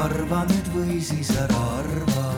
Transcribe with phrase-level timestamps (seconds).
[0.00, 2.28] arva nüüd või siis ära arva.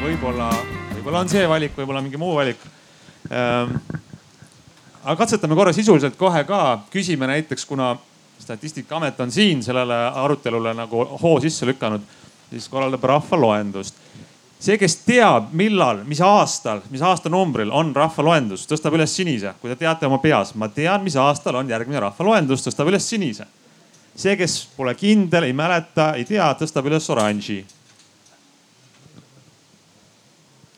[0.00, 0.50] võib-olla,
[0.94, 2.62] võib-olla on see valik, võib-olla mingi muu valik
[3.28, 3.76] ähm,
[5.04, 7.94] aga katsetame korra sisuliselt kohe ka, küsime näiteks, kuna
[8.40, 12.04] statistikaamet on siin sellele arutelule nagu hoo sisse lükanud,
[12.50, 13.94] siis korraldab rahvaloendust.
[14.60, 19.54] see, kes teab, millal, mis aastal, mis aastanumbril on rahvaloendus, tõstab üles sinise.
[19.60, 23.46] kui te teate oma peas, ma tean, mis aastal on järgmine rahvaloendus, tõstab üles sinise.
[24.20, 27.62] See, kes pole kindel, ei mäleta, ei tea, tõstab üles oranži.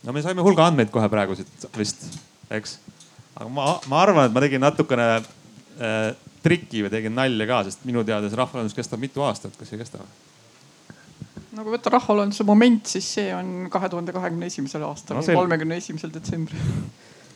[0.02, 2.08] no me saime hulga andmeid kohe praegu siit vist,
[2.50, 2.78] eks
[3.36, 6.10] aga ma, ma arvan, et ma tegin natukene äh,
[6.44, 9.80] trikki või tegin nalja ka, sest minu teada see rahvaloendus kestab mitu aastat, kas ei
[9.80, 10.02] kesta?
[11.52, 15.78] no kui võtta rahvaloenduse moment, siis see on kahe tuhande kahekümne esimesel aastal no,, kolmekümne
[15.80, 16.60] esimesel detsembril.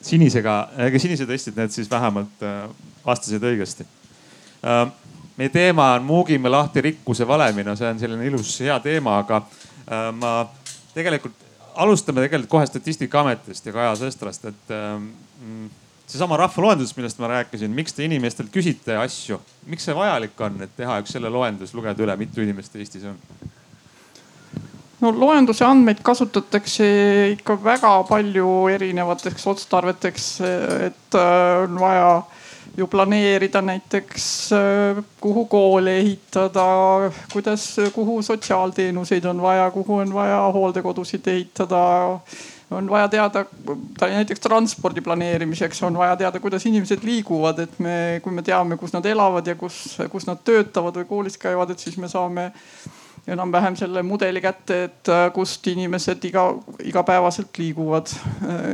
[0.05, 2.63] sinisega, ega sinise testid, need siis vähemalt äh,
[3.05, 3.87] vastasid õigesti
[4.63, 4.87] äh,.
[5.37, 9.41] Meie teema on muugime lahti rikkuse valemi, no see on selline ilus hea teema, aga
[9.43, 10.37] äh, ma
[10.95, 11.45] tegelikult
[11.77, 15.11] alustame tegelikult kohe Statistikaametist ja Kaja Sõstrast, et ähm,
[16.07, 20.73] seesama rahvaloendus, millest ma rääkisin, miks te inimestelt küsite asju, miks see vajalik on, et
[20.77, 23.19] teha üks selle loendus, lugeda üle, mitu inimest Eestis on?
[24.97, 26.87] no loenduse andmeid kasutatakse
[27.35, 30.31] ikka väga palju erinevateks otstarveteks,
[30.87, 32.09] et äh, on vaja
[32.77, 36.67] ju planeerida näiteks, äh, kuhu koole ehitada,
[37.33, 42.19] kuidas, kuhu sotsiaalteenuseid on vaja, kuhu on vaja hooldekodusid ehitada
[42.71, 43.45] on vaja teada,
[44.01, 48.93] näiteks transpordi planeerimiseks on vaja teada, kuidas inimesed liiguvad, et me, kui me teame, kus
[48.93, 52.51] nad elavad ja kus, kus nad töötavad või koolis käivad, et siis me saame
[53.27, 56.49] enam-vähem selle mudeli kätte, et äh, kust inimesed iga,
[56.83, 58.11] igapäevaselt liiguvad.
[58.43, 58.67] Äh,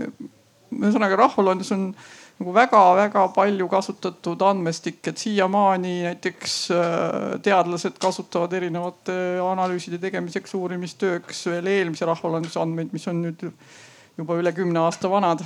[0.74, 1.92] ühesõnaga rahvaloendus on
[2.40, 11.46] nagu väga-väga palju kasutatud andmestik, et siiamaani näiteks äh, teadlased kasutavad erinevate analüüside tegemiseks, uurimistööks
[11.52, 13.46] veel eelmise rahvaloenduse andmeid, mis on nüüd
[14.18, 15.44] juba üle kümne aasta vanad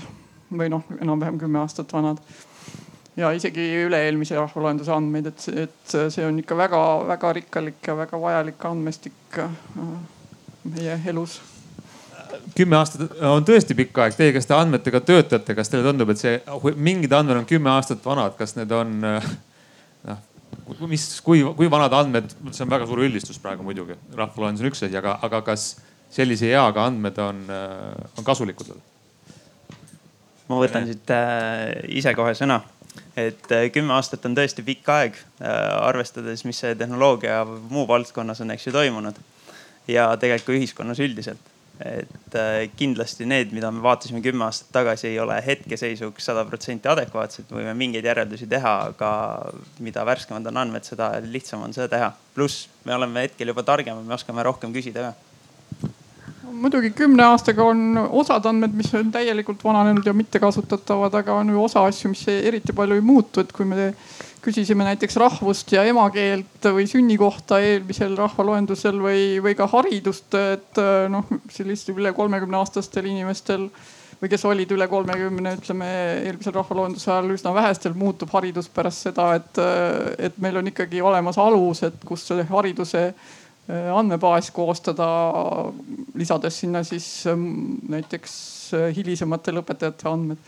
[0.52, 2.22] või noh, enam-vähem kümme aastat vanad.
[3.18, 8.66] ja isegi üle-eelmise rahvaloenduse andmeid, et, et see on ikka väga-väga rikkalik ja väga vajalik
[8.66, 9.52] andmestik äh,
[10.64, 11.42] meie elus
[12.58, 14.16] kümme aastat on tõesti pikk aeg.
[14.18, 16.40] Teie, kes te andmetega töötate, kas teile tundub, et see,
[16.76, 19.30] mingid andmed on kümme aastat vanad, kas need on äh,
[20.68, 24.72] noh, mis, kui, kui vanad andmed, see on väga suur üldistus praegu muidugi, rahvaloendus on
[24.72, 25.70] üks asi, aga, aga kas
[26.14, 28.84] sellise eaga andmed on, äh, on kasulikud veel?
[30.48, 32.62] ma võtan siit äh, ise kohe sõna,
[33.20, 38.56] et äh, kümme aastat on tõesti pikk aeg arvestades, mis see tehnoloogia muu valdkonnas on,
[38.56, 39.20] eks ju, toimunud.
[39.88, 41.54] ja tegelikult ka ühiskonnas üldiselt.
[41.80, 46.90] Et äh, kindlasti need, mida me vaatasime kümme aastat tagasi, ei ole hetkeseisuks sada protsenti
[46.90, 49.12] adekvaatsed, võime mingeid järeldusi teha, aga
[49.86, 52.12] mida värskemad on andmed, seda lihtsam on seda teha.
[52.34, 55.92] pluss me oleme hetkel juba targemad, me oskame rohkem küsida ka.
[56.58, 61.64] Muidugi kümne aastaga on osad andmed, mis on täielikult vananenud ja mittekasutatavad, aga on ju
[61.64, 63.92] osa asju, mis eriti palju ei muutu, et kui me
[64.44, 70.81] küsisime näiteks rahvust ja emakeelt või sünnikohta eelmisel rahvaloendusel või, või ka haridust, et
[71.12, 73.68] noh, sellistel üle kolmekümne aastastel inimestel
[74.22, 75.90] või kes olid üle kolmekümne, ütleme
[76.28, 79.59] eelmisel rahvaloenduse ajal üsna vähestel muutub haridus pärast seda, et,
[80.30, 83.12] et meil on ikkagi olemas alus, et kus hariduse
[83.68, 85.08] Äh, andmebaas koostada,
[86.16, 88.36] lisades sinna siis ähm, näiteks
[88.74, 90.40] äh, hilisemate lõpetajate andmed.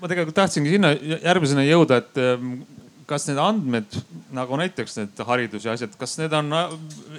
[0.00, 2.56] Ma tegelikult tahtsingi sinna järgmisena jõuda, et ähm,
[3.08, 3.98] kas need andmed
[4.34, 6.50] nagu näiteks need haridus ja asjad, kas need on,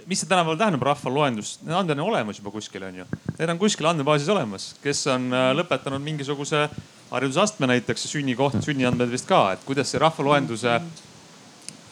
[0.09, 3.07] mis see tänapäeval tähendab rahvaloendus, need andmed on olemas juba kuskil on ju.
[3.37, 6.67] Need on kuskil andmebaasis olemas, kes on äh, lõpetanud mingisuguse
[7.11, 10.79] haridusastme näiteks sünnikoht, sünniandmed vist ka, et kuidas see rahvaloenduse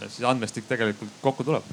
[0.04, 1.68] siis andmestik tegelikult kokku tuleb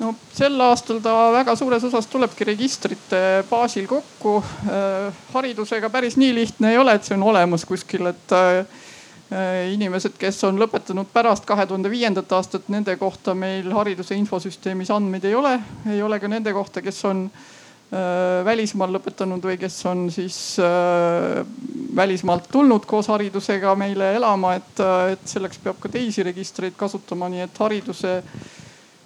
[0.00, 3.20] no sel aastal ta väga suures osas tulebki registrite
[3.50, 4.38] baasil kokku.
[4.68, 8.82] Äh, haridusega päris nii lihtne ei ole, et see on olemas kuskil, et äh,
[9.72, 15.24] inimesed, kes on lõpetanud pärast kahe tuhande viiendat aastat, nende kohta meil hariduse infosüsteemis andmeid
[15.28, 15.58] ei ole.
[15.90, 20.56] ei ole ka nende kohta, kes on äh, välismaal lõpetanud või kes on siis
[21.96, 27.46] välismaalt tulnud koos haridusega meile elama, et, et selleks peab ka teisi registreid kasutama, nii
[27.46, 28.18] et hariduse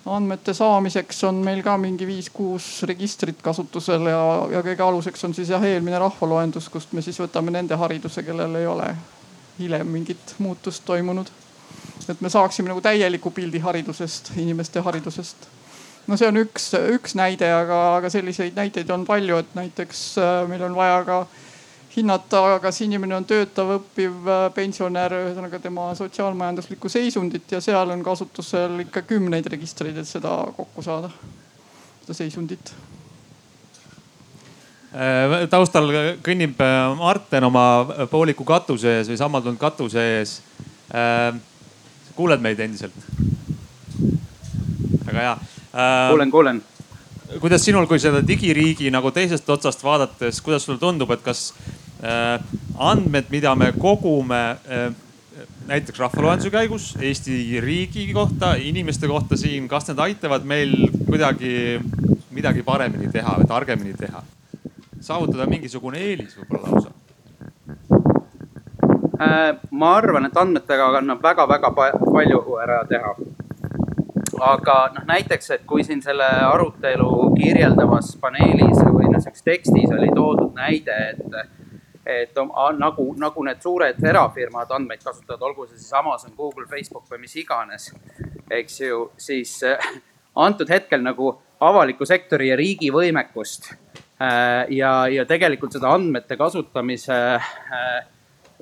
[0.06, 4.22] andmete saamiseks on meil ka mingi viis-kuus registrit kasutusel ja,
[4.52, 8.54] ja kõige aluseks on siis jah eelmine rahvaloendus, kust me siis võtame nende hariduse, kellel
[8.60, 8.92] ei ole
[9.58, 11.26] hiljem mingit muutust toimunud.
[12.08, 15.48] et me saaksime nagu täieliku pildi haridusest, inimeste haridusest.
[16.06, 20.48] no see on üks, üks näide, aga, aga selliseid näiteid on palju, et näiteks äh,
[20.48, 21.26] meil on vaja ka
[21.96, 28.84] hinnata, kas inimene on töötav, õppiv, pensionär, ühesõnaga tema sotsiaalmajanduslikku seisundit ja seal on kasutusel
[28.86, 31.10] ikka kümneid registreid, et seda kokku saada,
[32.04, 32.74] seda seisundit
[34.96, 35.90] Äh, taustal
[36.24, 37.64] kõnnib äh, Marten oma
[38.08, 40.38] pooliku katuse ees või sammaldunud katuse ees.
[40.88, 41.34] Äh,
[42.16, 42.96] kuuled meid endiselt?
[45.06, 45.34] väga hea.
[46.10, 46.62] kuulen, kuulen.
[47.42, 51.50] kuidas sinul, kui seda digiriigi nagu teisest otsast vaadates, kuidas sulle tundub, et kas
[52.02, 54.42] andmed, mida me kogume
[55.66, 60.76] näiteks rahvaloenduse käigus Eesti riigi kohta, inimeste kohta siin, kas need aitavad meil
[61.06, 61.80] kuidagi
[62.30, 64.22] midagi paremini teha või targemini teha?
[65.00, 66.90] saavutada mingisugune eelis võib-olla lausa?
[69.20, 73.14] Äh, ma arvan, et andmetega annab väga-väga palju ära teha.
[74.46, 80.10] aga noh, näiteks, et kui siin selle arutelu kirjeldavas paneelis või noh, sihukeses tekstis oli
[80.14, 81.55] toodud näide, et
[82.06, 82.36] et
[82.78, 87.34] nagu, nagu need suured erafirmad andmeid kasutavad, olgu see siis Amazon, Google, Facebook või mis
[87.36, 87.90] iganes,
[88.50, 89.90] eks ju, siis äh,
[90.34, 93.72] antud hetkel nagu avaliku sektori ja riigi võimekust
[94.20, 97.98] Äh, ja, ja tegelikult seda andmete kasutamise äh,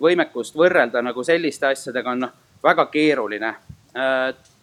[0.02, 2.32] võimekust võrrelda nagu selliste asjadega on noh,
[2.64, 3.52] väga keeruline.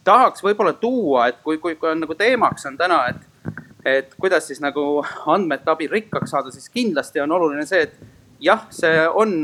[0.03, 3.53] Tahaks võib-olla tuua, et kui, kui, kui on nagu teemaks on täna, et,
[3.87, 4.83] et kuidas siis nagu
[5.31, 7.95] andmete abil rikkaks saada, siis kindlasti on oluline see, et
[8.41, 9.43] jah, see on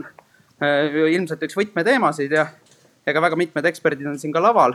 [0.58, 2.48] ilmselt üks võtmeteemasid ja,
[3.06, 4.74] ka väga mitmed eksperdid on siin ka laval.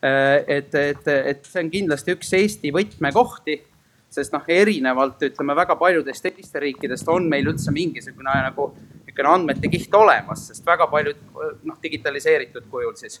[0.00, 3.58] et, et, et see on kindlasti üks Eesti võtmekohti
[4.10, 9.70] sest noh, erinevalt ütleme väga paljudest teiste riikidest on meil üldse mingisugune nagu niisugune andmete
[9.70, 11.20] kiht olemas, sest väga paljud
[11.66, 13.20] noh, digitaliseeritud kujul siis.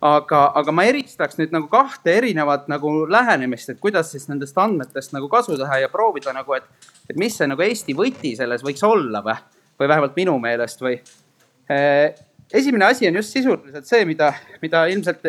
[0.00, 5.12] aga, aga ma eristaks nüüd nagu kahte erinevat nagu lähenemist, et kuidas siis nendest andmetest
[5.16, 6.68] nagu kasu teha ja proovida nagu, et,
[7.10, 9.34] et mis see nagu Eesti võti selles võiks olla või,
[9.78, 10.98] või vähemalt minu meelest või
[11.70, 12.14] eh,
[12.52, 14.32] esimene asi on just sisuliselt see, mida,
[14.62, 15.24] mida ilmselt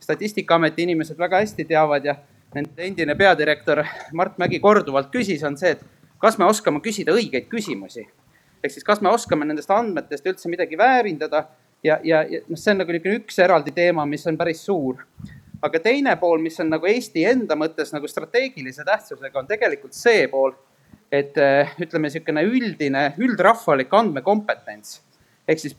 [0.00, 2.14] Statistikaameti inimesed väga hästi teavad ja
[2.54, 3.82] nende endine peadirektor
[4.16, 5.82] Mart Mägi korduvalt küsis, on see, et
[6.22, 8.06] kas me oskame küsida õigeid küsimusi.
[8.62, 11.44] ehk siis, kas me oskame nendest andmetest üldse midagi väärindada
[11.84, 15.04] ja, ja, ja noh, see on nagu niisugune üks eraldi teema, mis on päris suur.
[15.62, 20.26] aga teine pool, mis on nagu Eesti enda mõttes nagu strateegilise tähtsusega, on tegelikult see
[20.30, 20.54] pool,
[21.12, 25.00] et eh, ütleme, niisugune üldine, üldrahvalik andmekompetents.
[25.48, 25.76] ehk siis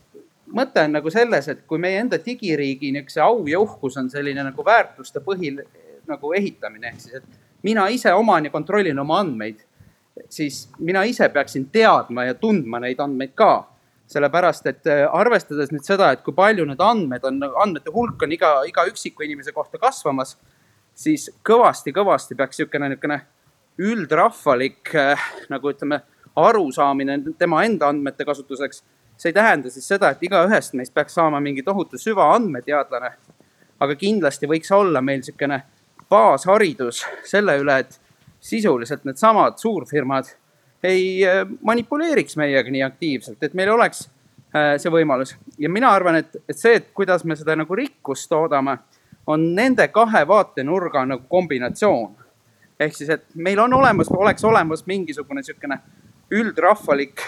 [0.50, 4.44] mõte on nagu selles, et kui meie enda digiriigi niisuguse au ja uhkus on selline
[4.44, 5.62] nagu väärtuste põhil
[6.10, 9.60] nagu ehitamine, ehk siis, et mina ise oman ja kontrollin oma andmeid,
[10.28, 13.66] siis mina ise peaksin teadma ja tundma neid andmeid ka.
[14.10, 18.32] sellepärast, et äh, arvestades nüüd seda, et kui palju need andmed on, andmete hulk on
[18.34, 20.32] iga, iga üksiku inimese kohta kasvamas,
[20.98, 23.20] siis kõvasti-kõvasti peaks niisugune, niisugune
[23.78, 26.00] üldrahvalik äh, nagu ütleme,
[26.36, 28.82] arusaamine tema enda andmete kasutuseks
[29.20, 33.10] see ei tähenda siis seda, et igaühest meist peaks saama mingi tohutu süvaandmeteadlane.
[33.80, 35.62] aga kindlasti võiks olla meil niisugune
[36.10, 38.00] baasharidus selle üle, et
[38.40, 40.28] sisuliselt needsamad suurfirmad
[40.84, 44.06] ei äh, manipuleeriks meiega nii aktiivselt, et meil oleks
[44.54, 45.36] äh, see võimalus.
[45.58, 48.78] ja mina arvan, et, et see, et kuidas me seda nagu rikkust toodame,
[49.26, 52.16] on nende kahe vaatenurga nagu kombinatsioon.
[52.80, 55.80] Ehk siis, et meil on olemas, oleks olemas mingisugune niisugune
[56.30, 57.22] üldrahvalik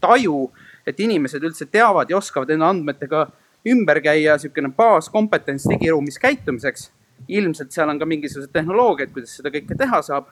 [0.00, 0.50] taju,
[0.86, 3.26] et inimesed üldse teavad ja oskavad enda andmetega
[3.70, 6.90] ümber käia, niisugune baaskompetents digiruumis käitumiseks
[7.28, 10.28] ilmselt seal on ka mingisugused tehnoloogiad, kuidas seda kõike teha saab.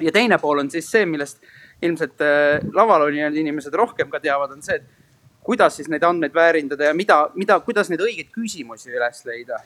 [0.00, 1.42] ja teine pool on siis see, millest
[1.82, 6.34] ilmselt äh, laval olijad inimesed rohkem ka teavad, on see, et kuidas siis neid andmeid
[6.34, 9.60] väärindada ja mida, mida, kuidas neid õigeid küsimusi üles leida.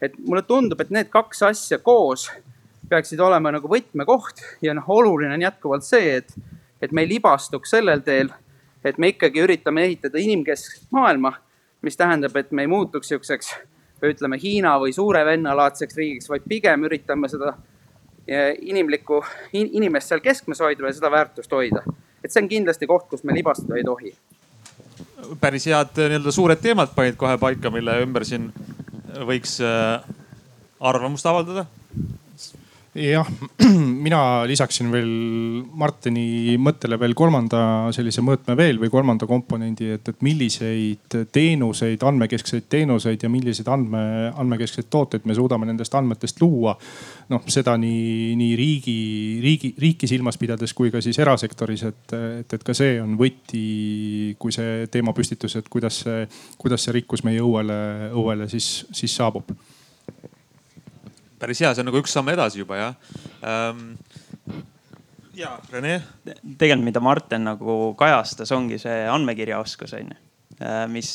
[0.00, 2.28] et mulle tundub, et need kaks asja koos
[2.94, 6.34] peaksid olema nagu võtmekoht ja noh, oluline on jätkuvalt see, et,
[6.82, 8.30] et me ei libastuks sellel teel,
[8.84, 11.34] et me ikkagi üritame ehitada inimkeskset maailma,
[11.84, 13.54] mis tähendab, et me ei muutuks sihukeseks
[14.04, 17.54] ütleme Hiina või suure venna laadseks riigiks, vaid pigem üritame seda
[18.26, 19.20] eh, inimlikku
[19.52, 21.84] in,, inimest seal keskmes hoida ja seda väärtust hoida.
[22.24, 24.14] et see on kindlasti koht, kus me libastuda ei tohi.
[25.40, 28.50] päris head eh, nii-öelda suured teemad panid kohe paika, mille ümber siin
[29.28, 30.12] võiks eh,
[30.80, 31.66] arvamust avaldada
[32.94, 33.26] jah,
[34.06, 35.10] mina lisaksin veel
[35.74, 42.68] Martini mõttele veel kolmanda sellise mõõtme veel või kolmanda komponendi, et, et milliseid teenuseid, andmekeskseid
[42.70, 46.76] teenuseid ja milliseid andme, andmekeskseid tooteid me suudame nendest andmetest luua.
[47.32, 48.96] noh, seda nii, nii riigi,
[49.42, 54.36] riigi, riiki silmas pidades kui ka siis erasektoris, et, et, et ka see on võti,
[54.38, 56.26] kui see teemapüstitus, et kuidas see,
[56.60, 57.78] kuidas see rikkus meie õuele,
[58.12, 59.50] õuele siis, siis saabub
[61.44, 62.94] päris hea, see on nagu üks samm edasi juba jah
[63.44, 63.94] ähm,.
[65.36, 65.98] ja Rene.
[66.24, 70.22] tegelikult, mida Martin nagu kajastas, ongi see andmekirjaoskus on ju
[70.88, 71.08] mis,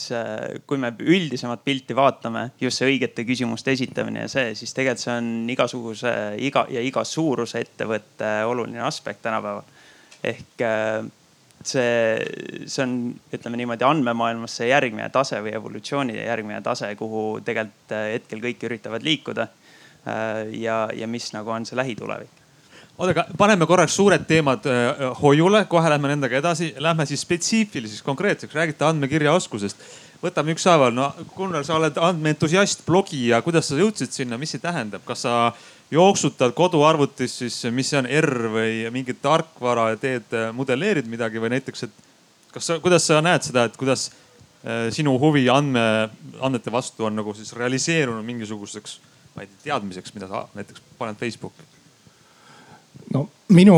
[0.67, 5.13] kui me üldisemat pilti vaatame, just see õigete küsimuste esitamine ja see, siis tegelikult see
[5.15, 6.11] on igasuguse,
[6.43, 9.63] iga ja iga suuruse ettevõtte oluline aspekt tänapäeval.
[10.27, 10.65] ehk
[11.63, 12.97] see, see on,
[13.33, 19.07] ütleme niimoodi andmemaailmas see järgmine tase või evolutsiooni järgmine tase, kuhu tegelikult hetkel kõik üritavad
[19.07, 19.47] liikuda.
[20.05, 22.39] Ja, ja mis nagu on see lähitulevik.
[22.99, 26.73] Oota, aga paneme korraks suured teemad äh, hoiule, kohe lähme nendega edasi.
[26.83, 29.85] Lähme siis spetsiifiliseks, konkreetseks, räägite andmekirjaoskusest.
[30.19, 35.05] võtame ükshaaval, no Gunnar, sa oled andmeentusiast, blogija, kuidas sa jõudsid sinna, mis see tähendab,
[35.07, 35.35] kas sa
[35.95, 41.39] jooksutad koduarvutis siis, mis see on R või mingit tarkvara ja teed, äh, modelleerid midagi
[41.39, 46.09] või näiteks, et kas sa, kuidas sa näed seda, et kuidas äh, sinu huvi andme,
[46.43, 48.99] andmete vastu on nagu siis realiseerunud mingisuguseks,
[49.39, 51.67] ma ei tea, teadmiseks, mida sa näiteks paned Facebooki?
[53.13, 53.75] no minu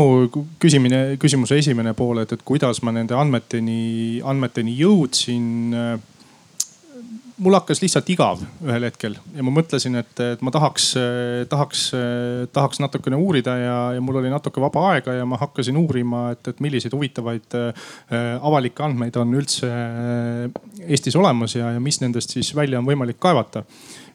[0.60, 5.46] küsimine, küsimuse esimene pool, et, et kuidas ma nende andmeteni, andmeteni jõudsin.
[7.42, 10.90] mul hakkas lihtsalt igav ühel hetkel ja ma mõtlesin, et, et ma tahaks,
[11.50, 11.86] tahaks,
[12.52, 16.52] tahaks natukene uurida ja, ja mul oli natuke vaba aega ja ma hakkasin uurima, et,
[16.52, 17.88] et milliseid huvitavaid äh,
[18.36, 19.72] avalikke andmeid on üldse
[20.82, 23.64] Eestis olemas ja, ja mis nendest siis välja on võimalik kaevata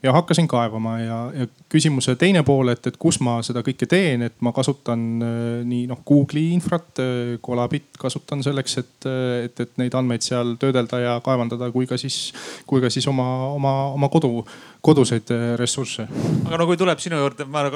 [0.03, 4.23] ja hakkasin kaevama ja, ja küsimuse teine pool, et, et kus ma seda kõike teen,
[4.27, 9.09] et ma kasutan äh, nii noh Google'i infrat äh,, Colabit kasutan selleks, et,
[9.43, 12.31] et, et neid andmeid seal töödelda ja kaevandada, kui ka siis,
[12.69, 14.41] kui ka siis oma, oma, oma kodu,
[14.85, 16.07] koduseid äh, ressursse.
[16.45, 17.67] aga no kui tuleb sinu juurde, ma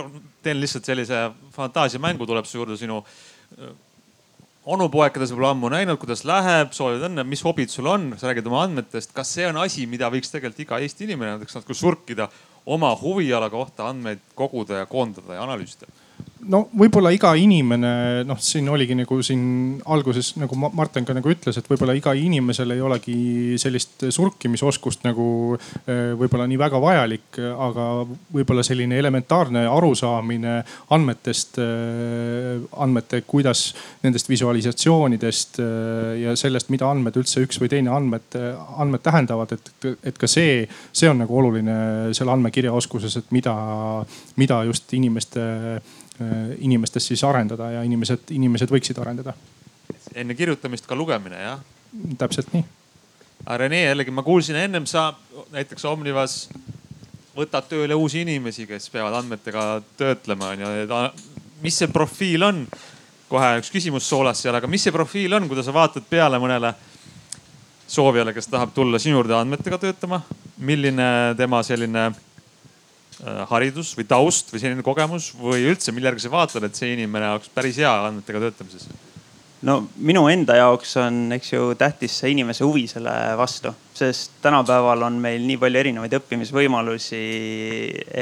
[0.43, 3.01] teen lihtsalt sellise fantaasiamängu, tuleb su juurde sinu
[4.69, 8.63] onupoegades võib-olla ammu näinud, kuidas läheb, soovid õnne, mis hobid sul on, sa räägid oma
[8.67, 9.13] andmetest.
[9.15, 12.29] kas see on asi, mida võiks tegelikult iga Eesti inimene näiteks natuke surkida,
[12.65, 15.89] oma huviala kohta andmeid koguda ja koondada ja analüüsida?
[16.49, 17.91] No võib-olla iga inimene,
[18.27, 19.43] noh, siin oligi nagu siin
[19.93, 25.27] alguses nagu Martin ka nagu ütles, et võib-olla iga inimesel ei olegi sellist surkimisoskust nagu
[25.57, 27.87] eh, võib-olla nii väga vajalik, aga
[28.33, 30.57] võib-olla selline elementaarne arusaamine
[30.95, 33.67] andmetest, eh, andmete, kuidas
[34.05, 38.37] nendest visualisatsioonidest eh, ja sellest, mida andmed üldse üks või teine andmed,
[38.81, 43.55] andmed tähendavad, et, et ka see, see on nagu oluline selle andmekirjaoskuses, et mida,
[44.41, 45.41] mida just inimeste
[46.59, 49.33] inimestes siis arendada ja inimesed, inimesed võiksid arendada.
[50.15, 51.59] enne kirjutamist ka lugemine, jah?
[52.17, 52.63] täpselt nii.
[53.45, 55.11] aga Rene, jällegi ma kuulsin ennem sa
[55.51, 56.49] näiteks Omnivas
[57.35, 60.71] võtad tööle uusi inimesi, kes peavad andmetega töötlema onju.
[61.61, 62.65] mis see profiil on?
[63.31, 66.73] kohe üks küsimus soolas seal, aga mis see profiil on, kui sa vaatad peale mõnele
[67.87, 70.19] soovijale, kes tahab tulla sinu juurde andmetega töötama,
[70.59, 71.07] milline
[71.39, 72.30] tema selline Äh,
[73.49, 77.35] haridus või taust või selline kogemus või üldse, mille järgi sa vaatad, et see inimene
[77.35, 78.87] oleks päris hea andmetega töötamises?
[79.67, 85.05] no minu enda jaoks on, eks ju, tähtis see inimese huvi selle vastu, sest tänapäeval
[85.05, 87.21] on meil nii palju erinevaid õppimisvõimalusi,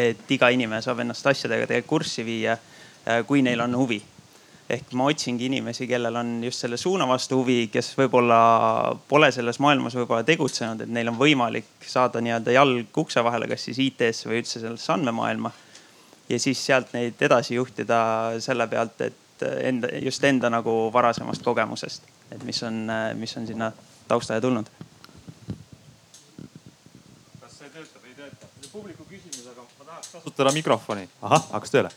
[0.03, 2.57] et iga inimene saab ennast asjadega tegelikult kurssi viia,
[3.07, 4.01] äh, kui neil on huvi
[4.69, 8.39] ehk ma otsingi inimesi, kellel on just selle suuna vastu huvi, kes võib-olla
[9.09, 13.65] pole selles maailmas võib-olla tegutsenud, et neil on võimalik saada nii-öelda jalg ukse vahele, kas
[13.65, 15.51] siis IT-sse või üldse sellesse andmemaailma.
[16.29, 17.97] ja siis sealt neid edasi juhtida
[18.45, 22.85] selle pealt, et enda, just enda nagu varasemast kogemusest, et mis on,
[23.17, 23.71] mis on sinna
[24.07, 24.69] taustale tulnud.
[27.41, 28.53] kas see töötab, ei tööta?
[28.69, 31.09] publiku küsimus, aga ma tahaks kasutada mikrofoni.
[31.25, 31.95] ahah, hakkas tööle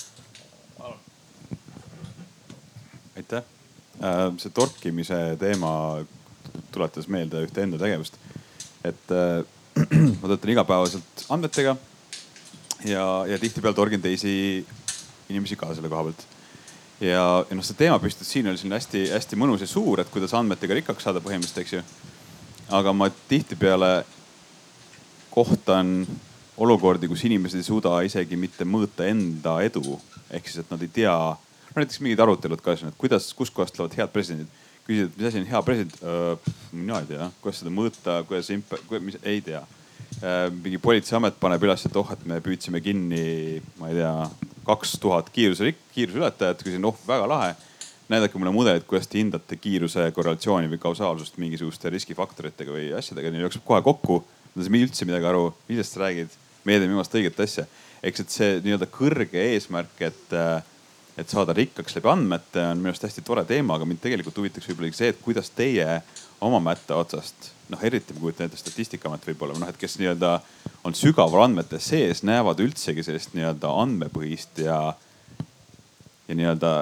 [3.17, 3.39] aitäh.
[3.39, 3.45] Äh,
[4.43, 5.73] see torkimise teema
[6.75, 8.19] tuletas meelde ühte enda tegevust.
[8.85, 9.45] et äh,
[10.21, 11.77] ma töötan igapäevaselt andmetega
[12.85, 14.67] ja, ja tihtipeale torgin teisi
[15.29, 16.25] inimesi ka selle koha pealt.
[17.01, 20.81] ja, ja noh, see teemapüstitus siin oli selline hästi-hästi mõnus ja suur, et kuidas andmetega
[20.81, 21.85] rikkaks saada põhimõtteliselt, eks ju.
[22.79, 23.93] aga ma tihtipeale
[25.33, 26.03] kohtan
[26.63, 30.01] olukordi, kus inimesed ei suuda isegi mitte mõõta enda edu.
[30.31, 31.17] ehk siis, et nad ei tea
[31.77, 34.61] näiteks mingid arutelud ka siin, et kuidas, kuskohast tulevad head presidendid.
[34.83, 36.55] küsid, et mis asi on hea president äh,?
[36.73, 40.49] mina ei tea, kuidas seda mõõta, kuidas imp-, mis, ei tea äh,.
[40.53, 44.15] mingi politseiamet paneb üles, et oh, et me püüdsime kinni, ma ei tea,
[44.67, 46.65] kaks tuhat kiiruse, kiiruseületajat.
[46.67, 47.55] küsin, oh väga lahe.
[48.09, 53.31] näidake mulle mudelit, kuidas te hindate kiiruse korrelatsiooni või kausaalsust mingisuguste riskifaktoritega või asjadega.
[53.31, 54.19] Neil jookseb kohe kokku,
[54.53, 56.35] nad ei saa üldse midagi aru, millest sa räägid.
[56.65, 57.65] meie teeme viimast õiget asja.
[58.03, 60.61] eks, et see nii-öelda kõrge eesmärk, et äh,
[61.19, 64.69] et saada rikkaks läbi andmete on minu arust hästi tore teema, aga mind tegelikult huvitaks
[64.71, 66.01] võib-olla see, et kuidas teie
[66.43, 70.39] oma mätta otsast, noh eriti ma kujutan ette Statistikaamet võib-olla, noh et kes nii-öelda
[70.85, 74.81] on sügaval andmete sees, näevad üldsegi sellist nii-öelda andmepõhist ja,
[76.29, 76.75] ja nii-öelda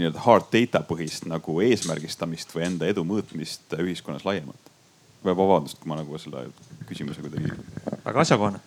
[0.00, 4.70] nii-öelda hard data põhist nagu eesmärgistamist või enda edu mõõtmist ühiskonnas laiemalt?
[5.20, 6.46] või vabandust, kui ma nagu selle
[6.88, 7.50] küsimuse kuidagi.
[8.06, 8.60] väga asjakohane.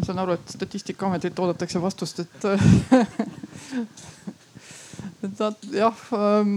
[0.00, 2.44] Ma saan aru, et Statistikaametilt oodatakse vastust, et
[5.24, 6.54] et nad jah ähm,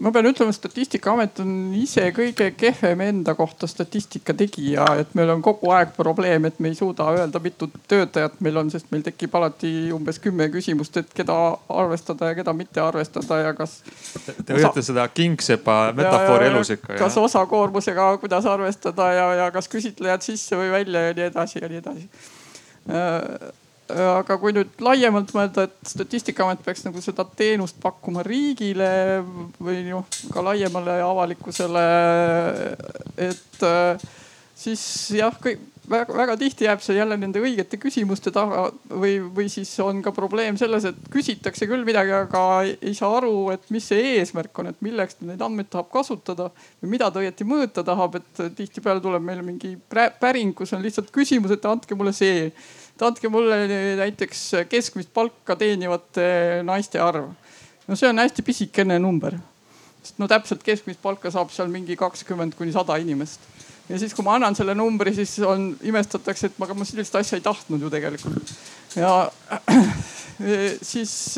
[0.00, 5.42] ma pean ütlema, Statistikaamet on ise kõige kehvem enda kohta statistika tegija, et meil on
[5.44, 9.34] kogu aeg probleem, et me ei suuda öelda, mitu töötajat meil on, sest meil tekib
[9.38, 11.36] alati umbes kümme küsimust, et keda
[11.72, 13.78] arvestada ja keda mitte arvestada ja kas.
[14.44, 16.98] Te hoiate seda kingsepa metafoori elus ikka.
[17.00, 21.72] kas osakoormusega, kuidas arvestada ja, ja kas küsitlejad sisse või välja ja nii edasi ja
[21.72, 22.08] nii edasi
[22.92, 23.54] äh,
[23.92, 28.90] aga kui nüüd laiemalt mõelda, et Statistikaamet peaks nagu seda teenust pakkuma riigile
[29.62, 31.86] või noh, ka laiemale avalikkusele.
[33.28, 34.06] et äh,
[34.56, 34.82] siis
[35.16, 35.34] jah,
[35.90, 40.12] väga, väga tihti jääb see jälle nende õigete küsimuste taha või, või siis on ka
[40.16, 44.72] probleem selles, et küsitakse küll midagi, aga ei saa aru, et mis see eesmärk on,
[44.72, 46.50] et milleks ta neid andmeid tahab kasutada
[46.82, 51.12] või mida ta õieti mõõta tahab, et tihtipeale tuleb meile mingi päring, kus on lihtsalt
[51.14, 52.50] küsimus, et andke mulle see
[52.96, 53.58] et andke mulle
[54.00, 57.28] näiteks keskmist palka teenivate naiste arv.
[57.86, 59.36] no see on hästi pisikene number.
[60.02, 63.40] sest no täpselt keskmist palka saab seal mingi kakskümmend kuni sada inimest.
[63.88, 67.36] ja siis, kui ma annan selle numbri, siis on, imestatakse, et aga ma sellist asja
[67.36, 68.54] ei tahtnud ju tegelikult.
[68.96, 69.30] ja
[70.92, 71.36] siis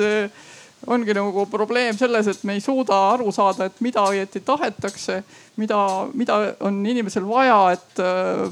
[0.86, 5.22] ongi nagu probleem selles, et me ei suuda aru saada, et mida õieti tahetakse,
[5.58, 5.80] mida,
[6.14, 8.44] mida on inimesel vaja, et äh,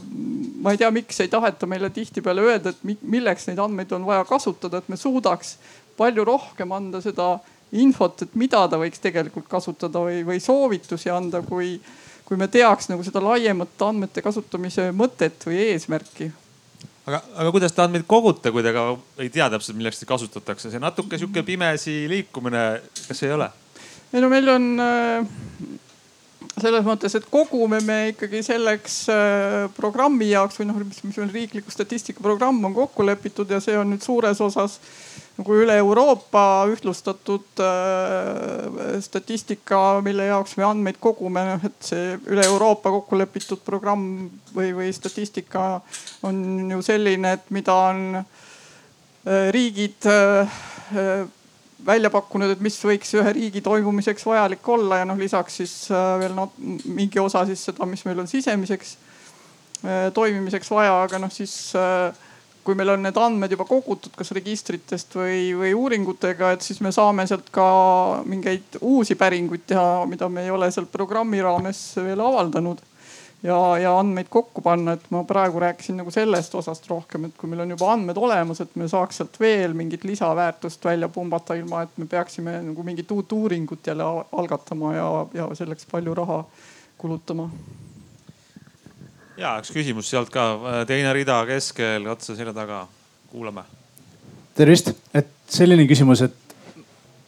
[0.66, 4.25] ma ei tea, miks ei taheta meile tihtipeale öelda, et milleks neid andmeid on vaja
[4.26, 5.56] kasutada, et me suudaks
[5.96, 7.37] palju rohkem anda seda
[7.78, 11.76] infot, et mida ta võiks tegelikult kasutada või, või soovitusi anda, kui,
[12.26, 16.32] kui me teaks nagu seda laiemat andmete kasutamise mõtet või eesmärki
[17.06, 18.88] aga, aga kuidas te andmeid kogute, kui te ka
[19.23, 22.66] ei tea täpselt, milleks neid kasutatakse, see natuke sihuke pimesi liikumine,
[23.06, 23.50] kas ei ole?
[24.12, 25.35] ei no meil on äh,
[26.54, 31.34] selles mõttes, et kogume me ikkagi selleks äh, programmi jaoks või noh, mis, mis meil
[31.34, 34.80] riikliku statistika programm on kokku lepitud ja see on nüüd suures osas
[35.37, 42.44] nagu üle Euroopa ühtlustatud äh, statistika, mille jaoks me andmeid kogume, noh et see üle
[42.48, 44.06] Euroopa kokku lepitud programm
[44.56, 45.82] või, või statistika
[46.24, 50.56] on ju selline, et mida on äh, riigid äh,
[51.86, 56.32] välja pakkunud, et mis võiks ühe riigi toimumiseks vajalik olla ja noh, lisaks siis veel
[56.36, 56.50] no,
[56.84, 58.96] mingi osa siis seda, mis meil on sisemiseks
[60.16, 62.14] toimimiseks vaja, aga noh, siis äh,
[62.66, 66.90] kui meil on need andmed juba kogutud, kas registritest või, või uuringutega, et siis me
[66.94, 67.66] saame sealt ka
[68.26, 72.82] mingeid uusi päringuid teha, mida me ei ole seal programmi raames veel avaldanud.
[73.42, 77.51] Ja, ja andmeid kokku panna, et ma praegu rääkisin nagu sellest osast rohkem, et kui
[77.51, 81.83] meil on juba andmed olemas, et me saaks sealt veel mingit lisaväärtust välja pumbata, ilma
[81.87, 86.44] et me peaksime nagu mingit uut uuringut jälle algatama ja, ja selleks palju raha
[86.99, 87.51] kulutama.
[89.37, 90.46] Ja üks küsimus sealt ka,
[90.88, 92.87] teine rida keskel, otse selja taga,
[93.31, 93.66] kuulame.
[94.57, 96.45] tervist, et selline küsimus, et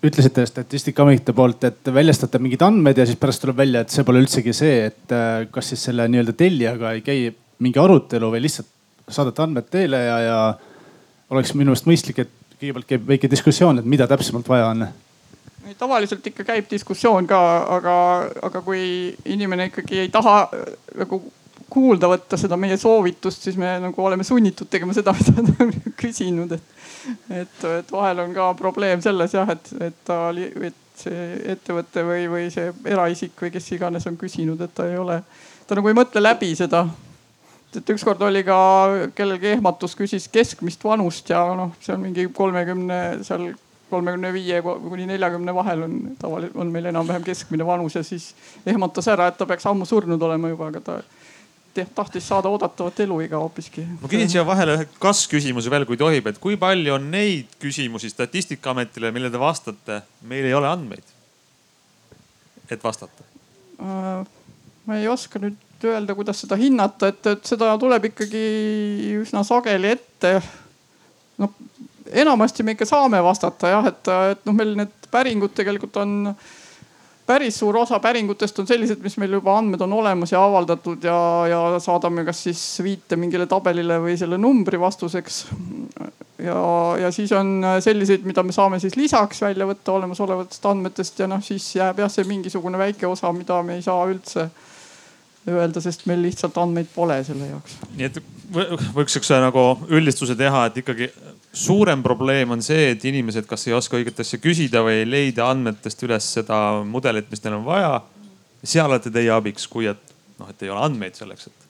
[0.04, 4.22] ütlesite Statistikaameti poolt, et väljastate mingid andmed ja siis pärast tuleb välja, et see pole
[4.22, 7.32] üldsegi see, et äh, kas siis selle nii-öelda tellijaga ei käi
[7.64, 8.70] mingi arutelu või lihtsalt
[9.08, 10.38] saadate andmed teele ja, ja
[11.34, 14.86] oleks minu meelest mõistlik, et kõigepealt käib väike diskussioon, et mida täpsemalt vaja on.
[15.78, 17.40] Tavaliselt ikka käib diskussioon ka,
[17.76, 17.96] aga,
[18.48, 20.38] aga kui inimene ikkagi ei taha
[20.96, 21.20] nagu
[21.70, 25.72] kuulda võtta seda meie soovitust, siis me nagu oleme sunnitud tegema seda, mida ta on
[26.00, 26.76] küsinud, et.
[27.30, 30.28] et, et vahel on ka probleem selles jah, et, et ta,
[30.68, 34.98] et see ettevõte või, või see eraisik või kes iganes on küsinud, et ta ei
[34.98, 35.20] ole,
[35.66, 36.86] ta nagu ei mõtle läbi seda.
[37.76, 38.58] et ükskord oli ka
[39.14, 43.50] kellelgi ehmatus, küsis keskmist vanust ja noh, see on mingi kolmekümne seal
[43.90, 48.34] kolmekümne viie kuni neljakümne vahel on tavaliselt on meil enam-vähem keskmine vanus ja siis
[48.66, 50.98] ehmatas ära, et ta peaks ammu surnud olema juba, aga ta
[51.94, 53.84] tahtis saada oodatavat eluiga hoopiski.
[54.00, 58.10] ma küsin siia vahele ühe kas-küsimuse veel, kui tohib, et kui palju on neid küsimusi
[58.12, 61.14] Statistikaametile, millele te vastate, meil ei ole andmeid,
[62.70, 63.26] et vastata?
[63.78, 64.26] Äh,
[64.86, 68.44] ma ei oska nüüd öelda, kuidas seda hinnata, et, et seda tuleb ikkagi
[69.20, 70.38] üsna sageli ette.
[71.38, 71.52] noh,
[72.10, 76.32] enamasti me ikka saame vastata jah, et, et noh, meil need päringud tegelikult on
[77.28, 81.18] päris suur osa päringutest on sellised, mis meil juba andmed on olemas ja avaldatud ja,
[81.50, 85.42] ja saadame kas siis viite mingile tabelile või selle numbri vastuseks.
[86.44, 86.62] ja,
[87.02, 91.44] ja siis on selliseid, mida me saame siis lisaks välja võtta olemasolevatest andmetest ja noh,
[91.44, 94.48] siis jääb jah, see mingisugune väike osa, mida me ei saa üldse
[95.48, 97.78] öelda, sest meil lihtsalt andmeid pole selle jaoks.
[97.96, 98.22] nii et
[98.96, 101.10] võiks siukse nagu üldistuse teha, et ikkagi
[101.52, 105.48] suurem probleem on see, et inimesed kas ei oska õiget asja küsida või ei leida
[105.50, 108.02] andmetest üles seda mudelit, mis neil on vaja.
[108.62, 111.68] seal olete teie abiks, kui et noh, et ei ole andmeid selleks, et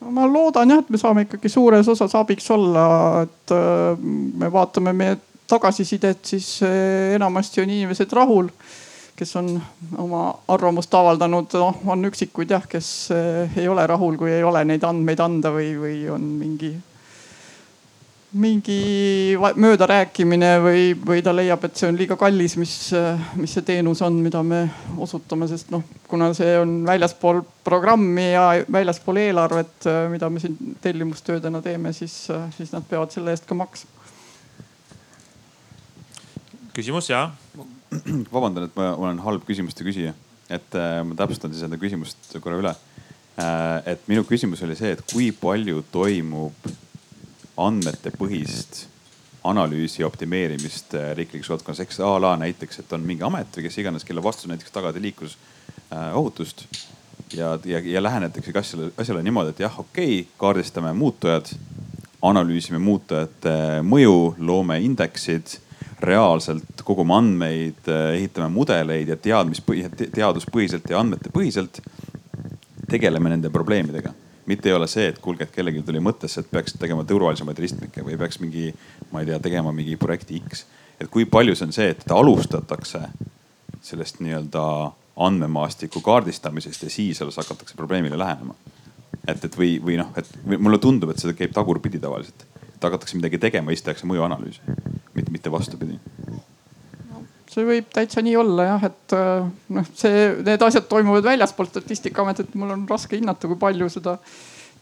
[0.00, 2.86] ma loodan jah, et me saame ikkagi suures osas abiks olla,
[3.26, 4.08] et äh,
[4.42, 5.18] me vaatame meie
[5.48, 8.50] tagasisidet, siis äh, enamasti on inimesed rahul,
[9.16, 9.54] kes on
[10.02, 14.64] oma arvamust avaldanud, noh on üksikuid jah, kes äh, ei ole rahul, kui ei ole
[14.68, 16.74] neid andmeid anda või, või on mingi
[18.36, 22.74] mingi möödarääkimine või, või ta leiab, et see on liiga kallis, mis,
[23.38, 24.64] mis see teenus on, mida me
[25.02, 31.62] osutame, sest noh, kuna see on väljaspool programmi ja väljaspool eelarvet, mida me siin tellimustöödena
[31.64, 32.26] teeme, siis,
[32.58, 33.92] siis nad peavad selle eest ka maksma.
[36.76, 37.30] küsimus ja?
[38.32, 40.12] vabandan, et ma olen halb küsimuste küsija,
[40.52, 42.72] et äh, ma täpsustan siis enda küsimust korra üle.
[43.40, 46.68] Äh, et minu küsimus oli see, et kui palju toimub
[47.56, 48.86] andmetepõhist
[49.46, 53.78] analüüsi optimeerimist äh, riiklikus valdkonnas, eks a la näiteks, et on mingi amet või kes
[53.82, 56.66] iganes, kelle vastus näiteks tagada liiklusohutust.
[57.34, 61.52] ja, ja, ja lähenetakse asjale, asjale niimoodi, et jah, okei okay,, kaardistame muutujad,
[62.22, 63.54] analüüsime muutujate
[63.86, 65.58] mõju, loome indeksid,
[66.00, 67.86] reaalselt kogume andmeid,
[68.18, 71.80] ehitame mudeleid ja teadmispõhi, teaduspõhiselt ja andmetepõhiselt
[72.90, 74.12] tegeleme nende probleemidega
[74.46, 78.04] mitte ei ole see, et kuulge, et kellelgi tuli mõttesse, et peaks tegema turvalisemaid ristmikke
[78.06, 78.70] või peaks mingi,
[79.12, 80.66] ma ei tea, tegema mingi projekti X.
[81.00, 83.02] et kui palju see on see, et alustatakse
[83.82, 84.62] sellest nii-öelda
[85.26, 88.54] andmemaastiku kaardistamisest ja siis alles hakatakse probleemile lähenema.
[89.26, 90.28] et, et või, või noh, et
[90.58, 92.46] mulle tundub, et see käib tagurpidi tavaliselt.
[92.74, 94.78] et hakatakse midagi tegema, siis tehakse mõjuanalüüsi,
[95.14, 95.98] mitte, mitte vastupidi
[97.56, 102.52] see võib täitsa nii olla jah, et äh, noh, see, need asjad toimuvad väljaspool statistikaametit,
[102.58, 104.18] mul on raske hinnata, kui palju seda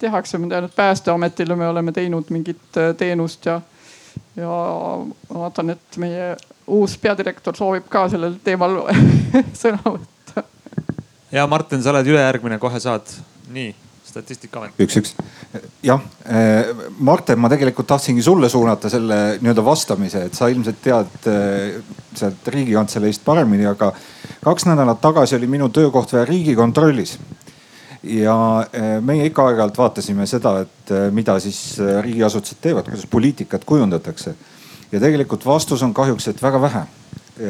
[0.03, 0.41] tehakse.
[0.43, 3.61] ma tean, et päästeametile me oleme teinud mingit äh, teenust ja,
[4.37, 4.59] ja
[5.31, 6.35] vaatan, et meie
[6.67, 8.81] uus peadirektor soovib ka sellel teemal
[9.63, 10.47] sõna võtta.
[11.33, 13.17] ja Martin, sa oled ülejärgmine, kohe saad.
[13.55, 13.73] nii
[14.15, 14.79] statistikaamet.
[14.79, 15.15] üks-üks,
[15.83, 21.31] jah, eh, Marten, ma tegelikult tahtsingi sulle suunata selle nii-öelda vastamise, et sa ilmselt tead
[21.31, 21.79] eh,
[22.15, 23.91] sealt riigikantseleist paremini, aga
[24.45, 27.17] kaks nädalat tagasi oli minu töökoht veel riigikontrollis
[28.15, 28.37] ja
[28.71, 34.35] eh, meie ikka aeg-ajalt vaatasime seda, et mida siis riigiasutused teevad, kuidas poliitikat kujundatakse.
[34.93, 36.85] ja tegelikult vastus on kahjuks, et väga vähe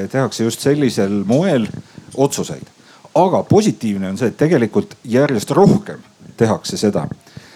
[0.08, 1.66] tehakse just sellisel moel
[2.16, 2.72] otsuseid.
[3.14, 6.00] aga positiivne on see, et tegelikult järjest rohkem
[6.36, 7.06] tehakse seda.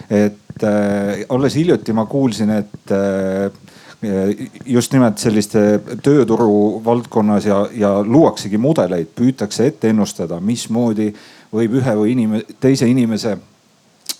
[0.09, 3.51] et äh, alles hiljuti ma kuulsin, et äh,
[4.65, 11.11] just nimelt selliste tööturu valdkonnas ja, ja luuaksegi mudeleid, püütakse ette ennustada, mismoodi
[11.53, 13.35] võib ühe või inime, teise inimese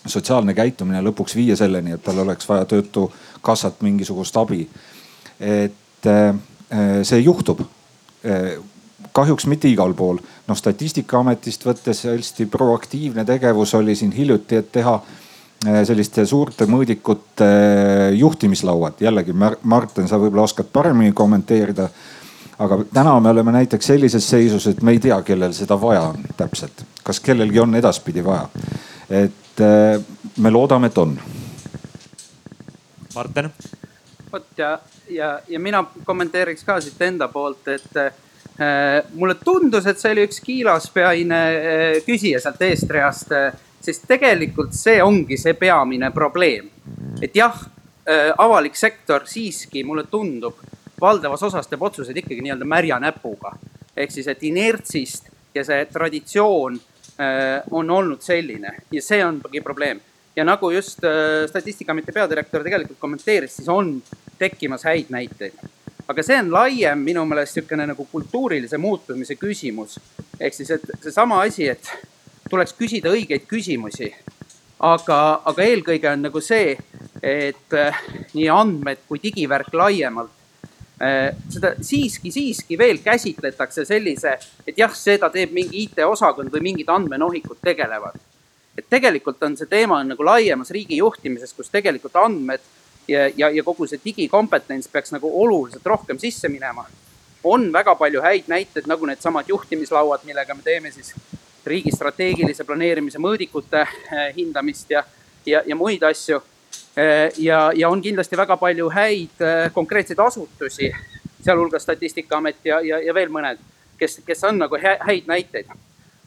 [0.05, 4.67] sotsiaalne käitumine lõpuks viia selleni, et tal oleks vaja töötukassalt mingisugust abi.
[5.39, 6.35] et äh,
[7.03, 8.59] see juhtub äh,
[9.11, 10.19] kahjuks mitte igal pool.
[10.49, 14.95] Noh statistikaametist võttes hästi proaktiivne tegevus oli siin hiljuti, et teha
[15.67, 19.01] eh, selliste suurte mõõdikute eh, juhtimislauad.
[19.01, 21.89] jällegi Martin, sa võib-olla oskad paremini kommenteerida.
[22.59, 26.23] aga täna me oleme näiteks sellises seisus, et me ei tea, kellel seda vaja on
[26.37, 26.85] täpselt.
[27.03, 28.49] kas kellelgi on edaspidi vaja?
[29.09, 29.99] et eh,
[30.37, 31.19] me loodame, et on.
[33.15, 33.51] Martin.
[34.31, 37.97] vot ja, ja, ja mina kommenteeriks ka siit enda poolt, et
[39.13, 44.97] mulle tundus, et see oli üks kiilaspeaine äh, küsija sealt eestreast, äh, sest tegelikult see
[45.03, 46.67] ongi see peamine probleem.
[47.21, 47.55] et jah,
[48.41, 50.57] avalik sektor siiski, mulle tundub,
[50.99, 53.53] valdavas osas teeb otsuseid ikkagi nii-öelda märja näpuga.
[53.95, 56.79] ehk siis, et inertsist ja see traditsioon
[57.71, 60.01] on olnud selline ja see ongi probleem.
[60.35, 61.05] ja nagu just
[61.47, 64.01] Statistikaameti peadirektor tegelikult kommenteeris, siis on
[64.39, 65.69] tekkimas häid näiteid
[66.09, 69.99] aga see on laiem minu meelest niisugune nagu kultuurilise muutumise küsimus.
[70.39, 71.91] ehk siis, et seesama asi, et
[72.49, 74.09] tuleks küsida õigeid küsimusi.
[74.79, 76.77] aga, aga eelkõige on nagu see,
[77.21, 78.01] et äh,
[78.33, 80.31] nii andmed kui digivärk laiemalt
[81.03, 86.89] äh, seda siiski, siiski veel käsitletakse sellise, et jah, seda teeb mingi IT-osakond või mingid
[86.89, 88.17] andmenohikud tegelevad.
[88.77, 92.65] et tegelikult on see teema on nagu laiemas riigi juhtimises, kus tegelikult andmed
[93.09, 96.85] ja, ja, ja kogu see digikompetents peaks nagu oluliselt rohkem sisse minema.
[97.43, 101.13] on väga palju häid näiteid, nagu needsamad juhtimislauad, millega me teeme siis
[101.65, 105.03] riigi strateegilise planeerimise mõõdikute eh, hindamist ja,
[105.45, 106.41] ja, ja muid asju.
[106.97, 110.91] Eh, ja, ja on kindlasti väga palju häid eh, konkreetseid asutusi,
[111.45, 113.61] sealhulgas Statistikaamet ja, ja, ja veel mõned,
[113.99, 115.71] kes, kes on nagu häid näiteid.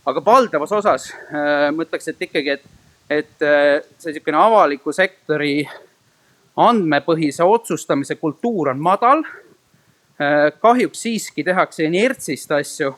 [0.07, 2.64] aga valdavas osas ma ütleks, et ikkagi, et,
[3.09, 3.45] et
[4.03, 5.61] see niisugune avaliku sektori
[6.56, 9.22] andmepõhise otsustamise kultuur on madal.
[10.60, 12.94] kahjuks siiski tehakse inertsist asju.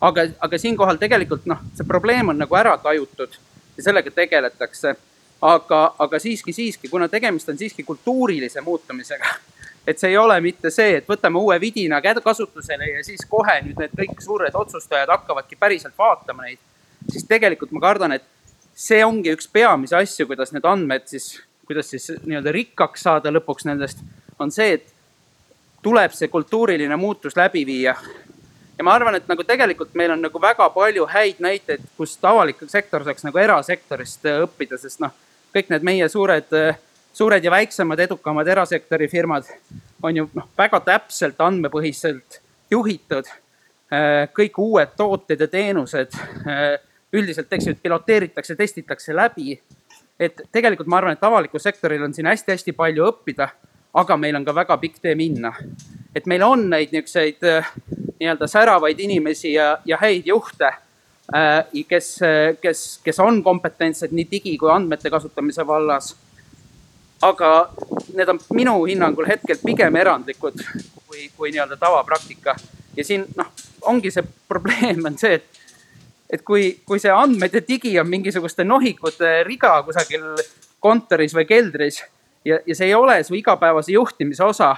[0.00, 3.36] aga, aga siinkohal tegelikult noh, see probleem on nagu ära tajutud
[3.76, 4.94] ja sellega tegeletakse
[5.44, 9.34] aga, aga siiski, siiski, kuna tegemist on siiski kultuurilise muutumisega,
[9.88, 13.80] et see ei ole mitte see, et võtame uue vidina kasutusele ja siis kohe nüüd
[13.80, 16.58] need kõik suured otsustajad hakkavadki päriselt vaatama neid.
[17.10, 18.24] siis tegelikult ma kardan, et
[18.74, 23.66] see ongi üks peamisi asju, kuidas need andmed siis, kuidas siis nii-öelda rikkaks saada lõpuks
[23.68, 24.04] nendest,
[24.38, 24.92] on see, et
[25.82, 27.94] tuleb see kultuuriline muutus läbi viia.
[28.78, 32.64] ja ma arvan, et nagu tegelikult meil on nagu väga palju häid näiteid, kust avalik
[32.68, 35.12] sektor saaks nagu erasektorist õppida, sest noh
[35.54, 36.50] kõik need meie suured,
[37.14, 39.46] suured ja väiksemad edukamad erasektori firmad
[40.02, 43.30] on ju noh, väga täpselt andmepõhiselt juhitud.
[44.34, 46.16] kõik uued tooted ja teenused
[47.14, 49.60] üldiselt, eks ju, piloteeritakse, testitakse läbi.
[50.20, 53.48] Et tegelikult ma arvan, et avalikul sektoril on siin hästi-hästi palju õppida,
[53.94, 55.54] aga meil on ka väga pikk tee minna.
[56.14, 57.42] et meil on neid niisuguseid
[58.20, 60.70] nii-öelda säravaid inimesi ja, ja häid juhte
[61.32, 62.20] Äh, kes,
[62.60, 66.14] kes, kes on kompetentsed nii digi kui andmete kasutamise vallas.
[67.22, 67.70] aga
[68.12, 70.58] need on minu hinnangul hetkel pigem erandlikud
[71.06, 72.54] kui, kui nii-öelda tavapraktika.
[72.96, 73.46] ja siin noh,
[73.82, 75.48] ongi see probleem on see, et,
[76.34, 80.24] et kui, kui see andmed ja digi on mingisuguste nohikute riga kusagil
[80.82, 82.00] kontoris või keldris
[82.44, 84.74] ja, ja see ei ole su igapäevase juhtimise osa,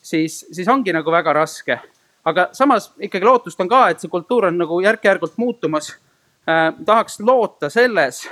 [0.00, 1.78] siis, siis ongi nagu väga raske
[2.26, 5.92] aga samas ikkagi lootust on ka, et see kultuur on nagu järk-järgult muutumas
[6.48, 6.72] äh,.
[6.86, 8.24] tahaks loota selles,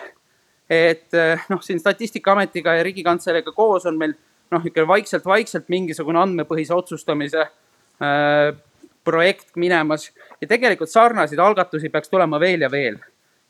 [0.70, 4.16] et äh, noh, siin Statistikaametiga ja Riigikantseleiga koos on meil
[4.50, 8.50] noh, ikka vaikselt-vaikselt mingisugune andmepõhise otsustamise äh,
[9.04, 12.98] projekt minemas ja tegelikult sarnaseid algatusi peaks tulema veel ja veel.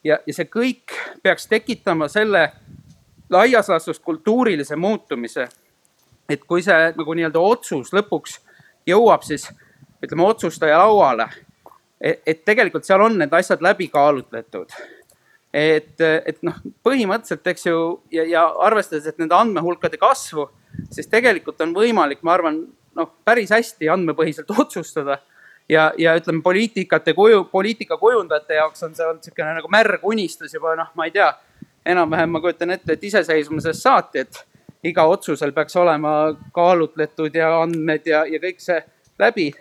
[0.04, 2.50] ja, ja see kõik peaks tekitama selle
[3.30, 5.48] laias laastus kultuurilise muutumise.
[6.28, 8.38] et kui see nagu nii-öelda otsus lõpuks
[8.86, 9.48] jõuab siis
[10.04, 11.28] ütleme otsustaja lauale.
[12.00, 14.72] et tegelikult seal on need asjad läbi kaalutletud.
[15.52, 20.48] et, et noh, põhimõtteliselt, eks ju, ja, ja arvestades, et nende andmehulkade kasvu,
[20.90, 22.58] siis tegelikult on võimalik, ma arvan,
[22.98, 25.20] noh, päris hästi andmepõhiselt otsustada
[25.68, 30.54] ja, ja ütleme, poliitikate kuju, poliitika kujundajate jaoks on see olnud niisugune nagu märg unistus
[30.54, 31.30] juba noh, ma ei tea,
[31.86, 34.44] enam-vähem ma kujutan ette, et iseseisvumisest saati, et
[34.84, 38.80] iga otsusel peaks olema kaalutletud ja andmed ja, ja kõik see
[39.18, 39.52] läbi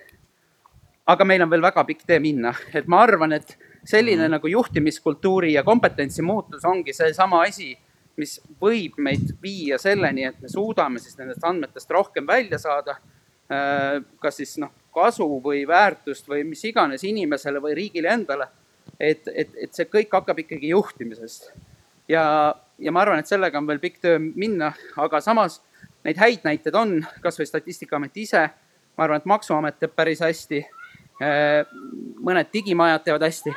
[1.05, 4.35] aga meil on veel väga pikk tee minna, et ma arvan, et selline mm.
[4.37, 7.73] nagu juhtimiskultuuri ja kompetentsi muutus ongi seesama asi,
[8.19, 12.99] mis võib meid viia selleni, et me suudame siis nendest andmetest rohkem välja saada.
[13.51, 18.47] Äh, kas siis noh, kasu või väärtust või mis iganes inimesele või riigile endale.
[18.99, 21.51] et, et, et see kõik hakkab ikkagi juhtimisest.
[22.07, 25.61] ja, ja ma arvan, et sellega on veel pikk töö minna, aga samas
[26.03, 28.49] neid häid näiteid on, kasvõi Statistikaamet ise.
[28.97, 30.65] ma arvan, et maksuamet teeb päris hästi
[31.21, 31.67] Äh,
[32.25, 33.51] mõned digimajad teevad hästi,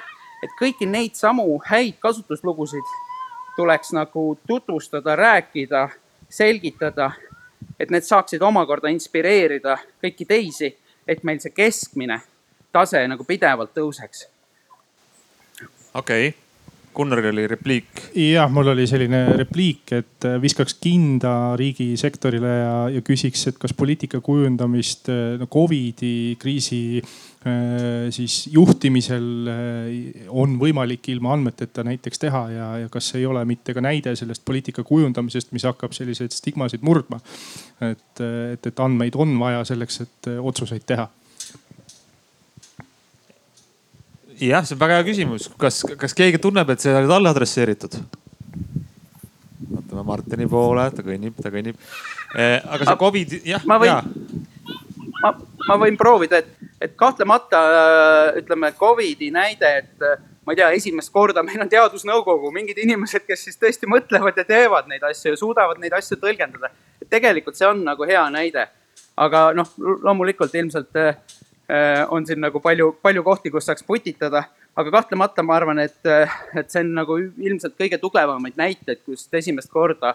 [0.44, 2.90] et kõiki neid samu häid kasutuslugusid
[3.57, 5.87] tuleks nagu tutvustada, rääkida,
[6.29, 7.11] selgitada,
[7.81, 10.68] et need saaksid omakorda inspireerida kõiki teisi,
[11.09, 12.21] et meil see keskmine
[12.73, 14.27] tase nagu pidevalt tõuseks.
[15.95, 16.35] okei okay
[16.97, 18.07] Gunnaril oli repliik.
[18.16, 23.75] jah, mul oli selline repliik, et äh, viskaks kinda riigisektorile ja, ja küsiks, et kas
[23.77, 27.03] poliitika kujundamist äh, no Covidi kriisi
[28.11, 29.48] siis juhtimisel
[30.35, 34.42] on võimalik ilma andmeteta näiteks teha ja, ja kas ei ole mitte ka näide sellest
[34.44, 37.20] poliitika kujundamisest, mis hakkab selliseid stigmasid murdma.
[37.87, 41.06] et, et, et andmeid on vaja selleks, et otsuseid teha
[44.40, 48.00] jah, see on väga hea küsimus, kas, kas keegi tunneb, et see oli talle adresseeritud?
[49.66, 51.78] vaatame Martini poole, ta kõnnib, ta kõnnib.
[52.37, 53.64] Aga see Covid, jah.
[53.68, 54.12] ma võin,
[55.22, 55.33] ma,
[55.68, 60.70] ma võin proovida, et, et kahtlemata äh, ütleme Covidi näide, et äh, ma ei tea,
[60.79, 65.35] esimest korda meil on teadusnõukogu, mingid inimesed, kes siis tõesti mõtlevad ja teevad neid asju
[65.35, 66.70] ja suudavad neid asju tõlgendada.
[67.02, 68.68] et tegelikult see on nagu hea näide.
[69.16, 71.16] aga noh, loomulikult ilmselt äh,
[71.70, 74.44] Äh, on siin nagu palju, palju kohti, kus saaks putitada.
[74.76, 75.98] aga kahtlemata ma arvan, et,
[76.55, 80.12] et see on nagu ilmselt kõige tugevamaid näiteid, kust esimest korda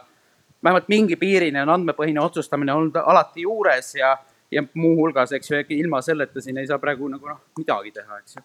[0.63, 4.11] vähemalt mingi piirini on andmepõhine otsustamine olnud alati juures ja,
[4.51, 8.39] ja muuhulgas, eks ju, ilma selleta siin ei saa praegu nagu noh, midagi teha, eks
[8.39, 8.43] ju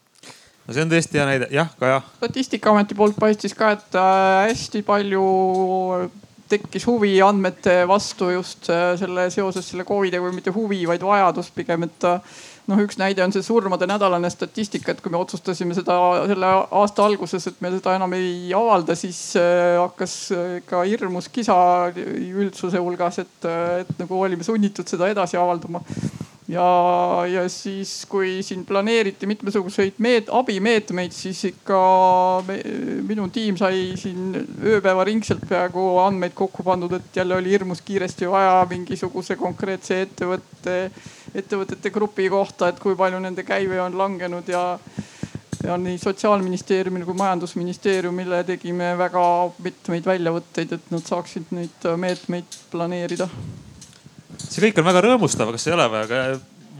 [0.67, 2.01] no see on tõesti hea näide, jah, Kaja.
[2.19, 5.27] statistikaameti poolt paistis ka, et äh, hästi palju
[6.51, 11.51] tekkis huvi andmete vastu just äh, selle seoses selle Covidiga või mitte huvi, vaid vajadus
[11.55, 12.07] pigem, et
[12.67, 15.97] noh, üks näide on see surmade nädalane statistika, et kui me otsustasime seda
[16.31, 20.19] selle aasta alguses, et me seda enam ei avalda, siis äh, hakkas
[20.69, 21.57] ka hirmus kisa
[21.97, 23.51] üldsuse hulgas, et,
[23.83, 25.83] et nagu olime sunnitud seda edasi avaldama
[26.49, 26.67] ja,
[27.31, 31.81] ja siis, kui siin planeeriti mitmesuguseid meet-, abimeetmeid, siis ikka
[32.47, 32.61] me,
[33.09, 38.61] minu tiim sai siin ööpäevaringselt peaaegu andmeid kokku pandud, et jälle oli hirmus kiiresti vaja
[38.71, 40.79] mingisuguse konkreetse ettevõtte,
[41.35, 44.67] ettevõtete grupi kohta, et kui palju nende käive on langenud ja
[45.67, 49.23] ja nii sotsiaalministeeriumil kui majandusministeeriumile tegime väga
[49.65, 53.27] mitmeid väljavõtteid, et nad saaksid neid meetmeid planeerida
[54.51, 56.23] see kõik on väga rõõmustav, kas ei ole või, aga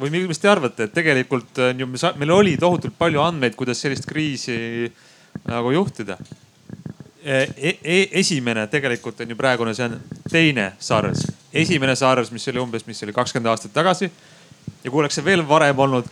[0.01, 1.89] või mis te arvate, et tegelikult on ju,
[2.21, 4.91] meil oli tohutult palju andmeid, kuidas sellist kriisi
[5.47, 6.19] nagu juhtida
[7.25, 7.41] e.
[7.83, 9.97] E esimene tegelikult on ju praegune, see on
[10.31, 11.27] teine SARS.
[11.53, 14.11] esimene SARS, mis oli umbes, mis oli kakskümmend aastat tagasi.
[14.85, 16.09] ja kui oleks see veel varem olnud,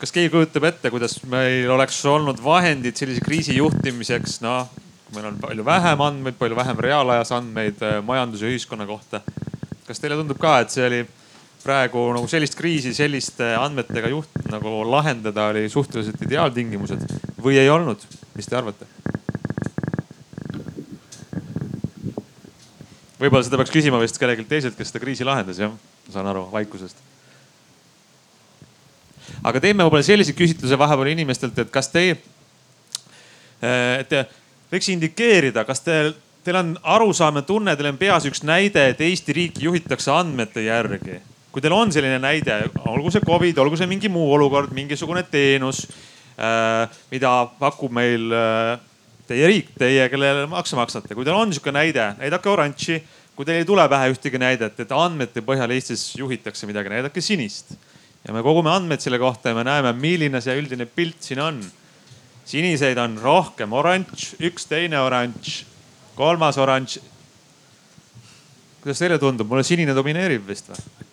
[0.00, 4.68] kas keegi kujutab ette, kuidas meil oleks olnud vahendid sellise kriisi juhtimiseks, noh
[5.12, 9.20] meil on palju vähem andmeid, palju vähem reaalajas andmeid majanduse ja ühiskonna kohta
[9.92, 11.02] kas teile tundub ka, et see oli
[11.62, 17.04] praegu nagu sellist kriisi selliste andmetega juht nagu lahendada oli suhteliselt ideaaltingimused
[17.44, 18.00] või ei olnud,
[18.38, 18.88] mis te arvate?
[23.20, 26.48] võib-olla seda peaks küsima vist kellelgi teiselt, kes seda kriisi lahendas, jah, ma saan aru
[26.50, 27.04] vaikusest.
[29.44, 32.08] aga teeme võib-olla sellise küsitluse vahepeal inimestelt, et kas te,
[33.62, 34.16] et
[34.72, 36.00] võiks indikeerida, kas te
[36.44, 40.66] teil on arusaam ja tunne, teil on peas üks näide, et Eesti riiki juhitakse andmete
[40.66, 41.20] järgi.
[41.52, 45.84] kui teil on selline näide, olgu see Covid, olgu see mingi muu olukord, mingisugune teenus
[46.40, 48.78] äh,, mida pakub meil äh,
[49.28, 51.14] teie riik, teie, kellele makse maksate.
[51.14, 53.02] kui teil on niisugune näide, näidake oranži.
[53.36, 57.76] kui teil ei tule pähe ühtegi näidet, et andmete põhjal Eestis juhitakse midagi, näidake sinist.
[58.26, 61.60] ja me kogume andmeid selle kohta ja me näeme, milline see üldine pilt siin on.
[62.44, 65.66] siniseid on rohkem, oranž, üks teine oranž
[66.16, 66.98] kolmas oranž.
[68.82, 71.08] kuidas teile tundub, mulle sinine domineerib vist või?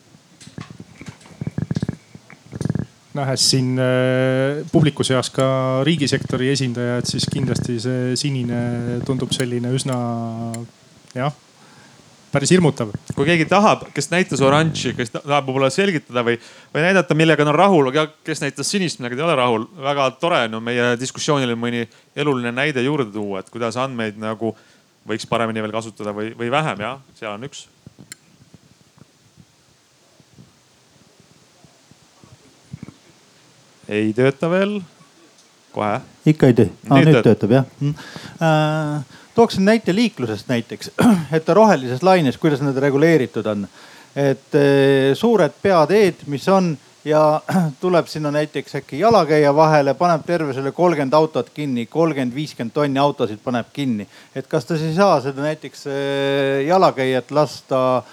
[3.19, 5.45] nähes siin äh, publiku seas ka
[5.87, 9.97] riigisektori esindajad, siis kindlasti see sinine tundub selline üsna
[11.17, 11.33] jah,
[12.31, 12.93] päris hirmutav.
[13.15, 16.37] kui keegi tahab, kes näitas oranži, kes tahab võib-olla selgitada või,
[16.73, 17.91] või näidata, millega ta on rahul,
[18.25, 21.57] kes näitas sinist, millega ta ei ole rahul, väga tore on no, ju meie diskussioonile
[21.59, 21.85] mõni
[22.15, 24.53] eluline näide juurde tuua, et kuidas andmeid nagu
[25.09, 27.67] võiks paremini veel kasutada või, või vähem, jah, seal on üks.
[33.89, 34.75] ei tööta veel,
[35.73, 35.95] kohe.
[36.29, 38.09] ikka ei tee ah,, nüüd töötab, töötab jah mm..
[38.45, 40.91] Äh, tooksin näite liiklusest näiteks,
[41.37, 43.65] et rohelises laines, kuidas need reguleeritud on.
[44.13, 47.41] et äh, suured peateed, mis on ja
[47.81, 52.99] tuleb sinna näiteks äkki jalakäija vahele, paneb terve selle kolmkümmend autot kinni, kolmkümmend, viiskümmend tonni
[52.99, 54.07] autosid paneb kinni.
[54.35, 58.03] et kas ta siis ei saa seda näiteks äh, jalakäijat lasta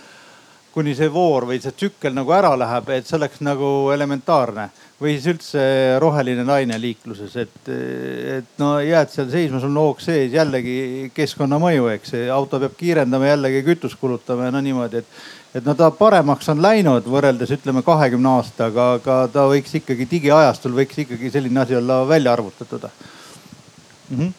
[0.77, 4.68] kuni see voor või see tsükkel nagu ära läheb, et see oleks nagu elementaarne
[5.01, 5.62] või siis üldse
[6.01, 11.88] roheline laine liikluses, et, et no jääd seal seisma, sul on hoog sees, jällegi keskkonnamõju,
[11.94, 16.50] eks auto peab kiirendama, jällegi kütust kulutama ja no niimoodi, et et no ta paremaks
[16.52, 21.78] on läinud võrreldes ütleme kahekümne aastaga, aga ta võiks ikkagi digiajastul võiks ikkagi selline asi
[21.78, 24.18] olla välja arvutatud mm.
[24.18, 24.32] -hmm.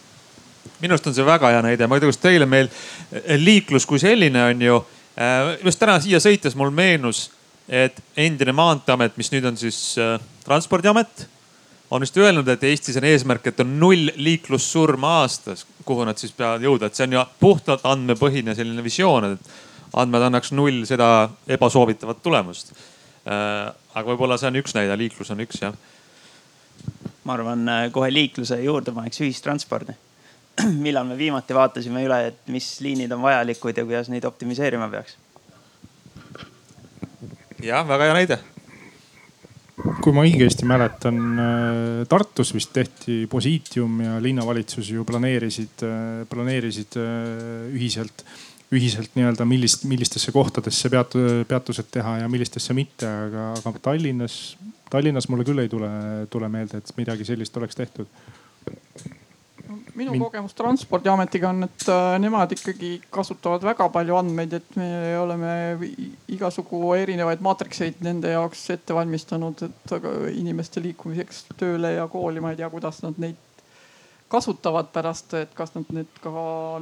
[0.81, 2.69] minu arust on see väga hea näide, ma ei tea, kas teile meil
[3.41, 4.83] liiklus kui selline on ju,
[5.17, 7.31] äh, just täna siia sõites mul meenus,
[7.67, 11.27] et endine maanteeamet, mis nüüd on siis äh, transpordiamet,
[11.91, 16.31] on vist öelnud, et Eestis on eesmärk, et on null liiklussurma aastas, kuhu nad siis
[16.35, 21.29] peavad jõuda, et see on ju puhtalt andmepõhine selline visioon, et andmed annaks null seda
[21.47, 22.73] ebasoovitavat tulemust.
[23.27, 25.77] Äh, aga võib-olla see on üks näide, liiklus on üks jah.
[27.27, 29.95] ma arvan, äh, kohe liikluse juurde paneks ühistranspordi.
[30.85, 35.17] millal me viimati vaatasime üle, et mis liinid on vajalikud ja kuidas neid optimiseerima peaks?
[37.63, 38.39] jah, väga hea näide
[40.01, 45.83] kui ma õigesti mäletan, äh, Tartus vist tehti Positium ja linnavalitsus ju planeerisid,
[46.31, 46.95] planeerisid
[47.75, 48.23] ühiselt
[48.73, 54.57] ühiselt nii-öelda, millist, millistesse kohtadesse peatu, peatused teha ja millistesse mitte, aga, aga Tallinnas,
[54.91, 55.91] Tallinnas mulle küll ei tule,
[56.31, 58.11] tule meelde, et midagi sellist oleks tehtud.
[59.97, 60.21] Minu Min...
[60.21, 65.51] kogemus transpordiametiga on, et äh, nemad ikkagi kasutavad väga palju andmeid, et me oleme
[66.35, 69.97] igasugu erinevaid maatrikseid nende jaoks ette valmistanud, et
[70.35, 73.39] inimeste liikumiseks tööle ja kooli, ma ei tea, kuidas nad neid
[74.27, 76.31] kasutavad pärast, et kas nad need ka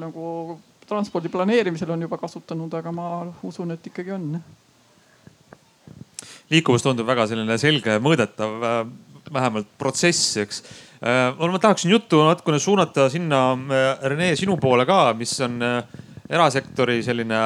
[0.02, 0.58] nagu
[0.90, 3.10] transpordi planeerimisel on juba kasutanud, aga ma
[3.44, 4.40] usun, et ikkagi on.
[6.50, 8.66] liikuvus tundub väga selline selge, mõõdetav,
[9.34, 10.62] vähemalt protsess, eks.
[11.02, 13.58] ma tahaksin juttu natukene suunata sinna,
[14.04, 15.58] Rene, sinu poole ka, mis on
[16.30, 17.42] erasektori selline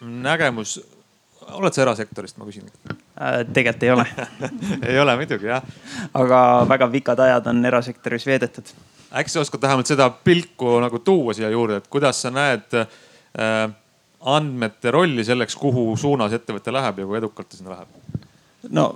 [0.00, 0.80] nägemus.
[1.48, 3.44] oled sa erasektorist, ma küsin äh,?
[3.52, 4.04] tegelikult ei ole
[4.90, 5.62] ei ole muidugi jah.
[6.14, 8.72] aga väga pikad ajad on erasektoris veedetud.
[9.12, 13.70] Äkki sa oskad vähemalt seda pilku nagu tuua siia juurde, et kuidas sa näed äh,
[14.20, 18.24] andmete rolli selleks, kuhu suunas ettevõte läheb ja kui edukalt ta sinna läheb?
[18.74, 18.88] no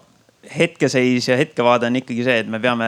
[0.43, 2.87] hetkeseis ja hetkevaade on ikkagi see, et me peame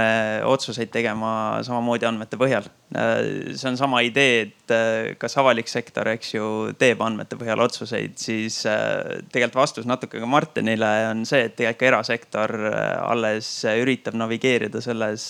[0.49, 2.67] otsuseid tegema samamoodi andmete põhjal.
[2.95, 6.49] see on sama idee, et äh, kas avalik sektor, eks ju,
[6.79, 11.83] teeb andmete põhjal otsuseid, siis äh, tegelikult vastus natuke ka Martinile on see, et tegelikult
[11.85, 15.29] ka erasektor äh, alles üritab navigeerida selles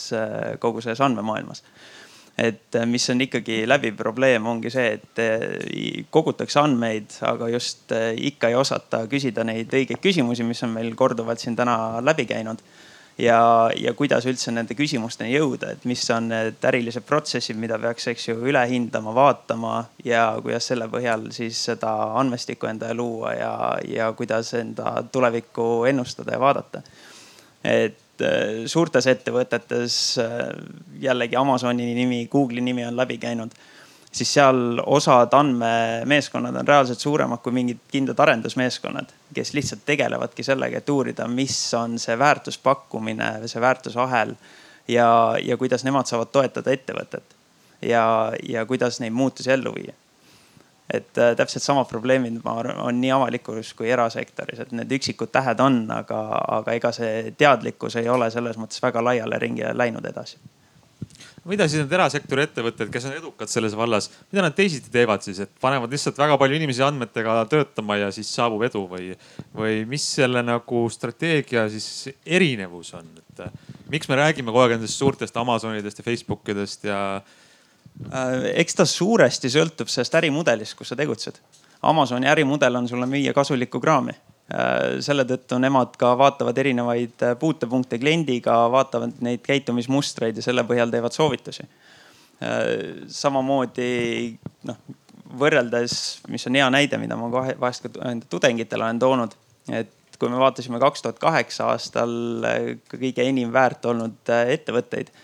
[0.61, 1.65] kogu selles andmemaailmas
[2.39, 5.45] et äh, mis on ikkagi läbiv probleem, ongi see, et äh,
[6.11, 10.95] kogutakse andmeid, aga just äh, ikka ei osata küsida neid õigeid küsimusi, mis on meil
[10.99, 12.63] korduvalt siin täna läbi käinud.
[13.19, 18.09] ja, ja kuidas üldse nende küsimusteni jõuda, et mis on need ärilised protsessid, mida peaks,
[18.11, 23.53] eks ju, üle hindama, vaatama ja kuidas selle põhjal siis seda andmestikku endale luua ja,
[23.87, 26.83] ja kuidas enda tulevikku ennustada ja vaadata.
[27.63, 28.03] et
[28.67, 30.51] suurtes ettevõtetes, äh,
[31.01, 33.55] jällegi Amazoni nimi, Google'i nimi on läbi käinud,
[34.15, 40.79] siis seal osad andmemeeskonnad on reaalselt suuremad kui mingid kindlad arendusmeeskonnad, kes lihtsalt tegelevadki sellega,
[40.79, 44.37] et uurida, mis on see väärtuspakkumine, see väärtusahel
[44.89, 45.09] ja,
[45.43, 47.37] ja kuidas nemad saavad toetada ettevõtet
[47.83, 48.07] ja,
[48.49, 49.97] ja kuidas neid muutusi ellu viia
[50.93, 55.33] et äh, täpselt samad probleemid, ma arvan, on nii avalikus kui erasektoris, et need üksikud
[55.33, 56.19] tähed on, aga,
[56.59, 60.37] aga ega see teadlikkus ei ole selles mõttes väga laiale ringile läinud edasi.
[61.45, 65.41] mida siis need erasektori ettevõtted, kes on edukad selles vallas, mida nad teisiti teevad siis,
[65.45, 69.11] et panevad lihtsalt väga palju inimesi andmetega töötama ja siis saabub edu või,
[69.57, 73.45] või mis selle nagu strateegia siis erinevus on, et
[73.93, 77.01] miks me räägime kogu aeg nendest suurtest Amazonidest ja Facebookidest ja
[78.55, 81.39] eks ta suuresti sõltub sellest ärimudelist, kus sa tegutsed.
[81.85, 84.15] Amazoni ärimudel on sulle müüa kasulikku kraami.
[84.55, 90.67] Äh, selle tõttu nemad ka vaatavad erinevaid äh, puutepunkte kliendiga, vaatavad neid käitumismustreid ja selle
[90.69, 91.69] põhjal teevad soovitusi.
[93.09, 93.85] samamoodi
[94.69, 94.79] noh,
[95.39, 95.95] võrreldes,
[96.29, 99.37] mis on hea näide, mida ma kohe vahest ka enda tudengitele olen toonud,
[99.73, 102.13] et kui me vaatasime kaks tuhat kaheksa aastal
[102.91, 105.15] kõige enim väärt olnud ettevõtteid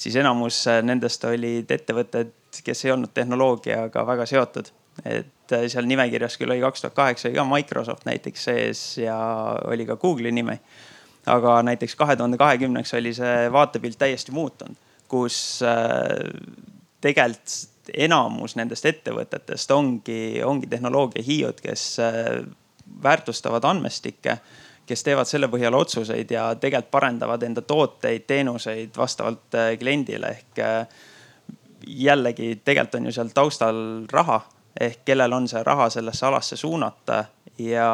[0.00, 2.32] siis enamus äh, nendest olid ettevõtted,
[2.64, 4.72] kes ei olnud tehnoloogiaga väga seotud.
[5.04, 9.16] et äh, seal nimekirjas küll oli kaks tuhat kaheksa oli ka Microsoft näiteks sees ja
[9.64, 10.58] oli ka Google'i nimi.
[11.26, 14.76] aga näiteks kahe tuhande kahekümneks oli see vaatepilt täiesti muutunud,
[15.08, 16.16] kus äh,
[17.00, 21.96] tegelikult enamus nendest ettevõtetest ongi, ongi tehnoloogia hiiud, kes
[23.02, 24.36] väärtustavad andmestikke
[24.90, 30.34] kes teevad selle põhjal otsuseid ja tegelikult parendavad enda tooteid, teenuseid vastavalt äh, kliendile.
[30.34, 30.88] Ehk äh,
[31.86, 33.82] jällegi tegelikult on ju seal taustal
[34.12, 34.40] raha.
[34.80, 37.24] Ehk kellel on see raha sellesse alasse suunata
[37.60, 37.88] ja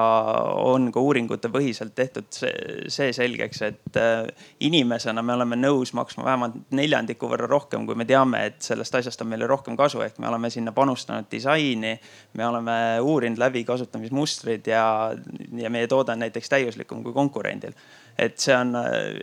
[0.63, 4.29] on ka uuringute põhiselt tehtud see, selgeks, et äh,
[4.67, 9.25] inimesena me oleme nõus maksma vähemalt neljandiku võrra rohkem, kui me teame, et sellest asjast
[9.25, 11.97] on meile rohkem kasu, ehk me oleme sinna panustanud disaini.
[12.35, 15.13] me oleme uurinud läbi kasutamismustrid ja,
[15.57, 17.77] ja meie toode on näiteks täiuslikum kui konkurendil
[18.19, 18.73] et see on,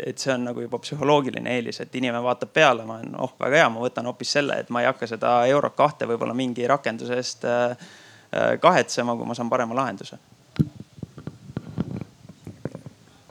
[0.06, 3.64] et see on nagu juba psühholoogiline eelis, et inimene vaatab peale, ma olen, oh väga
[3.64, 7.18] hea, ma võtan hoopis selle, et ma ei hakka seda eurot kahte võib-olla mingi rakenduse
[7.18, 10.20] eest äh, äh, kahetsema, kui ma saan parema lahenduse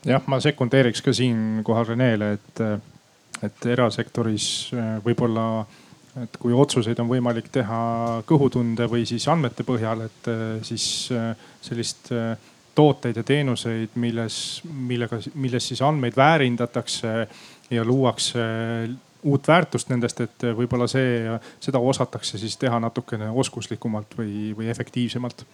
[0.07, 2.63] jah, ma sekundeeriks ka siinkohal Renele, et,
[3.47, 4.47] et erasektoris
[4.77, 5.47] äh, võib-olla,
[6.23, 7.83] et kui otsuseid on võimalik teha
[8.29, 11.33] kõhutunde või siis andmete põhjal, et äh, siis äh,
[11.63, 12.13] sellist
[12.75, 17.11] tooteid ja teenuseid, milles, millega, milles siis andmeid väärindatakse
[17.71, 18.45] ja luuakse
[19.29, 25.45] uut väärtust nendest, et võib-olla see, seda osatakse siis teha natukene oskuslikumalt või, või efektiivsemalt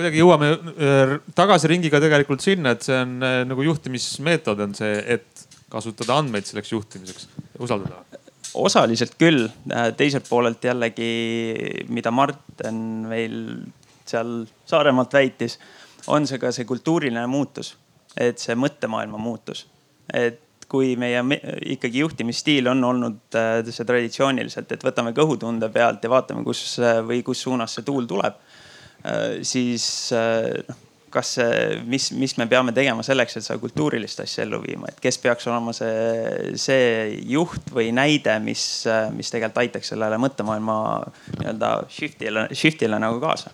[0.00, 4.96] kuidagi jõuame äh, tagasi ringiga tegelikult sinna, et see on äh, nagu juhtimismeetod on see,
[5.16, 7.28] et kasutada andmeid selleks juhtimiseks,
[7.60, 8.02] usaldada
[8.58, 11.10] osaliselt küll, äh, teiselt poolelt jällegi,
[11.92, 12.80] mida Martin
[13.10, 13.36] meil
[14.08, 15.58] seal Saaremaalt väitis,
[16.10, 17.74] on see ka see kultuuriline muutus,
[18.18, 19.68] et see mõttemaailma muutus.
[20.14, 20.40] et
[20.70, 21.20] kui meie
[21.74, 23.36] ikkagi juhtimisstiil on olnud
[23.70, 28.38] see traditsiooniliselt, et võtame kõhutunde pealt ja vaatame, kus või kus suunas see tuul tuleb
[29.46, 29.84] siis
[30.16, 34.60] äh, noh kas see, mis, mis me peame tegema selleks, et seda kultuurilist asja ellu
[34.62, 36.84] viima, et kes peaks olema see, see
[37.30, 38.62] juht või näide, mis,
[39.16, 40.76] mis tegelikult aitaks sellele mõttemaailma
[41.40, 43.52] nii-öelda shift'ile, shift'ile nagu kaasa.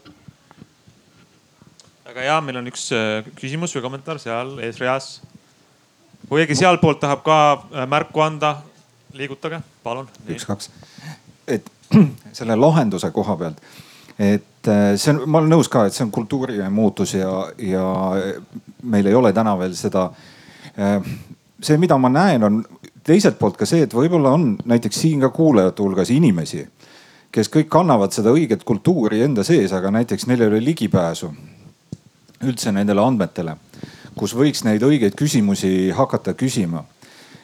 [2.06, 5.20] väga hea, meil on üks äh, küsimus või kommentaar seal eesreas.
[6.28, 8.58] kui keegi sealtpoolt tahab ka äh, märku anda,
[9.16, 10.12] liigutage, palun.
[10.28, 10.70] üks-kaks,
[11.48, 11.72] et
[12.36, 13.64] selle lahenduse koha pealt,
[14.18, 17.86] et äh, see on, ma olen nõus ka, et see on kultuuri muutus ja, ja
[18.82, 20.10] meil ei ole täna veel seda.
[20.76, 22.64] see, mida ma näen, on
[23.04, 26.66] teiselt poolt ka see, et võib-olla on näiteks siin ka kuulajate hulgas inimesi
[27.36, 31.28] kes kõik kannavad seda õiget kultuuri enda sees, aga näiteks neil ei ole ligipääsu
[32.46, 33.56] üldse nendele andmetele,
[34.16, 36.84] kus võiks neid õigeid küsimusi hakata küsima.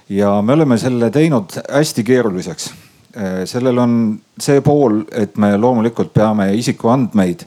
[0.09, 2.73] ja me oleme selle teinud hästi keeruliseks.
[3.13, 3.95] Eh, sellel on
[4.41, 7.45] see pool, et me loomulikult peame isikuandmeid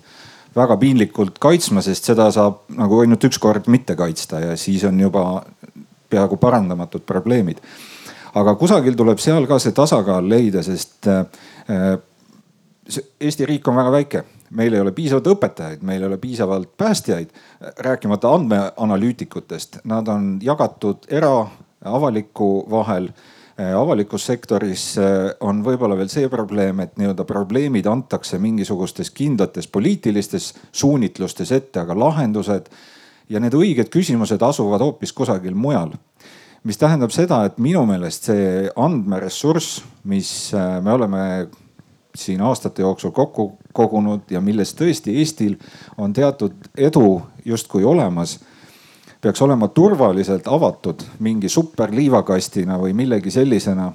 [0.56, 5.00] väga piinlikult kaitsma, sest seda saab nagu ainult üks kord mitte kaitsta ja siis on
[5.02, 5.42] juba
[6.14, 7.64] peaaegu parandamatud probleemid.
[8.36, 11.98] aga kusagil tuleb seal ka see tasakaal leida, sest eh,
[13.20, 14.20] Eesti riik on väga väike,
[14.54, 17.32] meil ei ole piisavalt õpetajaid, meil ei ole piisavalt päästjaid,
[17.82, 21.48] rääkimata andmeanalüütikutest, nad on jagatud era,
[21.82, 23.10] avaliku vahel
[23.56, 24.84] avalikus sektoris
[25.40, 31.96] on võib-olla veel see probleem, et nii-öelda probleemid antakse mingisugustes kindlates poliitilistes suunitlustes ette, aga
[31.96, 32.68] lahendused
[33.30, 35.96] ja need õiged küsimused asuvad hoopis kusagil mujal.
[36.66, 40.52] mis tähendab seda, et minu meelest see andmeressurss, mis
[40.82, 41.22] me oleme
[42.16, 45.58] siin aastate jooksul kokku kogunud ja milles tõesti Eestil
[45.98, 48.40] on teatud edu justkui olemas
[49.26, 53.88] peaks olema turvaliselt avatud mingi superliivakastina või millegi sellisena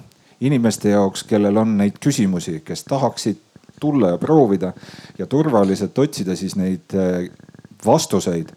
[0.43, 3.39] inimeste jaoks, kellel on neid küsimusi, kes tahaksid
[3.79, 4.73] tulla ja proovida
[5.17, 7.29] ja turvaliselt otsida siis neid eh,
[7.85, 8.51] vastuseid.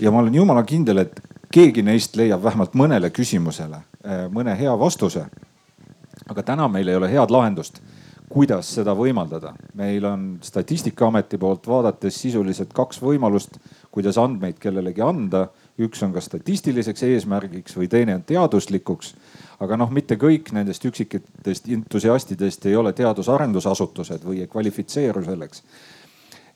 [0.00, 1.20] ja ma olen jumala kindel, et
[1.52, 5.26] keegi neist leiab vähemalt mõnele küsimusele eh, mõne hea vastuse.
[6.28, 7.82] aga täna meil ei ole head lahendust
[8.34, 9.52] kuidas seda võimaldada.
[9.74, 13.58] meil on statistikaameti poolt vaadates sisuliselt kaks võimalust,
[13.90, 15.48] kuidas andmeid kellelegi anda.
[15.78, 19.14] Üks on kas statistiliseks eesmärgiks või teine on teaduslikuks.
[19.60, 25.62] aga noh, mitte kõik nendest üksikutest entusiastidest ei ole teadus-arendusasutused või ei kvalifitseeru selleks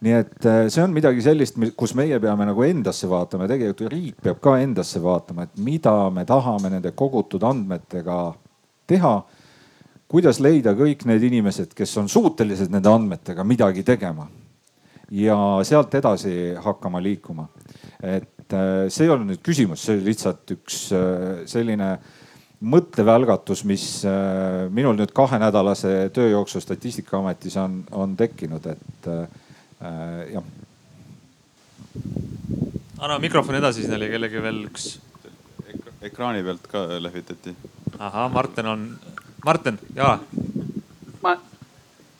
[0.00, 3.92] nii et äh, see on midagi sellist, kus meie peame nagu endasse vaatama ja tegelikult
[3.92, 8.20] riik peab ka endasse vaatama, et mida me tahame nende kogutud andmetega
[8.86, 9.16] teha
[10.08, 14.26] kuidas leida kõik need inimesed, kes on suutelised nende andmetega midagi tegema
[15.12, 17.48] ja sealt edasi hakkama liikuma.
[18.02, 21.96] et äh, see ei olnud nüüd küsimus, see oli lihtsalt üks äh, selline
[22.58, 29.28] mõttevälgatus, mis äh, minul nüüd kahenädalase töö jooksul Statistikaametis on, on tekkinud, et äh,
[30.34, 30.48] jah.
[32.98, 34.96] anna mikrofon edasi, siin oli kellelgi veel üks.
[36.02, 37.54] ekraani pealt ka lehvitati.
[37.98, 38.90] ahah, Martin on
[39.44, 40.18] Martin, jaa.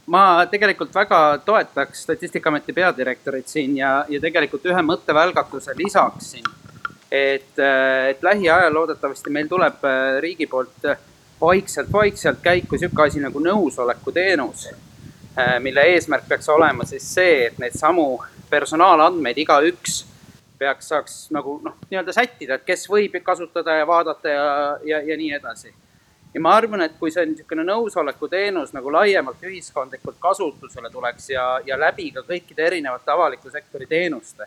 [0.08, 6.44] Ma, tegelikult väga toetaks Statistikaameti peadirektorit siin ja, ja tegelikult ühe mõttevälgatuse lisaksin.
[7.10, 7.58] et,
[8.10, 10.84] et lähiajal loodetavasti meil tuleb äh, riigi poolt
[11.40, 17.58] vaikselt-vaikselt käiku sihuke asi nagu nõusoleku teenus äh, mille eesmärk peaks olema siis see, et
[17.58, 18.18] neid samu
[18.50, 20.04] personaalandmeid igaüks
[20.58, 24.48] peaks, saaks nagu noh, nii-öelda sättida, et kes võib kasutada ja vaadata ja,
[24.84, 25.72] ja, ja nii edasi
[26.38, 31.46] ja ma arvan, et kui see niisugune nõusoleku teenus nagu laiemalt ühiskondlikult kasutusele tuleks ja,
[31.66, 34.46] ja läbi ka kõikide erinevate avaliku sektori teenuste,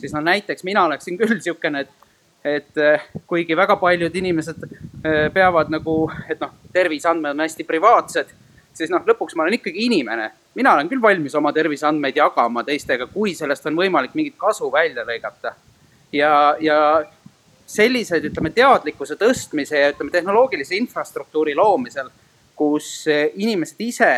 [0.00, 2.12] siis no näiteks mina oleksin küll niisugune, et,
[2.44, 5.96] et eh, kuigi väga paljud inimesed eh, peavad nagu,
[6.28, 8.36] et noh, terviseandmed on hästi privaatsed,
[8.76, 10.28] siis noh, lõpuks ma olen ikkagi inimene.
[10.54, 15.08] mina olen küll valmis oma terviseandmeid jagama teistega, kui sellest on võimalik mingit kasu välja
[15.08, 15.56] lõigata.
[16.12, 16.78] ja, ja
[17.66, 22.10] selliseid, ütleme, teadlikkuse tõstmise ja ütleme, tehnoloogilise infrastruktuuri loomisel,
[22.56, 24.10] kus eh, inimesed ise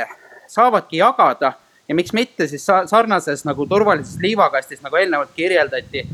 [0.50, 1.54] saavadki jagada
[1.88, 6.04] ja miks mitte siis sarnases nagu turvalises liivakastis, nagu eelnevalt kirjeldati,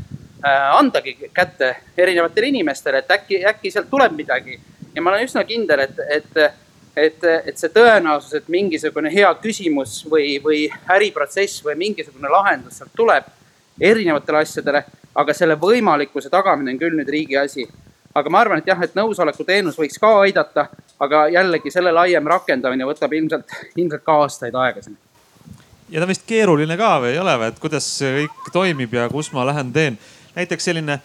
[0.45, 4.59] äh, andagi kätte erinevatele inimestele, et äkki, äkki sealt tuleb midagi.
[4.95, 6.37] ja ma olen üsna kindel, et, et,
[6.95, 12.91] et, et see tõenäosus, et mingisugune hea küsimus või, või äriprotsess või mingisugune lahendus sealt
[12.95, 13.29] tuleb
[13.79, 14.83] erinevatele asjadele
[15.15, 17.67] aga selle võimalikkuse tagamine on küll nüüd riigi asi.
[18.15, 20.65] aga ma arvan, et jah, et nõusoleku teenus võiks ka aidata,
[20.99, 24.97] aga jällegi selle laiem rakendamine võtab ilmselt, ilmselt ka aastaid aega siin.
[25.89, 29.09] ja ta vist keeruline ka või ei ole või, et kuidas see kõik toimib ja
[29.09, 29.99] kus ma lähen teen.
[30.35, 30.99] näiteks selline,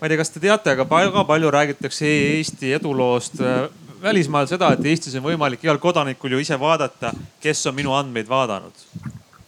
[0.00, 3.68] ma ei tea, kas te teate, aga väga palju räägitakse Eesti eduloost äh,
[4.02, 8.28] välismaal seda, et Eestis on võimalik igal kodanikul ju ise vaadata, kes on minu andmeid
[8.28, 8.86] vaadanud.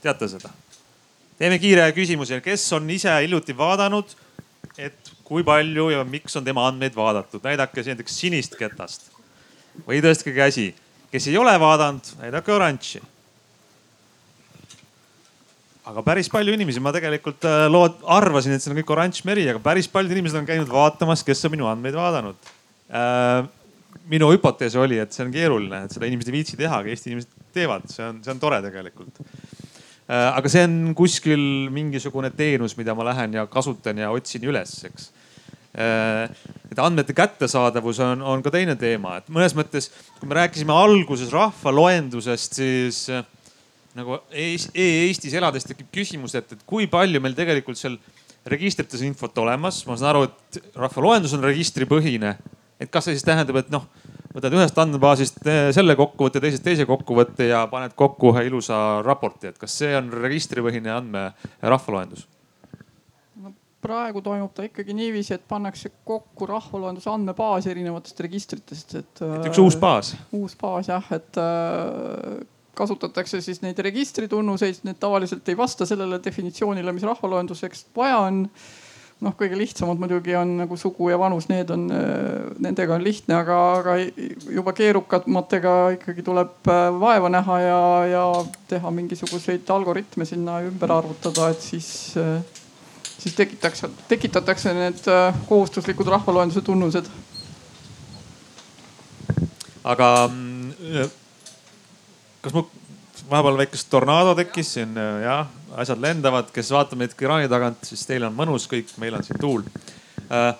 [0.02, 0.50] teate seda?
[1.42, 4.12] Teeme kiire küsimuse, kes on ise hiljuti vaadanud,
[4.78, 9.08] et kui palju ja miks on tema andmeid vaadatud, näidake siin näiteks sinist ketast
[9.88, 10.70] või tõstke käsi.
[11.10, 13.00] kes ei ole vaadanud, näidake oranži.
[15.84, 19.48] aga päris palju inimesi, ma tegelikult äh, lood, arvasin, et see on kõik oranž meri,
[19.50, 22.52] aga päris paljud inimesed on käinud vaatamas, kes on minu andmeid vaadanud
[22.94, 23.48] äh,
[24.08, 27.10] minu hüpotees oli, et see on keeruline, et seda inimesed ei viitsi teha, aga Eesti
[27.10, 29.18] inimesed teevad, see on, see on tore tegelikult.
[30.12, 31.42] Äh, aga see on kuskil
[31.72, 35.06] mingisugune teenus, mida ma lähen ja kasutan ja otsin üles, eks.
[35.72, 36.26] Äh,
[36.68, 39.88] et andmete kättesaadavus on, on ka teine teema, et mõnes mõttes,
[40.18, 43.24] kui me rääkisime alguses rahvaloendusest, siis äh,
[43.96, 47.96] nagu e-Eestis elades tekib küsimus, et, et kui palju meil tegelikult seal
[48.52, 49.80] registrites infot olemas.
[49.88, 52.36] ma saan aru, et rahvaloendus on registripõhine.
[52.82, 53.88] et kas see siis tähendab, et noh,
[54.34, 55.40] võtad ühest andmebaasist
[55.76, 60.12] selle kokkuvõtte, teisest teise kokkuvõtte ja paned kokku ühe ilusa raporti, et kas see on
[60.22, 61.30] registripõhine andme
[61.62, 62.28] rahvaloendus?
[63.82, 69.22] praegu toimub ta ikkagi niiviisi, et pannakse kokku rahvaloenduse andmebaas erinevatest registritest, et.
[69.26, 70.12] et üks uus baas?
[70.38, 72.36] uus baas jah, et äh,
[72.78, 78.44] kasutatakse siis neid registritunnuseid, need tavaliselt ei vasta sellele definitsioonile, mis rahvaloenduseks vaja on.
[79.22, 83.36] Noh, kõige lihtsamad muidugi on nagu sugu ja vanus, need on, äh, nendega on lihtne,
[83.38, 83.96] aga, aga
[84.50, 88.24] juba keerukamatega ikkagi tuleb äh, vaeva näha ja, ja
[88.72, 91.92] teha mingisuguseid algoritme sinna ümber arvutada, et siis
[93.22, 97.10] siis tekitakse, tekitatakse need äh, kohustuslikud rahvaloenduse tunnused.
[99.84, 101.10] aga mm,
[102.42, 102.68] kas mul
[103.30, 105.46] vahepeal väikest tornaado tekkis siin jah,
[105.80, 109.40] asjad lendavad, kes vaatab meid ekraani tagant, siis teil on mõnus kõik, meil on siin
[109.40, 109.64] tuul.
[110.32, 110.50] Äh,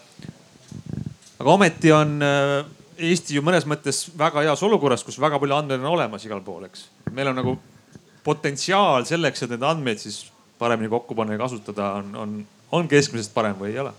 [1.41, 2.63] aga ometi on äh,
[3.03, 6.67] Eesti ju mõnes mõttes väga heas olukorras, kus väga palju andmeid on olemas igal pool,
[6.69, 6.85] eks.
[7.11, 7.57] meil on nagu
[8.23, 10.21] potentsiaal selleks, et neid andmeid siis
[10.61, 12.37] paremini kokku panna ja kasutada, on, on,
[12.79, 13.95] on keskmisest parem või ei ole?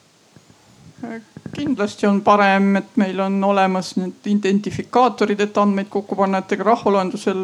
[1.54, 6.66] Kindlasti on parem, et meil on olemas need identifikaatorid, et andmeid kokku panna, et ega
[6.72, 7.44] rahvaloendusel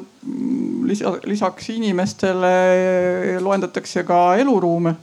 [0.89, 2.53] lisa, lisaks inimestele
[3.43, 4.95] loendatakse ka eluruume.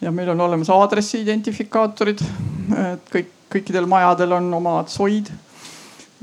[0.00, 2.20] ja meil on olemas aadressi identifikaatorid,
[2.80, 5.30] et kõik, kõikidel majadel on omad soid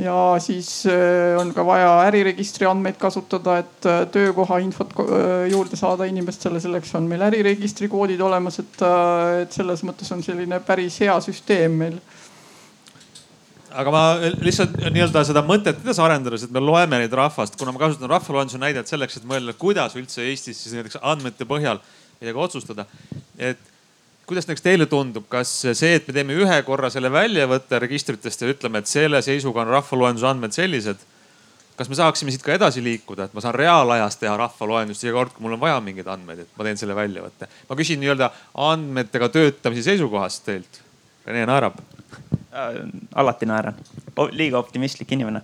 [0.02, 5.78] ja siis äh, on ka vaja äriregistri andmeid kasutada, et äh, töökoha infot äh, juurde
[5.80, 8.82] saada inimestele, selleks on meil äriregistri koodid olemas, et,
[9.44, 12.02] et selles mõttes on selline päris hea süsteem meil.
[13.72, 14.04] Aga ma
[14.44, 18.60] lihtsalt nii-öelda seda mõtet edasi arendades, et me loeme neid rahvast, kuna ma kasutan rahvaloenduse
[18.60, 21.80] näidet selleks, et mõelda, kuidas üldse Eestis siis näiteks andmete põhjal
[22.22, 22.86] midagi otsustada.
[23.38, 23.71] et
[24.32, 28.52] kuidas näiteks teile tundub, kas see, et me teeme ühe korra selle väljavõtte registritest ja
[28.54, 31.02] ütleme, et selle seisuga on rahvaloenduse andmed sellised.
[31.76, 35.34] kas me saaksime siit ka edasi liikuda, et ma saan reaalajas teha rahvaloendust iga kord,
[35.34, 37.50] kui mul on vaja mingeid andmeid, et ma teen selle väljavõtte.
[37.70, 38.30] ma küsin nii-öelda
[38.70, 40.80] andmetega töötamise seisukohast teilt.
[41.26, 41.76] Rene naerab.
[43.16, 43.78] Alati naeran,
[44.36, 45.42] liiga optimistlik inimene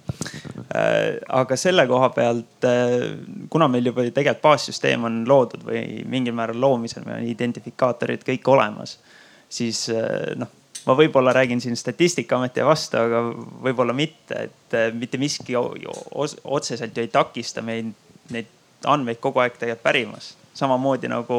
[0.76, 1.20] äh,.
[1.30, 3.08] aga selle koha pealt äh,,
[3.49, 8.51] kuna meil juba tegelikult baassüsteem on loodud või mingil määral loomisel, meil on identifikaatorid kõik
[8.51, 8.97] olemas,
[9.49, 10.51] siis äh, noh
[10.88, 13.24] ma võib-olla räägin siin Statistikaameti vastu, aga
[13.64, 17.95] võib-olla mitte, et äh, mitte miski otseselt ju ei takista meid
[18.34, 18.51] neid
[18.88, 20.36] andmeid kogu aeg tegelikult pärimas.
[20.58, 21.36] samamoodi nagu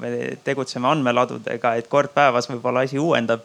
[0.00, 3.42] me tegutseme andmeladudega, et kord päevas võib-olla asi uuendab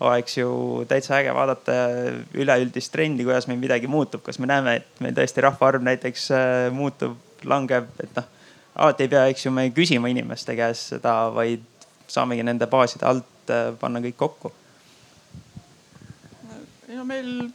[0.00, 1.76] oleks ju täitsa äge vaadata
[2.36, 6.56] üleüldist trendi, kuidas meil midagi muutub, kas me näeme, et meil tõesti rahvaarv näiteks äh,
[6.74, 8.28] muutub, langeb, et noh.
[8.74, 11.64] alati ei pea, eks ju, me küsima inimeste käest seda, vaid
[12.12, 14.52] saamegi nende baaside alt äh, panna kõik kokku.
[16.96, 17.48] no meil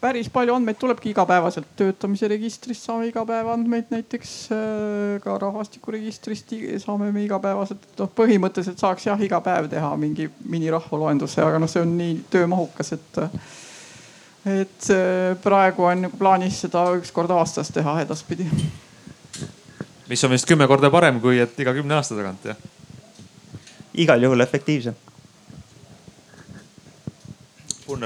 [0.00, 6.54] päris palju andmeid tulebki igapäevaselt töötamise registrist saame iga päev andmeid, näiteks äh, ka rahvastikuregistrist
[6.84, 11.84] saame me igapäevaselt, noh põhimõtteliselt saaks jah iga päev teha mingi minirahvaloenduse, aga noh, see
[11.84, 13.20] on nii töömahukas, et.
[14.48, 18.48] et äh, praegu on nagu plaanis seda üks kord aastas teha edaspidi.
[20.08, 22.66] mis on vist kümme korda parem, kui et iga kümne aasta tagant jah?
[24.00, 25.09] igal juhul efektiivsem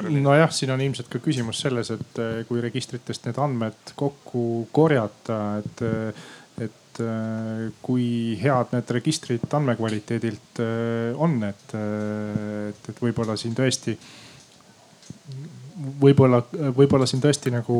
[0.02, 5.38] nojah, siin on ilmselt ka küsimus selles, et eh, kui registritest need andmed kokku korjata,
[5.60, 6.24] et, eh,
[6.66, 8.08] et eh, kui
[8.40, 10.62] head need registrid andmekvaliteedilt
[11.20, 13.96] on, et, et, et võib-olla siin tõesti,
[16.00, 16.42] võib-olla,
[16.76, 17.78] võib-olla siin tõesti nagu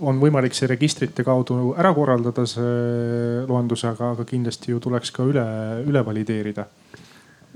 [0.00, 5.24] on võimalik see registrite kaudu ära korraldada, see loendus, aga, aga kindlasti ju tuleks ka
[5.28, 5.46] üle,
[5.86, 6.66] üle valideerida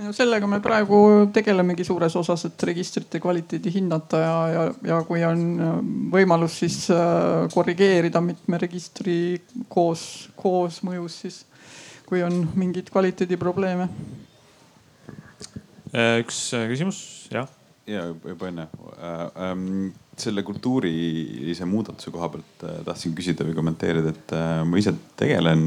[0.00, 0.98] no sellega me praegu
[1.34, 5.76] tegelemegi suures osas, et registrite kvaliteedi hinnata ja, ja, ja kui on äh,
[6.14, 9.16] võimalus, siis äh, korrigeerida mitme registri
[9.72, 10.04] koos,
[10.40, 11.40] koosmõjus siis,
[12.08, 13.88] kui on mingeid kvaliteediprobleeme.
[15.90, 17.00] Äh, üks küsimus,
[17.32, 17.50] jah.
[17.90, 18.70] ja juba enne
[19.00, 19.90] ähm,.
[20.20, 25.62] Selle kultuurilise muudatuse koha pealt äh, tahtsin küsida või kommenteerida, et äh, ma ise tegelen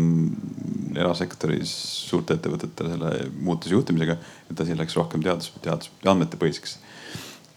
[0.99, 1.73] erasektoris
[2.09, 4.17] suurte ettevõtete selle muutuse juhtimisega,
[4.51, 6.77] et asi läks rohkem teadus, teadus, andmetepõhiseks.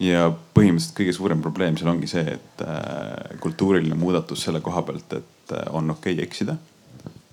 [0.03, 5.19] ja põhimõtteliselt kõige suurem probleem seal ongi see, et äh, kultuuriline muudatus selle koha pealt,
[5.21, 6.57] et on okei okay eksida.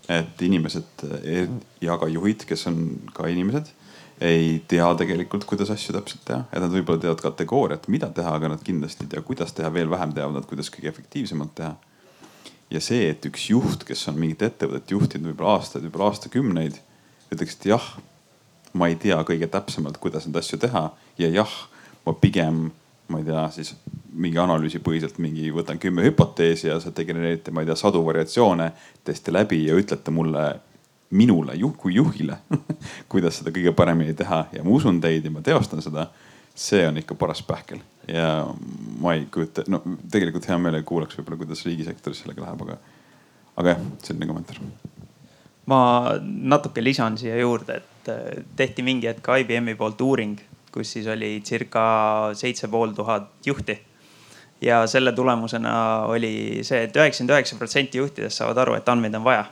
[0.08, 1.00] et inimesed
[1.80, 2.82] ja ka juhid, kes on
[3.16, 3.70] ka inimesed
[4.20, 8.52] ei tea tegelikult, kuidas asju täpselt teha, et nad võib-olla teavad kategooriat, mida teha, aga
[8.54, 11.74] nad kindlasti ei tea, kuidas teha, veel vähem teavad nad, kuidas kõige efektiivsemalt teha.
[12.70, 16.78] ja see, et üks juht, kes on mingit ettevõtet juhtinud võib-olla aastaid, võib-olla aastakümneid,
[17.34, 17.90] ütleks, et jah,
[18.74, 20.88] ma ei tea kõige täpsemalt, kuidas neid asju teha.
[21.20, 21.52] Ja jah,
[22.06, 22.66] ma pigem,
[23.08, 23.74] ma ei tea, siis
[24.14, 28.70] mingi analüüsipõhiselt mingi võtan kümme hüpoteesi ja sa genereerite, ma ei tea, sadu variatsioone,
[29.04, 30.44] testi läbi ja ütlete mulle
[31.10, 32.38] minule juh, kui juhile
[33.12, 36.08] kuidas seda kõige paremini teha ja ma usun teid ja ma teostan seda.
[36.54, 38.46] see on ikka paras pähkel ja
[39.00, 39.80] ma ei kujuta, no
[40.10, 42.76] tegelikult hea meelega kuulaks võib-olla, kuidas riigisektoris sellega läheb, aga,
[43.56, 44.60] aga jah, selline kommentaar.
[45.66, 45.80] ma
[46.22, 50.38] natuke lisan siia juurde, et äh, tehti mingi hetk IBM-i poolt uuring,
[50.74, 51.82] kus siis oli circa
[52.34, 53.78] seitse pool tuhat juhti
[54.62, 55.74] ja selle tulemusena
[56.10, 59.44] oli see et, et üheksakümmend üheksa protsenti juhtidest saavad aru, et andmeid on vaja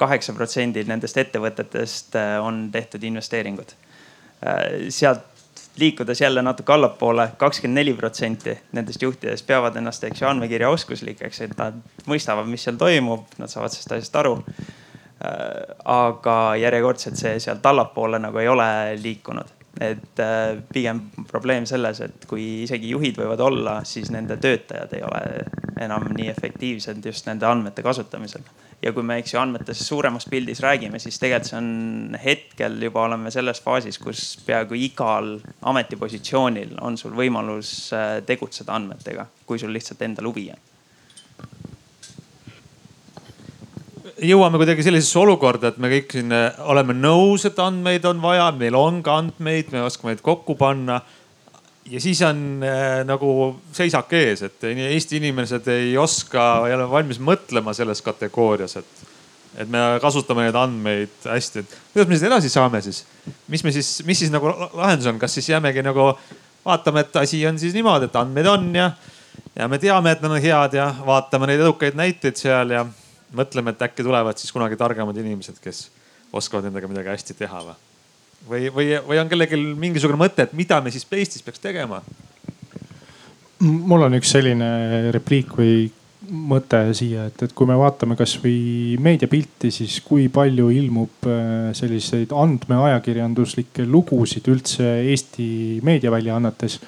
[0.00, 3.74] kaheksa protsendil nendest ettevõtetest äh, on tehtud investeeringud.
[4.46, 5.26] Äh, sealt
[5.76, 11.58] liikudes jälle natuke allapoole, kakskümmend neli protsenti nendest juhtidest peavad ennast, eks ju, andmekirjaoskuslikeks, et
[11.58, 11.76] nad
[12.08, 14.38] mõistavad, mis seal toimub, nad saavad sellest asjast aru.
[14.38, 15.42] Äh,
[15.92, 18.70] aga järjekordselt see sealt allapoole nagu ei ole
[19.02, 20.20] liikunud et
[20.70, 25.22] pigem probleem selles, et kui isegi juhid võivad olla, siis nende töötajad ei ole
[25.82, 28.46] enam nii efektiivsed just nende andmete kasutamisel
[28.84, 33.06] ja kui me, eks ju, andmetest suuremas pildis räägime, siis tegelikult see on hetkel juba
[33.08, 35.38] oleme selles faasis, kus peaaegu igal
[35.72, 40.62] ametipositsioonil on sul võimalus äh, tegutseda andmetega, kui sul lihtsalt endal huvi on.
[44.24, 48.50] Jõuame kuidagi sellisesse olukorda, et me kõik siin äh, oleme nõus, et andmeid on vaja,
[48.58, 51.00] meil on ka andmeid, me oskame neid kokku panna
[51.90, 53.30] ja siis on äh, nagu
[53.72, 59.04] seisak ees, et Eesti inimesed ei oska, ei ole valmis mõtlema selles kategoorias, et,
[59.62, 63.04] et me kasutame neid andmeid hästi, et kuidas me siis edasi saame siis?
[63.52, 66.12] mis me siis, mis siis nagu lahendus on, kas siis jäämegi nagu
[66.64, 68.90] vaatame, et asi on siis niimoodi, et andmeid on ja,
[69.56, 72.86] ja me teame, et nad on head ja vaatame neid edukaid näiteid seal ja
[73.34, 75.88] mõtleme, et äkki tulevad siis kunagi targemad inimesed, kes
[76.32, 77.82] oskavad nendega midagi hästi teha või?
[78.48, 82.02] Või, või, või on kellelgi mingisugune mõte, et mida me siis Eestis peaks tegema?
[83.64, 84.66] mul on üks selline
[85.14, 85.86] repliik või
[86.24, 92.32] mõte siia, et, et kui me vaatame kasvõi meediapilti, siis kui palju ilmub äh, selliseid
[92.36, 96.80] andmeajakirjanduslikke lugusid üldse Eesti meediaväljaannetes.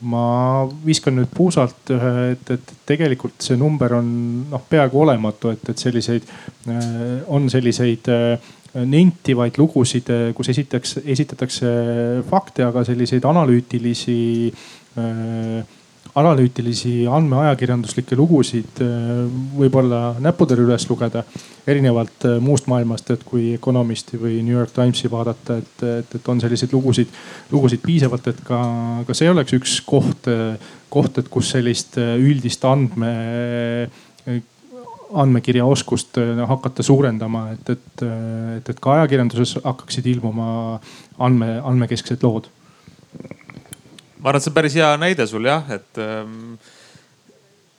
[0.00, 4.06] ma viskan nüüd puusalt ühe, et, et tegelikult see number on
[4.48, 6.24] noh, peaaegu olematu, et, et selliseid,
[6.72, 11.70] äh, on selliseid äh, nentivaid lugusid, kus esitatakse, esitatakse
[12.30, 14.20] fakte, aga selliseid analüütilisi
[14.98, 15.76] äh,
[16.18, 19.20] analüütilisi andmeajakirjanduslikke lugusid äh,
[19.58, 21.22] võib-olla näppudel üles lugeda.
[21.66, 26.28] erinevalt äh, muust maailmast, et kui Economisti või New York Timesi vaadata, et, et, et
[26.28, 27.08] on selliseid lugusid,
[27.52, 28.60] lugusid piisavalt, et ka,
[29.06, 30.26] ka see oleks üks koht,
[30.90, 33.12] koht, et kus sellist üldist andme
[35.14, 40.80] andmekirjaoskust äh, hakata suurendama, et, et, äh, et, et ka ajakirjanduses hakkaksid ilmuma
[41.18, 42.50] andme, andmekesksed lood.
[44.20, 46.54] ma arvan, et see on päris hea näide sul jah, et ähm,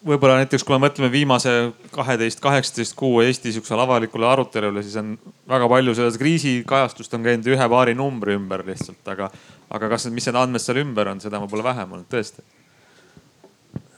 [0.08, 1.52] võib-olla näiteks kui me mõtleme viimase
[1.94, 5.14] kaheteist, kaheksateist kuu Eesti sihukesele avalikule arutelule, siis on
[5.50, 9.30] väga palju selles kriisikajastust on käinud ühe paari numbri ümber lihtsalt, aga,
[9.70, 12.44] aga kas, mis need andmed seal ümber on, seda ma pole vähem olnud tõesti.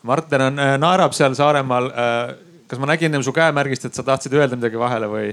[0.04, 1.88] Martin on, äh, naerab seal Saaremaal
[2.74, 5.32] kas ma nägin ennem su käemärgist, et sa tahtsid öelda midagi vahele või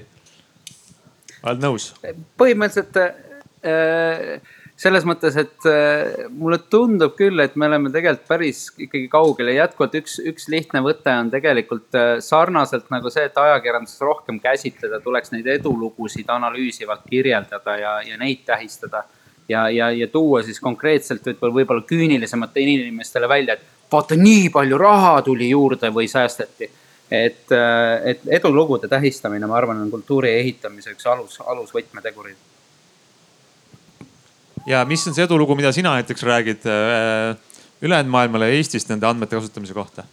[1.41, 1.93] oled nõus?
[2.41, 4.41] põhimõtteliselt äh,
[4.81, 9.63] selles mõttes, et äh, mulle tundub küll, et me oleme tegelikult päris ikkagi kaugel ja
[9.63, 15.01] jätkuvalt üks, üks lihtne võte on tegelikult äh, sarnaselt nagu see, et ajakirjanduses rohkem käsitleda,
[15.05, 19.05] tuleks neid edulugusid analüüsivalt kirjeldada ja, ja neid tähistada.
[19.49, 24.79] ja, ja, ja tuua siis konkreetselt võib-olla, võib-olla küünilisematele inimestele välja, et vaata, nii palju
[24.79, 26.71] raha tuli juurde või säästeti
[27.11, 32.49] et, äh, et edulugude tähistamine, ma arvan, on kultuuri ehitamise üks alus, alusvõtmetegurid.
[34.67, 37.37] ja mis on see edulugu, mida sina näiteks räägid äh,
[37.83, 40.05] ülejäänud maailmale Eestist nende andmete kasutamise kohta?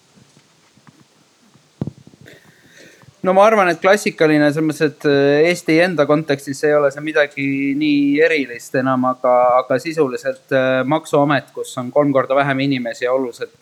[3.25, 7.03] No ma arvan, et klassikaline selles mõttes, et äh, Eesti enda kontekstis ei ole see
[7.05, 7.47] midagi
[7.79, 13.13] nii erilist enam, aga, aga sisuliselt äh, maksuamet, kus on kolm korda vähem inimesi ja
[13.15, 13.55] oluliselt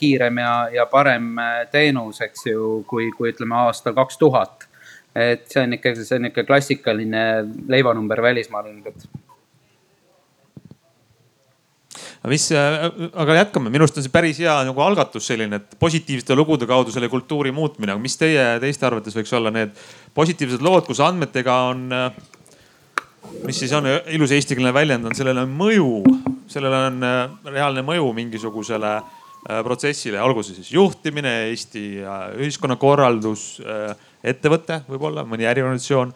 [0.00, 1.34] kiirem ja, ja parem
[1.72, 4.70] teenus, eks ju, kui, kui ütleme aastal kaks tuhat.
[5.14, 7.20] et see on ikkagi, see on ikka klassikaline
[7.70, 9.04] leivanumber välismaal ilmselt
[12.24, 12.86] aga mis, äh,
[13.20, 16.92] aga jätkame, minu arust on see päris hea nagu algatus selline, et positiivsete lugude kaudu
[16.92, 19.74] selle kultuuri muutmine, aga mis teie, teiste arvates võiks olla need
[20.16, 25.90] positiivsed lood, kus andmetega on, äh, mis siis on ilus eestikeelne väljend, on sellele mõju,
[26.48, 27.18] sellele on äh,
[27.52, 28.96] reaalne mõju mingisugusele
[29.44, 31.82] protsessile, olgu see siis juhtimine, Eesti
[32.40, 33.42] ühiskonnakorraldus,
[34.24, 36.14] ettevõte võib-olla, mõni äriorganisatsioon.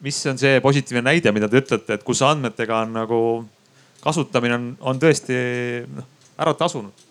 [0.00, 3.20] mis on see positiivne näide, mida te ütlete, et kus andmetega on nagu
[4.06, 5.36] kasutamine on, on tõesti
[5.90, 6.06] noh,
[6.38, 7.04] ära tasunud.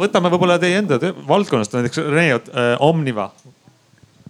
[0.00, 0.96] võtame võib-olla teie enda
[1.28, 3.28] valdkonnast näiteks Rene äh, Omniva.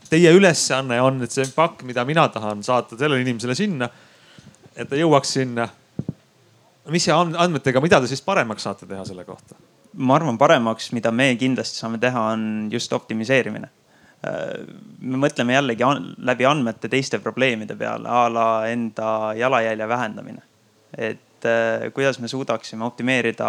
[0.08, 3.90] Teie ülesanne on, et see pakk, mida mina tahan saata sellele inimesele sinna,
[4.74, 5.68] et ta jõuaks sinna.
[6.88, 9.58] mis see andmetega, mida te siis paremaks saate teha selle kohta?
[9.98, 13.68] ma arvan, paremaks, mida me kindlasti saame teha, on just optimiseerimine
[14.22, 15.86] me mõtleme jällegi
[16.26, 20.42] läbi andmete teiste probleemide peale, a la enda jalajälje vähendamine.
[20.96, 23.46] et äh, kuidas me suudaksime optimeerida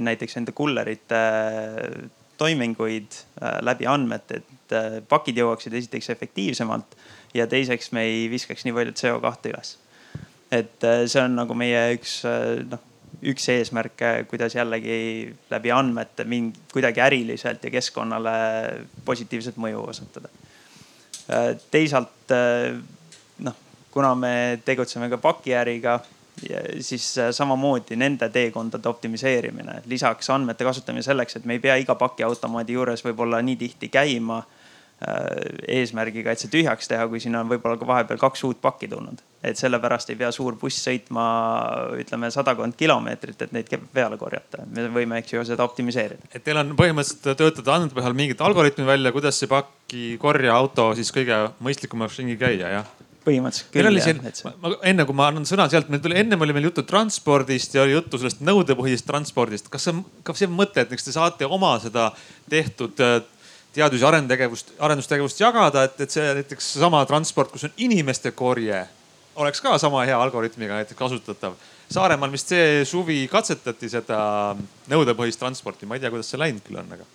[0.00, 3.12] näiteks enda kullerite äh, toiminguid
[3.42, 6.96] äh, läbi andmete, et pakid jõuaksid esiteks efektiivsemalt
[7.34, 9.76] ja teiseks me ei viskaks nii palju CO2 üles.
[10.50, 12.22] et see on nagu meie üks
[12.70, 12.85] noh
[13.22, 18.32] üks eesmärke, kuidas jällegi läbi andmete mingi kuidagi äriliselt ja keskkonnale
[19.04, 20.28] positiivset mõju osutada.
[21.70, 22.34] teisalt
[23.38, 23.56] noh,
[23.90, 26.00] kuna me tegutseme ka pakiäriga,
[26.80, 32.76] siis samamoodi nende teekondade optimiseerimine, lisaks andmete kasutamine selleks, et me ei pea iga pakiautomaadi
[32.76, 34.42] juures võib-olla nii tihti käima
[35.68, 39.24] eesmärgiga, et see tühjaks teha, kui sinna on võib-olla ka vahepeal kaks uut pakki tulnud
[39.44, 41.24] et sellepärast ei pea suur buss sõitma,
[42.00, 44.64] ütleme sadakond kilomeetrit, et neid peale korjata.
[44.70, 46.30] me võime, eks ju, seda optimiseerida.
[46.32, 51.42] et teil on põhimõtteliselt töötada andmete põhjal mingit algoritmi välja, kuidas see pakikorjeauto siis kõige
[51.62, 52.90] mõistlikumaks ringi käia, jah?
[53.26, 54.32] põhimõtteliselt küll jah.
[54.32, 54.74] See...
[54.90, 57.96] enne kui ma annan sõna sealt, meil tuli, ennem oli meil juttu transpordist ja oli
[57.96, 59.70] juttu sellest nõudepõhisest transpordist.
[59.72, 62.08] kas see, kas see mõte, et eks te saate oma seda
[62.50, 63.18] tehtud äh,
[63.76, 68.86] teadus- ja arendustegevust, arendustegevust jagada, et, et see näiteks seesama transport, kus on inimeste korje
[69.36, 71.56] oleks ka sama hea algoritmiga näiteks kasutatav.
[71.92, 74.18] Saaremaal vist see suvi katsetati seda
[74.90, 77.06] nõudepõhist transporti, ma ei tea, kuidas see läinud küll on, aga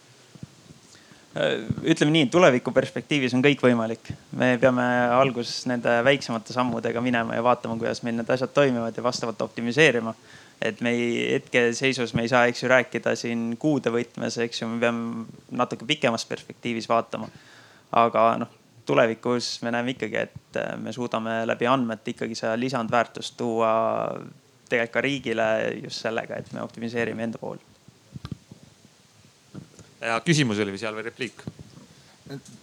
[1.32, 4.12] ütleme nii, tuleviku perspektiivis on kõik võimalik.
[4.36, 4.84] me peame
[5.16, 10.14] alguses nende väiksemate sammudega minema ja vaatama, kuidas meil need asjad toimivad ja vastavalt optimiseerima.
[10.62, 14.68] et me ei, hetkeseisus me ei saa, eks ju, rääkida siin kuude võtmes, eks ju,
[14.68, 17.30] me peame natuke pikemas perspektiivis vaatama.
[17.92, 18.52] aga noh,
[18.92, 23.74] tulevikus me näeme ikkagi, et äh, me suudame läbi andmete ikkagi seda lisandväärtust tuua
[24.72, 25.48] tegelikult ka riigile
[25.84, 27.60] just sellega, et me optimiseerime enda pool.
[30.02, 31.44] ja küsimus oli seal või repliik?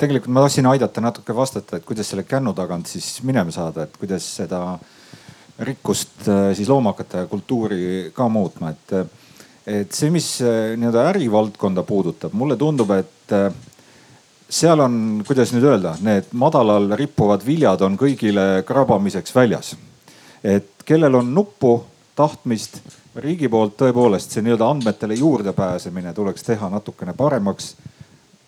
[0.00, 3.96] tegelikult ma tahtsin aidata natuke vastata, et kuidas selle kännu tagant siis minema saada, et
[4.00, 4.62] kuidas seda
[5.68, 8.96] rikkust äh, siis looma hakata ja kultuuri ka muutma, et,
[9.66, 13.38] et see, mis äh, nii-öelda ärivaldkonda puudutab, mulle tundub, et
[14.48, 19.76] seal on, kuidas nüüd öelda, need madalal rippuvad viljad on kõigile krabamiseks väljas.
[20.44, 21.82] et kellel on nuppu,
[22.16, 22.80] tahtmist,
[23.18, 27.76] riigi poolt tõepoolest see nii-öelda andmetele juurdepääsemine tuleks teha natukene paremaks.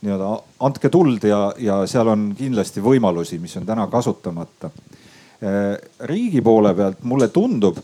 [0.01, 0.31] nii-öelda
[0.61, 4.71] andke tuld ja, ja seal on kindlasti võimalusi, mis on täna kasutamata.
[6.01, 7.77] riigi poole pealt mulle tundub,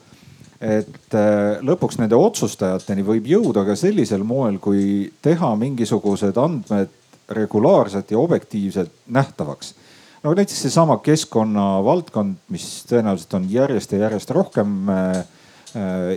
[0.60, 1.14] et
[1.60, 6.88] lõpuks nende otsustajateni võib jõuda ka sellisel moel, kui teha mingisugused andmed
[7.28, 9.74] regulaarselt ja objektiivselt nähtavaks.
[10.22, 15.24] no näiteks seesama keskkonna valdkond, mis tõenäoliselt on järjest ja järjest rohkem äh, äh,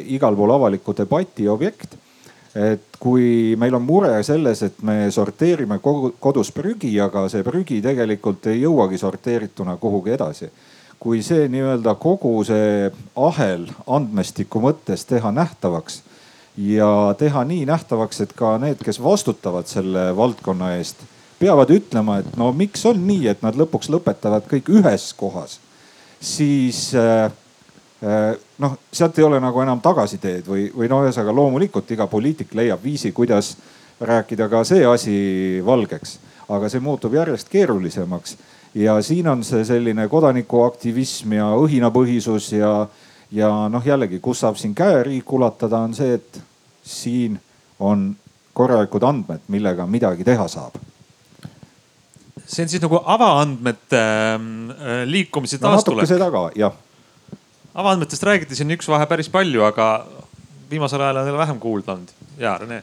[0.06, 1.96] igal pool avaliku debati objekt.
[2.56, 5.80] et kui meil on mure selles, et me sorteerime
[6.20, 10.50] kodus prügi, aga see prügi tegelikult ei jõuagi sorteerituna kuhugi edasi
[11.00, 16.02] kui see nii-öelda kogu see ahel andmestiku mõttes teha nähtavaks
[16.60, 21.06] ja teha nii nähtavaks, et ka need, kes vastutavad selle valdkonna eest,
[21.40, 25.60] peavad ütlema, et no miks on nii, et nad lõpuks lõpetavad kõik ühes kohas.
[26.20, 27.32] siis äh,
[28.04, 32.52] äh, noh, sealt ei ole nagu enam tagasiteed või, või no ühesõnaga loomulikult iga poliitik
[32.54, 33.56] leiab viisi, kuidas
[34.02, 35.16] rääkida ka see asi
[35.66, 36.18] valgeks,
[36.50, 38.36] aga see muutub järjest keerulisemaks
[38.76, 42.74] ja siin on see selline kodanikuaktivism ja õhinapõhisus ja,
[43.32, 46.42] ja noh, jällegi, kus saab siin käeriik ulatada, on see, et
[46.90, 47.40] siin
[47.80, 48.10] on
[48.54, 50.78] korralikud andmed, millega midagi teha saab.
[52.50, 56.74] see on siis nagu avaandmete äh, liikumise no natuke taastulek seda ka, jah.
[57.78, 59.92] avaandmetest räägiti siin üks vahe päris palju, aga
[60.72, 62.12] viimasel ajal on jälle vähem kuulda olnud.
[62.42, 62.82] ja Rene.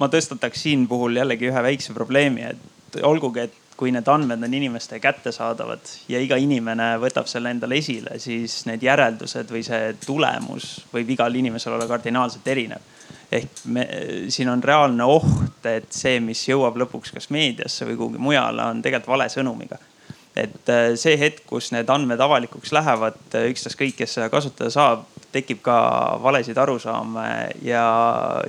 [0.00, 4.54] ma tõstataks siin puhul jällegi ühe väikse probleemi, et olgugi, et kui need andmed on
[4.56, 10.70] inimeste kättesaadavad ja iga inimene võtab selle endale esile, siis need järeldused või see tulemus
[10.94, 12.95] võib igal inimesel olla kardinaalselt erinev
[13.32, 13.86] ehk me,
[14.30, 18.82] siin on reaalne oht, et see, mis jõuab lõpuks kas meediasse või kuhugi mujale, on
[18.84, 19.78] tegelikult vale sõnumiga.
[20.36, 25.06] et äh, see hetk, kus need andmed avalikuks lähevad, äh, ükstaskõik, kes seda kasutada saab,
[25.32, 25.76] tekib ka
[26.22, 27.28] valesid arusaame
[27.64, 27.84] ja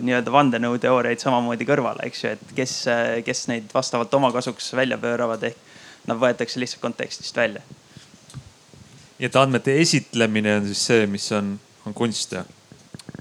[0.03, 4.99] nii-öelda vandenõuteooriaid samamoodi kõrvale, eks ju, et kes, äh, kes neid vastavalt oma kasuks välja
[4.99, 7.63] pööravad, ehk nad võetakse lihtsalt kontekstist välja.
[9.17, 11.55] nii et andmete esitlemine on siis see, mis on,
[11.87, 12.56] on kunst jah?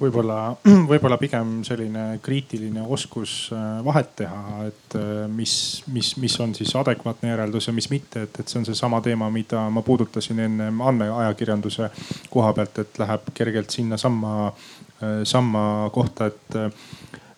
[0.00, 0.38] Võib-olla,
[0.90, 5.54] võib-olla pigem selline kriitiline oskus äh, vahet teha, et äh, mis,
[5.92, 9.30] mis, mis on siis adekvaatne järeldus ja mis mitte, et, et see on seesama teema,
[9.32, 11.90] mida ma puudutasin enne andmeajakirjanduse
[12.32, 16.60] koha pealt, et läheb kergelt sinnasamma, äh, samma kohta, et,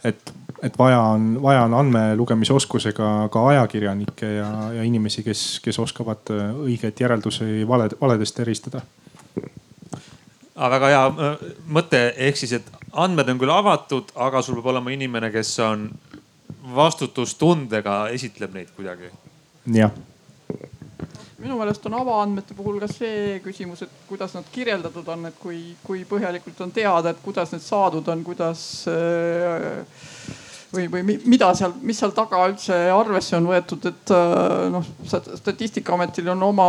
[0.04, 5.78] et et vaja on, vaja on andmelugemise oskusega ka ajakirjanikke ja, ja inimesi, kes, kes
[5.78, 8.82] oskavad õigeid järeldusi valed, valedest eristada
[10.59, 10.70] ah,.
[10.74, 11.48] väga hea äh,
[11.78, 15.88] mõte, ehk siis, et andmed on küll avatud, aga sul peab olema inimene, kes on
[16.74, 19.12] vastutustundega, esitleb neid kuidagi.
[19.78, 19.94] jah
[21.38, 25.61] minu meelest on avaandmete puhul ka see küsimus, et kuidas nad kirjeldatud on, et kui,
[25.86, 29.78] kui põhjalikult on teada, et kuidas need saadud on, kuidas äh,
[30.74, 36.34] või, või mida seal, mis seal taga üldse arvesse on võetud, et äh, noh, statistikaametil
[36.34, 36.68] on oma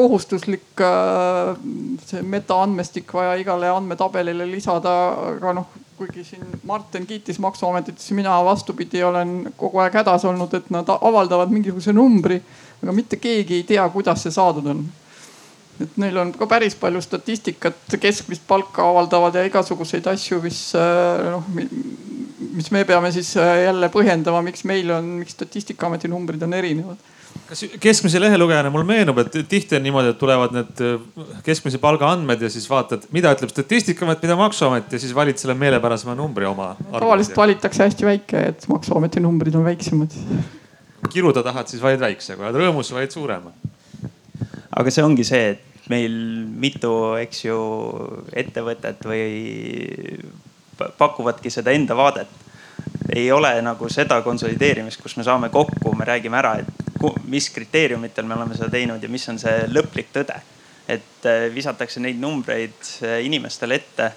[0.00, 1.52] kohustuslik äh,
[2.08, 4.94] see metaandmestik vaja igale andmetabelile lisada,
[5.34, 10.54] aga noh, kuigi siin Martin kiitis maksuametit, siis mina vastupidi olen kogu aeg hädas olnud,
[10.56, 12.40] et nad avaldavad mingisuguse numbri,
[12.80, 14.82] aga mitte keegi ei tea, kuidas see saadud on.
[15.80, 21.30] et neil on ka päris palju statistikat, keskmist palka avaldavad ja igasuguseid asju, mis äh,
[21.32, 21.46] noh,
[22.56, 27.08] mis me peame siis äh, jälle põhjendama, miks meil on, miks statistikaameti numbrid on erinevad
[27.50, 32.10] kas keskmise lehelugejana mul meenub, et tihti on niimoodi, et tulevad need äh, keskmise palga
[32.14, 36.46] andmed ja siis vaatad, mida ütleb Statistikaamet, mida maksuamet ja siis valid selle meelepärasema numbri
[36.48, 36.72] oma.
[36.92, 40.14] tavaliselt valitakse hästi väike, et maksuameti numbrid on väiksemad.
[41.10, 43.54] kiruda tahad, siis valid väikse, kui oled rõõmus, valid suurema.
[44.76, 46.14] aga see ongi see, et meil
[46.62, 47.58] mitu, eks ju,
[48.38, 50.20] ettevõtet või
[50.98, 52.38] pakuvadki seda enda vaadet
[53.14, 56.89] ei ole nagu seda konsolideerimist, kus me saame kokku, me räägime ära, et
[57.30, 60.40] mis kriteeriumitel me oleme seda teinud ja mis on see lõplik tõde.
[60.90, 64.08] et äh, visatakse neid numbreid äh, inimestele ette,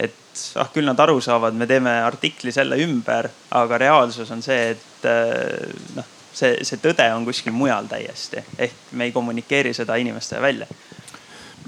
[0.00, 4.70] et ah küll nad aru saavad, me teeme artikli selle ümber, aga reaalsus on see,
[4.72, 9.98] et äh, noh, see, see tõde on kuskil mujal täiesti ehk me ei kommunikeeri seda
[10.00, 10.70] inimestele välja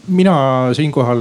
[0.09, 0.35] mina
[0.77, 1.21] siinkohal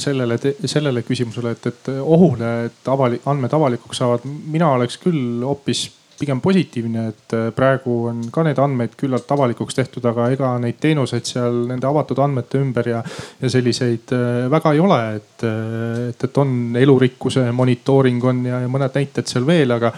[0.00, 5.90] sellele, sellele küsimusele, et, et ohule, et avalik, andmed avalikuks saavad, mina oleks küll hoopis
[6.22, 10.78] pigem positiivne, et äh, praegu on ka need andmed küllalt avalikuks tehtud, aga ega neid
[10.82, 13.02] teenuseid seal nende avatud andmete ümber ja,
[13.42, 18.62] ja selliseid äh, väga ei ole, et, äh, et, et on elurikkuse monitooring on ja,
[18.62, 19.92] ja mõned näited seal veel, aga,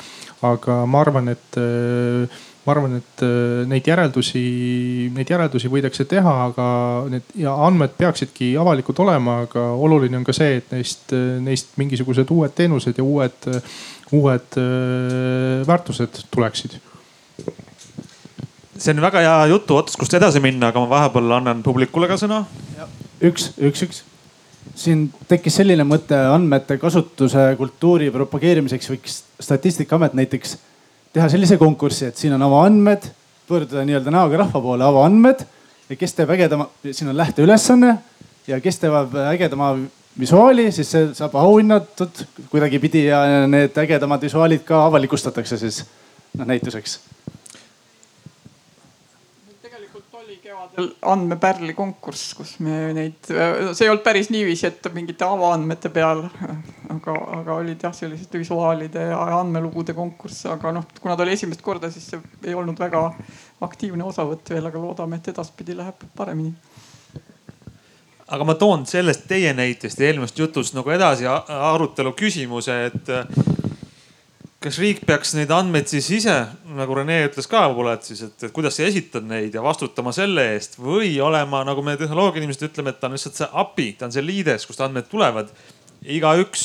[0.48, 1.60] aga ma arvan, et
[2.64, 3.24] ma arvan, et
[3.68, 4.42] neid järeldusi,
[5.12, 6.68] neid järeldusi võidakse teha, aga
[7.12, 11.12] need ja andmed peaksidki avalikud olema, aga oluline on ka see, et neist,
[11.44, 13.52] neist mingisugused uued teenused ja uued
[14.14, 16.78] uued äh, väärtused tuleksid
[18.78, 22.18] see on väga hea jutu ots, kust edasi minna, aga ma vahepeal annan publikule ka
[22.20, 22.42] sõna.
[23.24, 24.02] üks, üks, üks.
[24.74, 30.56] siin tekkis selline mõte andmete kasutuse kultuuri propageerimiseks võiks Statistikaamet näiteks
[31.14, 33.06] teha sellise konkursi, et siin on avaandmed,
[33.48, 35.44] pöörduda nii-öelda näoga rahva poole, avaandmed
[35.88, 37.92] ja kes teeb ägedama, siin on lähteülesanne
[38.48, 39.74] ja kes teeb ägedama
[40.18, 45.84] visuaali, siis see saab auhinnatud kuidagipidi ja need ägedamad visuaalid ka avalikustatakse siis
[46.38, 47.00] noh näituseks.
[49.62, 50.63] tegelikult oli kevadel
[51.02, 56.24] andmepärli konkurss, kus me neid, see ei olnud päris niiviisi, et mingite avaandmete peal,
[56.94, 61.62] aga, aga olid jah, sellised visuaalide ja andmelugude konkurss, aga noh, kuna ta oli esimest
[61.64, 62.10] korda, siis
[62.44, 63.04] ei olnud väga
[63.64, 66.54] aktiivne osavõtt veel, aga loodame, et edaspidi läheb paremini.
[68.34, 73.10] Aga ma toon sellest teie näitest ja eelmisest jutust nagu edasi arutelu küsimuse, et
[74.64, 76.34] kas riik peaks neid andmeid siis ise,
[76.76, 80.46] nagu Rene ütles ka võib-olla, et siis, et kuidas sa esitad neid ja vastutama selle
[80.54, 84.08] eest või olema, nagu me tehnoloogia inimesed ütleme, et ta on lihtsalt see API, ta
[84.08, 85.50] on see liides, kust andmed tulevad.
[86.04, 86.62] igaüks,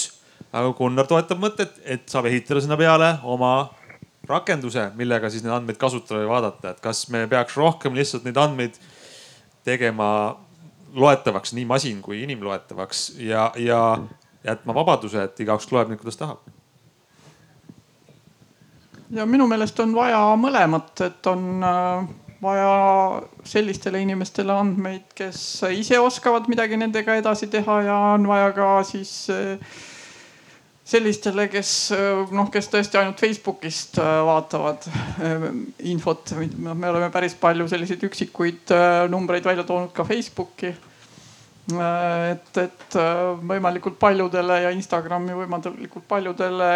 [0.54, 3.54] nagu Gunnar toetab mõtet, et saab ehitada sinna peale oma
[4.30, 8.39] rakenduse, millega siis neid andmeid kasutada või vaadata, et kas me peaks rohkem lihtsalt neid
[8.39, 8.80] andmeid
[9.68, 10.38] tegema
[10.95, 13.82] loetavaks nii masin kui inimloetavaks ja, ja
[14.45, 16.59] jätma vabaduse, et igaüks loeb neid, kuidas tahab.
[19.16, 22.10] Ja minu meelest on vaja mõlemat, et on äh,
[22.41, 22.74] vaja
[23.43, 29.14] sellistele inimestele andmeid, kes ise oskavad midagi nendega edasi teha ja on vaja ka siis
[29.34, 29.80] äh,
[30.89, 31.72] sellistele, kes
[32.36, 35.47] noh, kes tõesti ainult Facebookist äh, vaatavad äh,
[35.91, 36.34] infot.
[36.57, 40.74] me oleme päris palju selliseid üksikuid äh, numbreid välja toonud ka Facebooki.
[41.70, 42.95] et, et
[43.45, 46.70] võimalikult paljudele ja Instagrami võimalikult paljudele,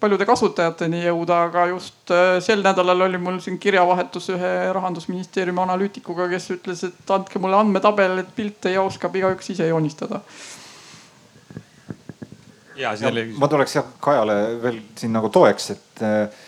[0.00, 2.12] paljude kasutajateni jõuda, aga just
[2.44, 8.22] sel nädalal oli mul siin kirjavahetus ühe rahandusministeeriumi analüütikuga, kes ütles, et andke mulle andmetabel,
[8.22, 10.22] et pilte ja oskab igaüks ise joonistada
[12.80, 16.42] ja, ja ma tuleks jah Kajale veel siin nagu toeks, et äh,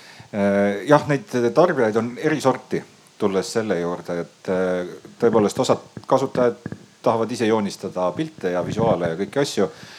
[0.89, 2.83] jah, neid tarbijaid on eri sorti,
[3.19, 6.63] tulles selle juurde, et äh, tõepoolest osad kasutajad
[7.03, 9.91] tahavad ise joonistada pilte ja visuaale ja kõiki asju äh,.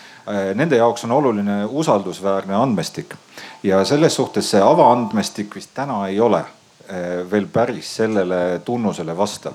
[0.55, 3.15] Nende jaoks on oluline usaldusväärne andmestik.
[3.63, 9.53] Ja selles suhtes see avaandmestik vist täna ei ole äh, veel päris sellele tunnusele vastav.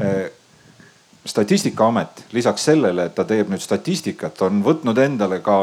[0.00, 0.30] Äh,
[1.24, 5.58] statistikaamet lisaks sellele, et ta teeb nüüd statistikat, on võtnud endale ka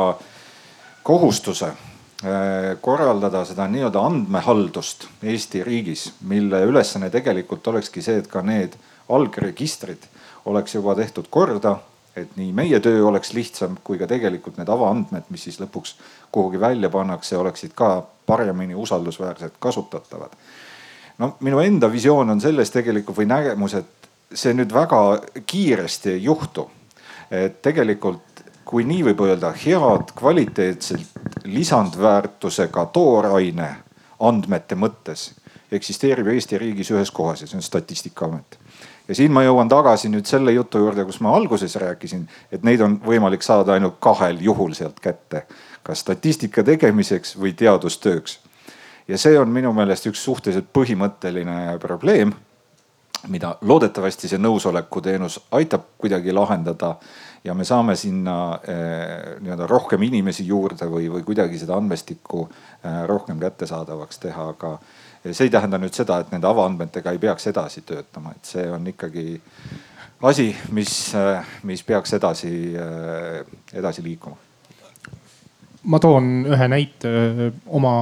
[1.07, 8.45] kohustuse äh, korraldada seda nii-öelda andmehaldust Eesti riigis, mille ülesanne tegelikult olekski see, et ka
[8.45, 8.77] need
[9.09, 10.05] algregistrid
[10.45, 11.77] oleks juba tehtud korda,
[12.17, 15.95] et nii meie töö oleks lihtsam, kui ka tegelikult need avaandmed, mis siis lõpuks
[16.33, 20.33] kuhugi välja pannakse, oleksid ka paremini usaldusväärselt kasutatavad.
[21.17, 26.23] no minu enda visioon on selles tegelikult või nägemus, et see nüüd väga kiiresti ei
[26.23, 26.69] juhtu.
[27.31, 33.69] et tegelikult kui nii võib öelda, head kvaliteetselt lisandväärtusega tooraine
[34.19, 35.29] andmete mõttes
[35.71, 38.59] eksisteerib Eesti riigis ühes kohas ja see on Statistikaamet.
[39.07, 42.81] Ja siin ma jõuan tagasi nüüd selle jutu juurde, kus ma alguses rääkisin, et neid
[42.83, 45.45] on võimalik saada ainult kahel juhul sealt kätte,
[45.83, 48.39] kas statistika tegemiseks või teadustööks.
[49.07, 52.33] ja see on minu meelest üks suhteliselt põhimõtteline probleem,
[53.27, 56.95] mida loodetavasti see nõusoleku teenus aitab kuidagi lahendada.
[57.43, 63.03] Ja me saame sinna eh, nii-öelda rohkem inimesi juurde või, või kuidagi seda andmestikku eh,
[63.07, 64.73] rohkem kättesaadavaks teha, aga
[65.33, 68.87] see ei tähenda nüüd seda, et nende avaandmetega ei peaks edasi töötama, et see on
[68.87, 69.27] ikkagi
[70.27, 70.91] asi, mis,
[71.67, 72.51] mis peaks edasi,
[73.73, 74.37] edasi liikuma.
[75.87, 77.11] ma toon ühe näite
[77.65, 77.93] oma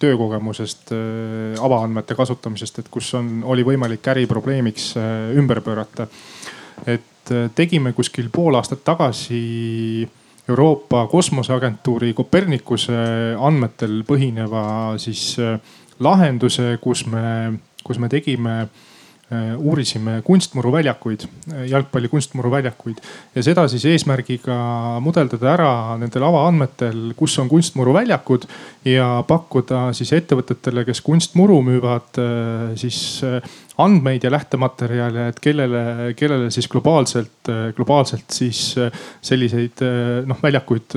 [0.00, 0.92] töökogemusest
[1.60, 4.94] avaandmete kasutamisest, et kus on, oli võimalik äriprobleemiks
[5.36, 6.06] ümber pöörata.
[6.86, 10.08] et äh, tegime kuskil pool aastat tagasi
[10.50, 12.96] Euroopa Kosmoseagentuuri Copernicuse
[13.38, 14.62] andmetel põhineva
[14.98, 15.58] siis äh,
[16.00, 18.68] lahenduse, kus me, kus me tegime
[19.58, 21.20] uurisime kunstmuruväljakuid,
[21.52, 22.98] äh, jalgpalli kunstmuruväljakuid.
[23.34, 24.56] Ja seda siis eesmärgiga
[25.00, 28.48] mudeldada ära nendel avaandmetel, kus on kunstmuruväljakud
[28.90, 33.20] ja pakkuda siis ettevõtetele, kes kunstmuru müüvad, äh, siis
[33.80, 35.82] andmeid ja lähtematerjale, et kellele,
[36.18, 38.74] kellele siis globaalselt, globaalselt siis
[39.24, 39.80] selliseid
[40.28, 40.96] noh väljakuid,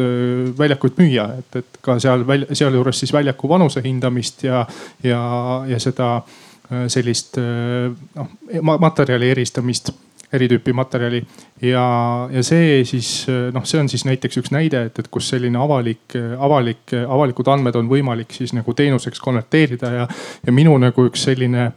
[0.57, 4.65] väljakuid müüa, et, et ka seal sealjuures siis väljaku vanuse hindamist ja,
[4.99, 5.21] ja,
[5.69, 6.51] ja seda Äh,
[6.91, 9.91] sellist äh, noh materjali eristamist,
[10.33, 11.21] eri tüüpi materjali.
[11.61, 11.85] Ja,
[12.33, 15.59] ja see siis äh, noh, see on siis näiteks üks näide, et, et kus selline
[15.61, 20.07] avalik, avalik, avalikud andmed on võimalik siis nagu teenuseks konverteerida ja,
[20.45, 21.71] ja minu nagu üks selline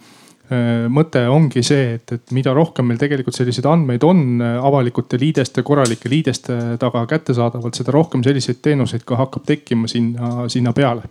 [0.94, 6.06] mõte ongi see, et, et mida rohkem meil tegelikult selliseid andmeid on avalikute liideste, korralike
[6.06, 11.02] liideste taga kättesaadavalt, seda rohkem selliseid teenuseid ka hakkab tekkima sinna, sinna peale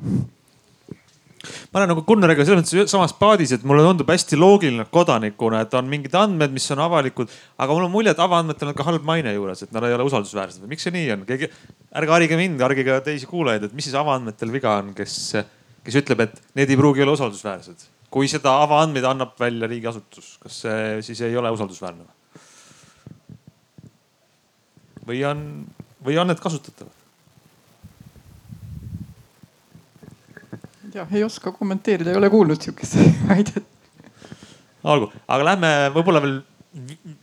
[1.72, 5.76] ma olen nagu Gunnariga selles mõttes samas paadis, et mulle tundub hästi loogiline kodanikuna, et
[5.78, 7.32] on mingid andmed, mis on avalikud,
[7.62, 10.08] aga mul on mulje, et avaandmetel on ka halb maine juures, et nad ei ole
[10.10, 11.28] usaldusväärsed või miks see nii on?
[11.30, 11.52] keegi,
[12.02, 15.20] ärge harige mind, harige ka teisi kuulajaid, et mis siis avaandmetel viga on, kes,
[15.86, 17.92] kes ütleb, et need ei pruugi olla usaldusväärsed.
[18.16, 22.06] kui seda avaandmeid annab välja riigiasutus, kas see siis ei ole usaldusväärne?
[25.06, 25.42] või on,
[26.06, 27.05] või on need kasutatavad?
[30.96, 33.00] Jah, ei oska kommenteerida, ei ole kuulnud sihukest
[33.30, 33.66] väidet.
[34.84, 36.38] olgu, aga lähme võib-olla veel,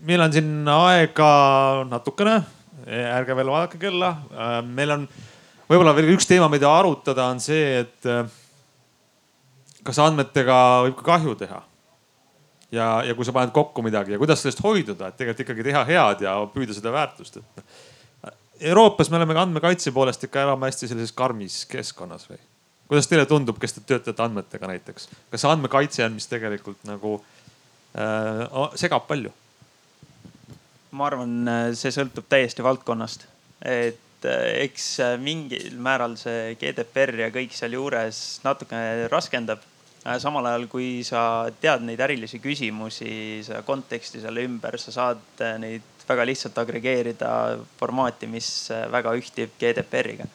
[0.05, 1.31] meil on siin aega
[1.89, 2.41] natukene,
[3.17, 4.17] ärge veel vaadake kella.
[4.67, 5.05] Meil on
[5.71, 8.25] võib-olla veel üks teema, mida arutada, on see, et äh,
[9.87, 10.59] kas andmetega
[10.89, 11.63] võib ka kahju teha
[12.75, 15.85] ja, ja kui sa paned kokku midagi ja kuidas sellest hoiduda, et tegelikult ikkagi teha
[15.89, 17.67] head ja püüda seda väärtust, et.
[18.63, 22.37] Euroopas me oleme andmekaitse poolest ikka elame hästi sellises karmis keskkonnas või?
[22.93, 27.15] Kuidas teile tundub, kes te töötate andmetega näiteks, kas see andmekaitse on, mis tegelikult nagu
[27.97, 29.33] äh, segab palju?
[30.93, 31.37] ma arvan,
[31.79, 33.25] see sõltub täiesti valdkonnast,
[33.65, 39.65] et äh, eks äh, mingil määral see GDPR ja kõik sealjuures natukene raskendab.
[40.03, 45.45] Äh, samal ajal, kui sa tead neid ärilisi küsimusi, seda konteksti selle ümber, sa saad
[45.63, 47.33] neid väga lihtsalt agregeerida
[47.81, 48.53] formaati, mis
[48.93, 50.29] väga ühtib GDPR-iga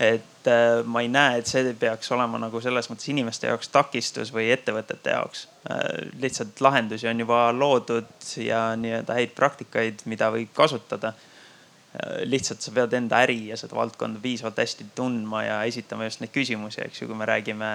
[0.00, 4.32] et äh, ma ei näe, et see peaks olema nagu selles mõttes inimeste jaoks takistus
[4.32, 5.82] või ettevõtete jaoks äh,.
[6.22, 12.22] lihtsalt lahendusi on juba loodud ja nii-öelda häid praktikaid, mida võib kasutada äh,.
[12.24, 16.32] lihtsalt sa pead enda äri ja seda valdkonda piisavalt hästi tundma ja esitama just neid
[16.32, 17.72] küsimusi, eks ju, kui me räägime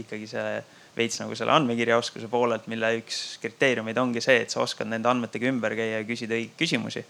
[0.00, 0.54] ikkagi see
[0.96, 5.52] veits nagu selle andmekirjaoskuse poolelt, mille üks kriteeriumeid ongi see, et sa oskad nende andmetega
[5.52, 7.04] ümber käia ja küsida õigeid küsimusi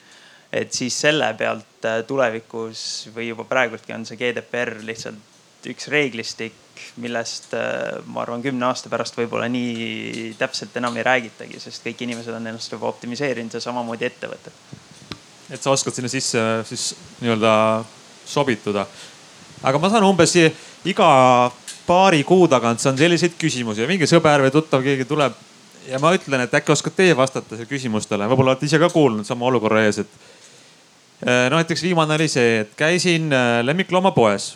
[0.53, 6.57] et siis selle pealt äh, tulevikus või juba praegultki on see GDPR lihtsalt üks reeglistik,
[7.03, 12.03] millest äh, ma arvan, kümne aasta pärast võib-olla nii täpselt enam ei räägitagi, sest kõik
[12.07, 14.57] inimesed on ennast juba optimiseerinud ja samamoodi ettevõtted.
[15.51, 17.85] et sa oskad sinna sisse siis nii-öelda
[18.27, 18.87] sobituda.
[19.63, 20.35] aga ma saan umbes
[20.85, 21.11] iga
[21.87, 25.39] paari kuu tagant saan selliseid küsimusi ja mingi sõber või tuttav, keegi tuleb
[25.87, 29.47] ja ma ütlen, et äkki oskate teie vastata küsimustele, võib-olla olete ise ka kuulnud sama
[29.47, 30.40] olukorra ees, et Äh,
[31.27, 34.55] no näiteks viimane oli see, et käisin äh, lemmikloomapoes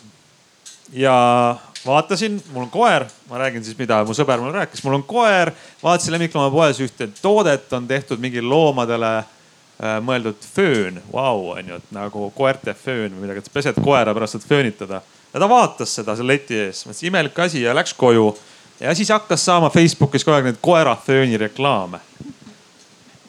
[0.93, 1.55] ja
[1.85, 5.51] vaatasin, mul on koer, ma räägin siis, mida mu sõber mulle rääkis, mul on koer,
[5.83, 12.29] vaatasin lemmikloomapoes ühte toodet, on tehtud mingi loomadele äh, mõeldud föön, vau, onju, et nagu
[12.35, 15.01] koerte föön või midagi, et pesed koera pärast saad föönitada.
[15.33, 18.35] ja ta vaatas seda seal leti ees, mõtles imelik asi ja läks koju.
[18.79, 21.99] ja siis hakkas saama Facebookis kogu aeg neid koerafööni reklaame.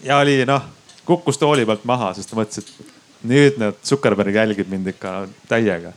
[0.02, 0.62] ja oli noh,
[1.04, 2.95] kukkus tooli pealt maha, sest ta mõtles, et
[3.28, 5.18] nüüd need Zuckerberg jälgib mind ikka
[5.50, 5.92] täiega.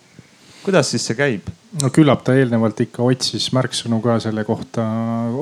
[0.64, 1.50] kuidas siis see käib?
[1.78, 4.86] no küllap ta eelnevalt ikka otsis märksõnu ka selle kohta.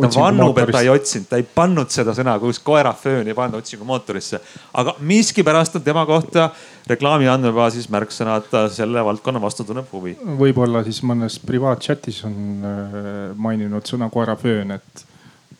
[0.03, 3.61] ta vannub, et ta ei otsinud, ta ei pannud seda sõna, kus koeraföön ei pannud
[3.61, 4.41] otsingumootorisse.
[4.73, 6.49] aga miskipärast on tema kohta
[6.87, 10.17] reklaami andmebaasis märksõnad, selle valdkonna vastu tunneb huvi.
[10.41, 12.39] võib-olla siis mõnes privaatchatis on
[12.71, 15.05] äh, maininud sõna koeraföön, et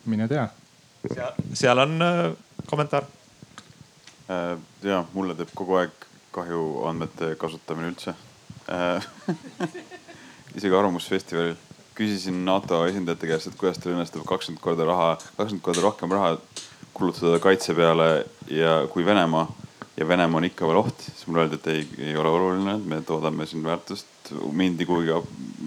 [0.08, 0.48] mine tea.
[1.54, 2.20] seal on äh,
[2.66, 3.08] kommentaar.
[4.28, 8.14] Äh, ja mulle teeb kogu aeg kahju andmete kasutamine üldse
[8.72, 9.04] äh,
[10.56, 11.56] isegi Arvamusfestivalil
[11.98, 16.36] küsisin NATO esindajate käest, et kuidas teil õnnestub kakskümmend korda raha, kakskümmend korda rohkem raha
[16.94, 18.08] kulutada kaitse peale
[18.50, 19.48] ja kui Venemaa
[19.98, 22.86] ja Venemaa on ikka veel oht, siis mulle öeldi, et ei, ei ole oluline, et
[22.86, 25.16] me toodame siin väärtust, mindi kuhugi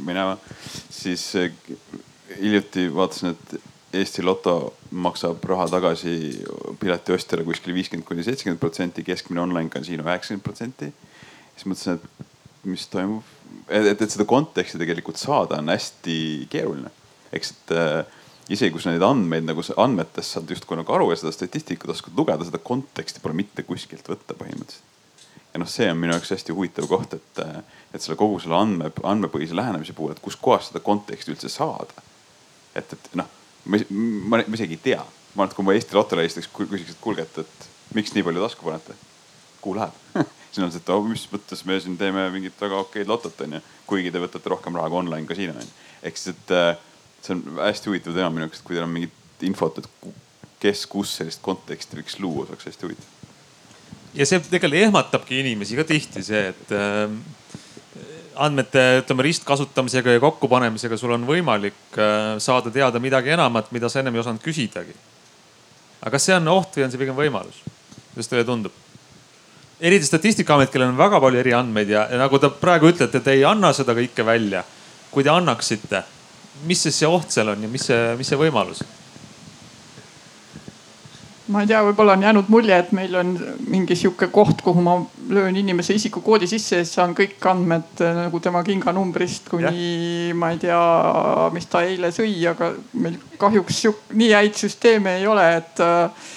[0.06, 0.38] minema.
[0.90, 1.52] siis äh,
[2.38, 3.62] hiljuti vaatasin, et
[3.94, 6.44] Eesti Loto maksab raha tagasi
[6.80, 10.92] piletiostjale kuskil viiskümmend kuni seitsekümmend protsenti, keskmine online kasiino üheksakümmend protsenti.
[11.56, 13.24] siis mõtlesin, et mis toimub,
[13.70, 16.18] et, et seda konteksti tegelikult saada on hästi
[16.52, 16.92] keeruline.
[17.32, 18.06] eks, et äh,
[18.52, 22.18] isegi kui sa neid andmeid nagu andmetest saad justkui nagu aru ja seda statistikat oskad
[22.18, 24.88] lugeda, seda konteksti pole mitte kuskilt võtta põhimõtteliselt.
[25.54, 27.62] ja noh, see on minu jaoks hästi huvitav koht, et, äh,
[27.94, 32.10] et selle kogu selle andme, andmepõhise lähenemise puhul, et kuskohast seda konteksti üldse saada.
[32.76, 35.06] et, et noh ma, ma, ma isegi ei tea.
[35.36, 38.26] ma arvan, et kui ma Eesti Lottole helistaks, küsiks, et kuulge, et, et miks nii
[38.28, 38.98] palju tasku panete?
[39.62, 43.10] kuhu läheb siis on see, et oh, mis mõttes me siin teeme mingit väga okeid
[43.10, 45.74] lotot onju, kuigi te võtate rohkem raha kui online kasiino onju.
[46.04, 46.74] ehk siis, et äh,
[47.24, 50.12] see on hästi huvitav teema minu jaoks, et kui teil on mingit infot, et
[50.62, 53.38] kes, kus sellist konteksti võiks luua, see oleks hästi huvitav.
[54.18, 57.06] ja see tegelikult ehmatabki inimesi ka tihti see, et äh,
[58.36, 63.99] andmete, ütleme ristkasutamisega ja kokkupanemisega sul on võimalik äh, saada teada midagi enamat, mida sa
[63.99, 64.95] ennem ei osanud küsidagi.
[66.02, 67.62] aga kas see on oht või on see pigem võimalus?
[68.14, 68.72] kuidas teile tundub?
[69.82, 73.45] eriti Statistikaamet, kellel on väga palju eriandmeid ja, ja nagu te praegu ütlete, te ei
[73.48, 74.64] anna seda kõike välja.
[75.12, 76.03] kui te annaksite,
[76.70, 78.84] mis siis see oht seal on ja mis see, mis see võimalus?
[81.52, 83.34] Ma ei tea, võib-olla on jäänud mulje, et meil on
[83.72, 84.98] mingi sihuke koht, kuhu ma
[85.32, 90.53] löön inimese isikukoodi sisse ja siis saan kõik andmed äh, nagu tema kinganumbrist kuni ma
[90.53, 90.80] ei tea,
[91.56, 93.84] mis ta eile sõi, aga meil kahjuks
[94.15, 96.32] nii häid süsteeme ei ole, et äh,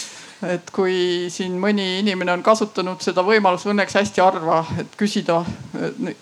[0.44, 5.38] et kui siin mõni inimene on kasutanud seda võimalust, õnneks hästi harva, et küsida,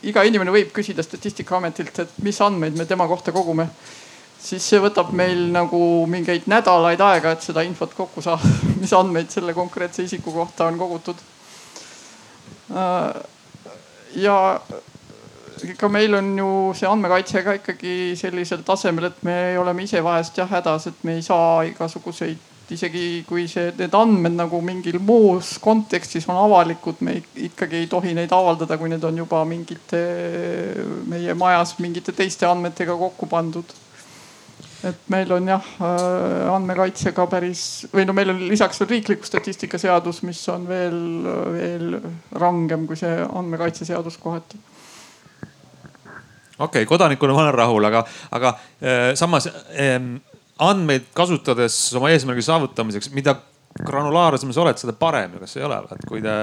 [0.07, 3.67] iga inimene võib küsida statistikaametilt, et mis andmeid me tema kohta kogume
[4.43, 8.49] siis see võtab meil nagu mingeid nädalaid aega, et seda infot kokku saada,
[8.83, 11.21] mis andmeid selle konkreetse isiku kohta on kogutud.
[14.17, 14.37] ja
[15.63, 20.39] ega meil on ju see andmekaitse ka ikkagi sellisel tasemel, et me oleme ise vahest
[20.39, 25.59] jah hädas, et me ei saa igasuguseid isegi kui see, need andmed nagu mingil muus
[25.61, 30.01] kontekstis on avalikud, me ikkagi ei tohi neid avaldada, kui need on juba mingite
[31.11, 33.75] meie majas mingite teiste andmetega kokku pandud
[34.89, 39.79] et meil on jah äh, andmekaitsega päris või no meil on lisaks veel riikliku statistika
[39.79, 40.99] seadus, mis on veel,
[41.55, 41.97] veel
[42.39, 44.61] rangem kui see andmekaitseseadus kohati.
[46.59, 48.05] Okei okay,, kodanikuna ma olen rahul, aga,
[48.35, 49.97] aga äh, samas äh,
[50.63, 53.37] andmeid kasutades oma eesmärgi saavutamiseks, mida
[53.87, 56.35] granulaarsem sa oled, seda parem ju, kas ei ole, et kui te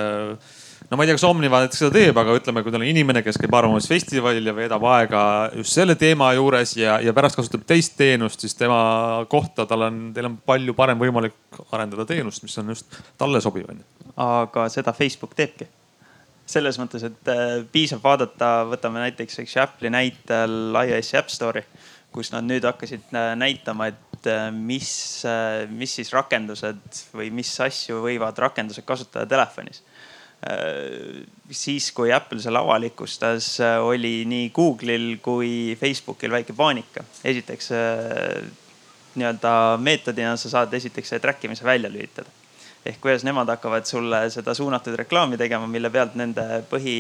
[0.90, 3.22] no ma ei tea, kas Omniva näiteks seda teeb, aga ütleme, kui tal on inimene,
[3.26, 5.24] kes käib Arvamusfestivalil ja veedab aega
[5.58, 8.80] just selle teema juures ja, ja pärast kasutab teist teenust, siis tema
[9.30, 13.70] kohta tal on, teil on palju parem võimalik arendada teenust, mis on just talle sobiv
[13.70, 13.86] onju.
[14.26, 15.70] aga seda Facebook teebki
[16.50, 21.62] selles mõttes, et äh, piisab vaadata, võtame näiteks, eks ju Apple'i näitel iOS-i App Store'i,
[22.14, 24.90] kus nad nüüd hakkasid äh, näitama, et äh, mis,
[25.70, 29.84] mis siis rakendused või mis asju võivad rakendused kasutada telefonis
[31.52, 37.04] siis, kui Apple selle avalikustas, oli nii Google'il kui Facebookil väike paanika.
[37.24, 37.72] esiteks
[39.20, 39.54] nii-öelda
[39.84, 42.32] meetodina sa saad esiteks track imise välja lülitada
[42.86, 46.98] ehk kuidas nemad hakkavad sulle seda suunatud reklaami tegema, mille pealt nende põhi,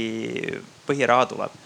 [0.87, 1.57] põhiraha tuleb.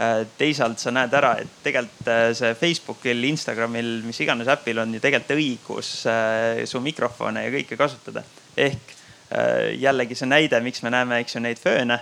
[0.00, 4.94] Äh, teisalt sa näed ära, et tegelikult äh, see Facebookil, Instagramil, mis iganes äpil on
[4.96, 8.24] ju tegelikult õigus äh, su mikrofone ja kõike kasutada.
[8.56, 8.96] ehk
[9.78, 12.00] jällegi see näide, miks me näeme, eks ju, neid fööne,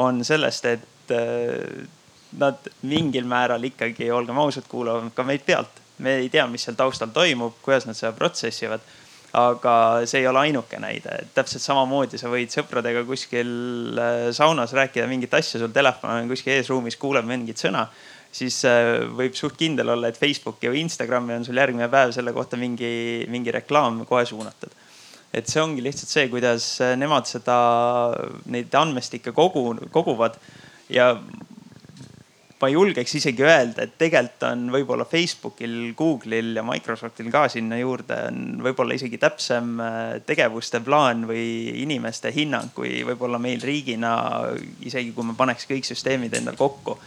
[0.00, 1.12] on sellest, et
[2.40, 5.80] nad mingil määral ikkagi, olgem ausad, kuulavad ka meid pealt.
[6.02, 8.80] me ei tea, mis seal taustal toimub, kuidas nad seda protsessivad
[9.32, 9.74] aga
[10.08, 13.52] see ei ole ainuke näide, täpselt samamoodi sa võid sõpradega kuskil
[13.96, 17.86] äh, saunas rääkida mingit asja, sul telefon on kuskil eesruumis, kuuleb mingit sõna
[18.32, 22.34] siis äh, võib suht kindel olla, et Facebooki või Instagrami on sul järgmine päev selle
[22.36, 24.72] kohta mingi, mingi reklaam kohe suunatud.
[25.32, 27.56] Et see ongi lihtsalt see, kuidas äh, nemad seda,
[28.52, 30.36] neid andmestikke kogu, koguvad
[30.92, 31.14] ja
[32.62, 38.18] ma julgeks isegi öelda, et tegelikult on võib-olla Facebookil, Google'il ja Microsoftil ka sinna juurde
[38.28, 39.96] on võib-olla isegi täpsem äh,
[40.28, 41.46] tegevuste plaan või
[41.82, 44.12] inimeste hinnang, kui võib-olla meil riigina,
[44.84, 46.98] isegi kui me paneks kõik süsteemid endal kokku.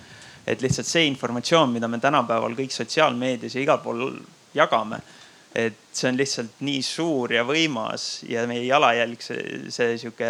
[0.45, 4.11] et lihtsalt see informatsioon, mida me tänapäeval kõik sotsiaalmeedias ja igal pool
[4.53, 4.99] jagame
[5.55, 10.29] et see on lihtsalt nii suur ja võimas ja meie jalajälg, see, see sihuke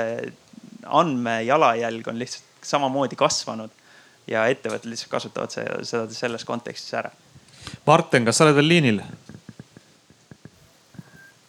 [0.86, 3.74] andmejalajälg on lihtsalt samamoodi kasvanud
[4.30, 7.12] ja ettevõtted lihtsalt kasutavad seda, seda selles kontekstis ära.
[7.88, 9.02] Martin, kas sa oled veel liinil?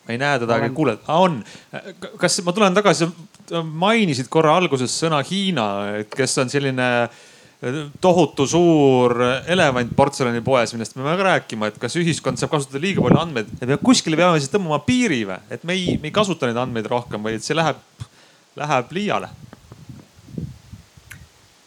[0.07, 1.41] ma ei näe teda, aga kuuled ah,, on.
[2.21, 3.09] kas ma tulen tagasi,
[3.67, 5.67] mainisid korra alguses sõna Hiina,
[6.03, 6.87] et kes on selline
[8.03, 9.17] tohutu suur
[9.47, 13.51] elevant portselanipoes, millest me peame ka rääkima, et kas ühiskond saab kasutada liiga palju andmeid,
[13.61, 16.61] et me kuskile peame siis tõmbama piiri või, et me ei, me ei kasuta neid
[16.63, 17.81] andmeid rohkem, vaid see läheb,
[18.59, 19.33] läheb liiale?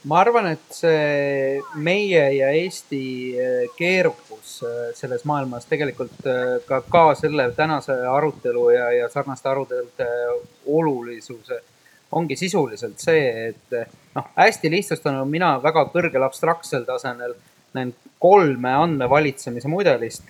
[0.08, 3.02] Ma arvan, et see meie ja Eesti
[3.36, 9.52] äh, keerukus äh, selles maailmas tegelikult äh, ka, ka selle tänase arutelu ja, ja sarnaste
[9.52, 10.08] arutelude
[10.72, 11.60] olulisuse
[12.16, 17.36] ongi sisuliselt see, et noh, hästi lihtsustanud, mina väga kõrgel abstraktsel tasemel
[17.78, 20.30] näen kolme andmevalitsemise mudelist.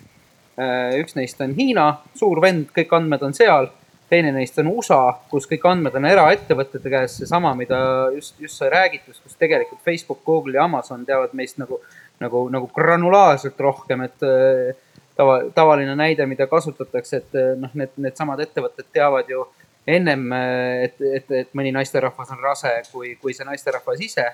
[1.00, 3.70] üks neist on Hiina, suur vend, kõik andmed on seal.
[4.10, 7.78] Teine neist on USA, kus kõik andmed on eraettevõtete käes, seesama, mida
[8.16, 11.78] just, just sai räägitud, kus tegelikult Facebook, Google ja Amazon teavad meist nagu,
[12.20, 14.74] nagu, nagu granulaarselt rohkem, et äh,
[15.16, 19.46] tava, tavaline näide, mida kasutatakse, et äh, noh, need, needsamad ettevõtted teavad ju
[19.86, 24.26] ennem, äh, et, et, et mõni naisterahvas on rase, kui, kui see naisterahvas ise.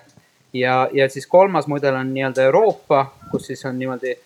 [0.52, 4.16] ja, ja siis kolmas mudel on nii-öelda Euroopa, kus siis on niimoodi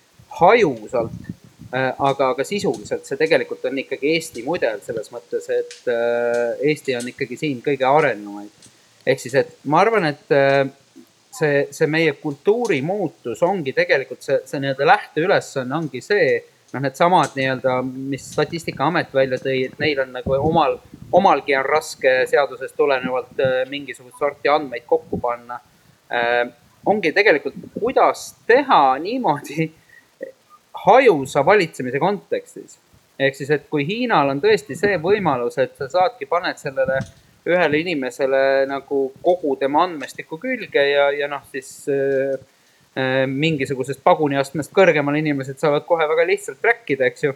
[0.40, 1.30] hajusalt
[1.70, 6.97] Äh, aga, aga sisuliselt see tegelikult on ikkagi Eesti mudel selles mõttes, et äh, Eesti
[6.98, 8.51] on ikkagi siin kõige arenenumaid.
[9.06, 10.34] ehk siis, et ma arvan, et
[11.30, 16.40] see, see meie kultuuri muutus ongi tegelikult see, see nii-öelda lähteülesanne ongi see,
[16.72, 20.78] noh, needsamad nii-öelda, mis Statistikaamet välja tõi, et neil on nagu omal,
[21.12, 25.60] omalgi on raske seadusest tulenevalt mingisugust sorti andmeid kokku panna.
[26.86, 29.70] ongi tegelikult, kuidas teha niimoodi
[30.86, 32.78] hajusa valitsemise kontekstis.
[33.18, 37.01] ehk siis, et kui Hiinal on tõesti see võimalus, et sa saadki, paned sellele
[37.47, 42.47] ühele inimesele nagu kogu tema andmestiku külge ja, ja noh, siis äh, äh,
[43.30, 47.34] mingisugusest paguniastmest kõrgemal inimesed saavad kohe väga lihtsalt track ida, eks ju.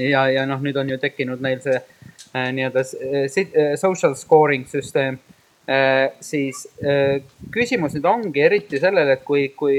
[0.00, 5.20] ja, ja noh, nüüd on ju tekkinud neil see äh, nii-öelda äh, social scoring süsteem
[5.68, 7.22] Äh, siis äh,
[7.52, 9.78] küsimus nüüd ongi eriti sellele, et kui, kui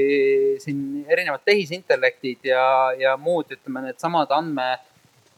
[0.58, 2.64] siin erinevad tehisintellektid ja,
[2.98, 4.66] ja muud, ütleme, needsamad andme,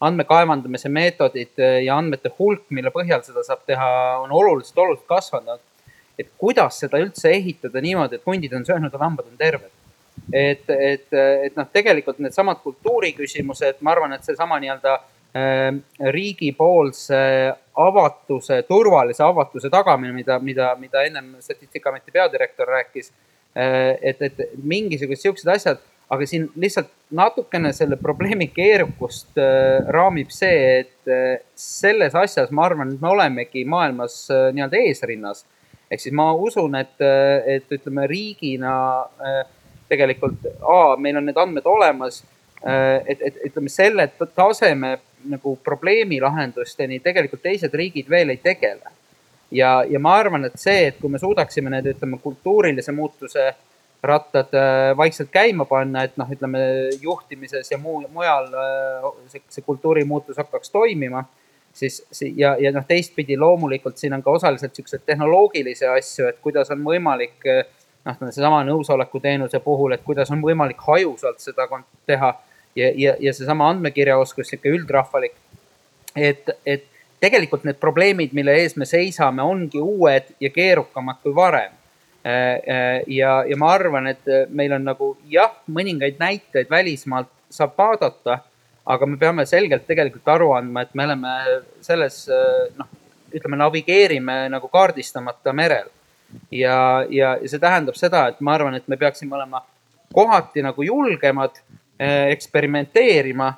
[0.00, 3.90] andmekaevandamise meetodid ja andmete hulk, mille põhjal seda saab teha,
[4.22, 5.60] on oluliselt, oluliselt kasvanud.
[6.18, 9.70] Et kuidas seda üldse ehitada niimoodi, et hundid on söönud ja lambad on terved.
[10.32, 15.78] et, et, et noh, tegelikult needsamad kultuuriküsimused, ma arvan, et seesama nii-öelda äh,
[16.16, 17.20] riigipoolse
[17.78, 23.12] avatuse, turvalise avatuse tagamine, mida, mida, mida ennem Statistikaameti peadirektor rääkis.
[23.56, 30.32] Äh, et, et mingisugused siuksed asjad aga siin lihtsalt natukene selle probleemi keerukust äh, raamib
[30.32, 35.44] see, et äh, selles asjas ma arvan, et me olemegi maailmas äh, nii-öelda eesrinnas.
[35.90, 36.96] Ehk siis ma usun, et,
[37.46, 38.74] et ütleme riigina
[39.20, 39.44] äh,
[39.88, 42.22] tegelikult, A, meil on need andmed olemas
[42.62, 43.00] äh,.
[43.06, 44.98] et, et ütleme selle taseme
[45.28, 48.92] nagu probleemi lahendusteni tegelikult teised riigid veel ei tegele.
[49.50, 53.48] ja, ja ma arvan, et see, et kui me suudaksime need, ütleme kultuurilise muutuse
[54.02, 56.60] rattad äh, vaikselt käima panna, et noh, ütleme
[57.00, 58.52] juhtimises ja muu, mujal
[59.32, 61.24] see, see kultuurimuutus hakkaks toimima.
[61.78, 66.70] Siis ja, ja noh, teistpidi loomulikult siin on ka osaliselt siukseid tehnoloogilisi asju, et kuidas
[66.74, 67.64] on võimalik äh,
[68.04, 71.68] noh, seesama nõusoleku teenuse puhul, et kuidas on võimalik hajusalt seda
[72.06, 72.34] teha
[72.76, 75.36] ja, ja, ja seesama andmekirjaoskus, sihuke üldrahvalik.
[76.16, 76.86] et, et
[77.20, 81.78] tegelikult need probleemid, mille ees me seisame, ongi uued ja keerukamad kui varem
[82.28, 87.76] Äh, äh, ja, ja ma arvan, et meil on nagu jah, mõningaid näiteid välismaalt saab
[87.78, 88.40] vaadata,
[88.88, 91.34] aga me peame selgelt tegelikult aru andma, et me oleme
[91.84, 92.22] selles
[92.78, 92.88] noh,
[93.34, 95.90] ütleme navigeerime nagu kaardistamata merel.
[96.52, 99.62] ja, ja, see tähendab seda, et ma arvan, et me peaksime olema
[100.12, 101.60] kohati nagu julgemad
[101.98, 103.48] eksperimenteerima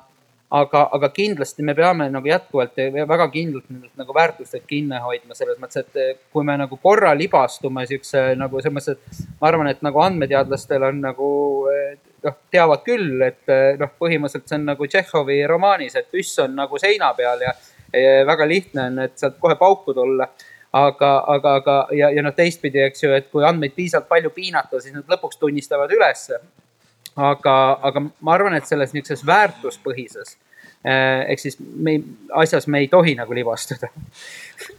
[0.51, 5.35] aga, aga kindlasti me peame nagu jätkuvalt ja väga kindlalt nendelt nagu väärtustelt kinni hoidma
[5.37, 9.51] selles mõttes, et eh, kui me nagu korra libastume siukse nagu selles mõttes, et ma
[9.51, 11.29] arvan, et nagu andmeteadlastel on nagu
[11.71, 16.39] eh, noh, teavad küll, et eh, noh, põhimõtteliselt see on nagu Tšehhovi romaanis, et püss
[16.43, 17.53] on nagu seina peal ja,
[17.97, 20.29] ja väga lihtne on, et sealt kohe pauku tulla
[20.71, 24.79] aga, aga, aga ja, ja noh, teistpidi, eks ju, et kui andmeid piisavalt palju piinata,
[24.79, 26.39] siis nad lõpuks tunnistavad ülesse
[27.15, 30.50] aga, aga ma arvan, et selles niisuguses väärtuspõhises eh,
[30.83, 31.99] ehk siis me ei,
[32.41, 33.91] asjas me ei tohi nagu libastuda.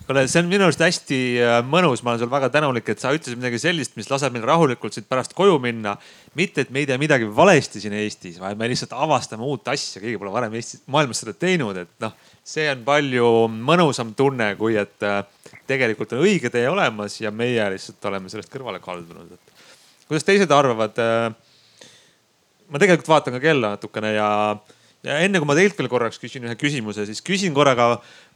[0.06, 3.12] kuule, see on minu arust hästi äh, mõnus, ma olen sulle väga tänulik, et sa
[3.14, 5.94] ütlesid midagi sellist, mis laseb meil rahulikult siit pärast koju minna.
[6.34, 10.02] mitte, et me ei tee midagi valesti siin Eestis, vaid me lihtsalt avastame uut asja,
[10.02, 14.74] keegi pole varem Eestis, maailmas seda teinud, et noh, see on palju mõnusam tunne, kui
[14.80, 15.22] et äh,
[15.70, 20.50] tegelikult on õige tee olemas ja meie lihtsalt oleme sellest kõrvale kaldunud, et kuidas teised
[20.50, 21.30] arvavad äh,
[22.72, 24.28] ma tegelikult vaatan ka kella natukene ja,
[25.06, 27.88] ja enne kui ma teilt veel korraks küsin ühe küsimuse, siis küsin korra ka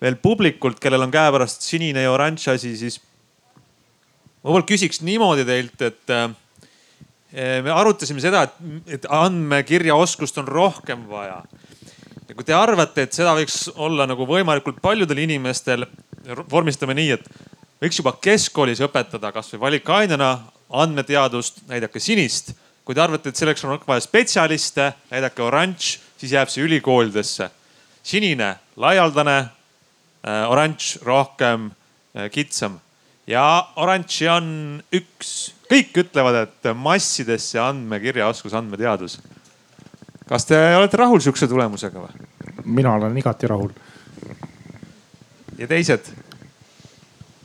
[0.02, 2.98] veel publikult, kellel on käepärast sinine ja oranž asi, siis
[4.43, 6.26] ma võib-olla küsiks niimoodi teilt, et eh,
[7.62, 8.59] me arutasime seda, et,
[8.98, 11.43] et andmekirjaoskust on rohkem vaja.
[12.26, 15.86] ja kui te arvate, et seda võiks olla nagu võimalikult paljudel inimestel,
[16.51, 17.30] vormistame nii, et
[17.82, 20.36] võiks juba keskkoolis õpetada kasvõi valikainena
[20.66, 22.56] andmeteadust, näidake sinist
[22.86, 27.51] kui te arvate, et selleks on vaja spetsialiste, näidake oranž, siis jääb see ülikoolidesse.
[28.02, 31.70] sinine, laialdane, äh, oranž rohkem
[32.14, 32.80] äh, kitsam
[33.26, 33.44] ja
[33.82, 34.51] oranži on
[34.94, 35.32] üks,
[35.70, 39.18] kõik ütlevad, et massidesse andmekirjaoskus, andmeteadus.
[40.28, 42.28] kas te olete rahul sihukese tulemusega või?
[42.64, 43.74] mina olen igati rahul.
[45.59, 46.12] ja teised?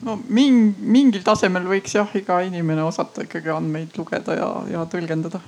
[0.06, 5.42] no ming, mingil tasemel võiks jah, iga inimene osata ikkagi andmeid lugeda ja, ja tõlgendada.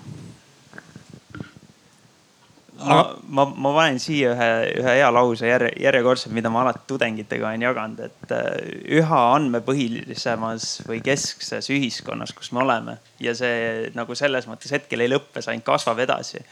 [2.87, 2.99] Ma,
[3.29, 4.51] ma, ma panen siia ühe,
[4.81, 8.53] ühe hea lause järje, järjekordselt, mida ma alati tudengitega olen jaganud, et äh,
[9.01, 15.13] üha andmepõhilisemas või keskses ühiskonnas, kus me oleme ja see nagu selles mõttes hetkel ei
[15.13, 16.43] lõppe, see ainult kasvab edasi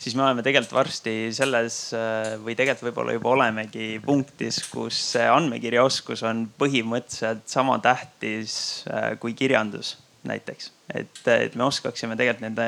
[0.00, 5.26] siis me oleme tegelikult varsti selles äh, või tegelikult võib-olla juba olemegi punktis, kus see
[5.28, 8.54] andmekirjaoskus on põhimõtteliselt sama tähtis
[8.90, 10.72] äh, kui kirjandus näiteks.
[10.94, 12.66] et, et me oskaksime tegelikult nende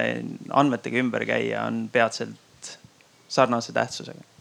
[0.51, 2.37] andmetega ümber käia, on peatselt
[3.33, 4.33] sarnase tähtsusega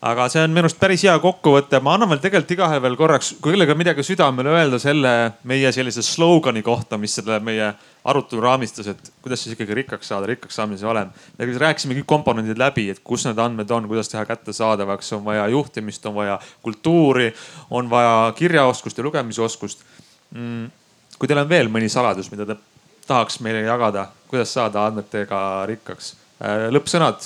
[0.00, 3.34] aga see on minu arust päris hea kokkuvõte, ma annan veel tegelikult igahel veel korraks,
[3.40, 5.12] kui kellelgi on midagi südamele öelda selle
[5.48, 7.66] meie sellise slogani kohta, mis selle meie
[8.08, 11.10] arutelu raamistas, et kuidas siis ikkagi rikkaks saada, rikkaks saamise valem.
[11.36, 15.46] me rääkisime kõik komponendid läbi, et kus need andmed on, kuidas teha kättesaadavaks, on vaja
[15.52, 17.28] juhtimist, on vaja kultuuri,
[17.70, 19.84] on vaja kirjaoskust ja lugemisoskust
[20.30, 20.70] mm..
[21.18, 22.56] kui teil on veel mõni saladus, mida te
[23.04, 26.14] tahaks meile jagada, kuidas saada andmetega rikkaks?
[26.40, 27.20] Äh, lõppsõnad,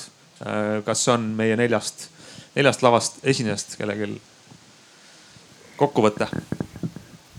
[0.84, 2.08] kas on meie neljast
[2.54, 4.18] neljast lavast esinejast kellelgi
[5.78, 6.28] kokkuvõte?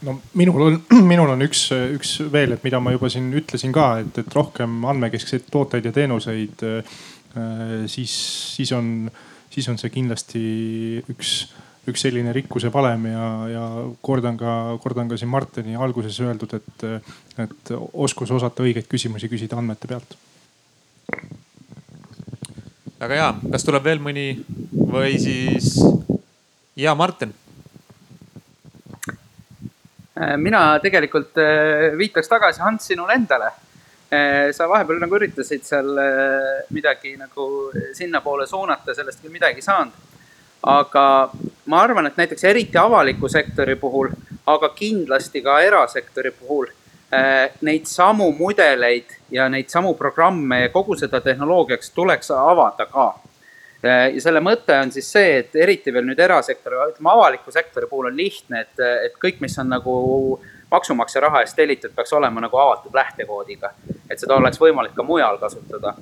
[0.05, 0.79] no minul on,
[1.11, 4.83] minul on üks, üks veel, et mida ma juba siin ütlesin ka, et, et rohkem
[4.91, 6.97] andmekeskseid tooteid ja teenuseid, äh,
[7.91, 8.15] siis,
[8.55, 9.09] siis on
[9.55, 10.41] siis on see kindlasti
[11.11, 11.31] üks,
[11.87, 13.65] üks selline rikkuse valem ja, ja
[14.03, 14.51] kordan ka,
[14.83, 16.85] kordan ka siin Martini alguses öeldud, et,
[17.45, 20.17] et oskus osata õigeid küsimusi küsida andmete pealt.
[23.05, 24.27] Väga hea, kas tuleb veel mõni
[24.73, 25.77] või siis
[26.75, 27.33] ja Martin
[30.21, 33.49] Äh, mina tegelikult äh, viitaks tagasi Hans sinule endale.
[34.07, 35.89] Äh, sa vahepeal nagu üritasid seal
[36.71, 37.47] midagi nagu
[37.97, 40.03] sinnapoole suunata, sellest küll midagi ei saanud.
[40.65, 41.29] aga
[41.69, 44.07] ma arvan, et näiteks eriti avaliku sektori puhul,
[44.49, 46.65] aga kindlasti ka erasektori puhul
[47.61, 53.13] neid samu mudeleid ja neid samu programme ja kogu seda tehnoloogiaks tuleks avada ka
[53.85, 57.89] Äh, ja selle mõte on siis see, et eriti veel nüüd erasektori, ütleme avaliku sektori
[57.89, 58.79] puhul on lihtne, et,
[59.09, 59.95] et kõik, mis on nagu
[60.71, 63.73] maksumaksja raha eest tellitud, peaks olema nagu avatud lähtekoodiga.
[64.09, 65.93] et seda oleks võimalik ka mujal kasutada.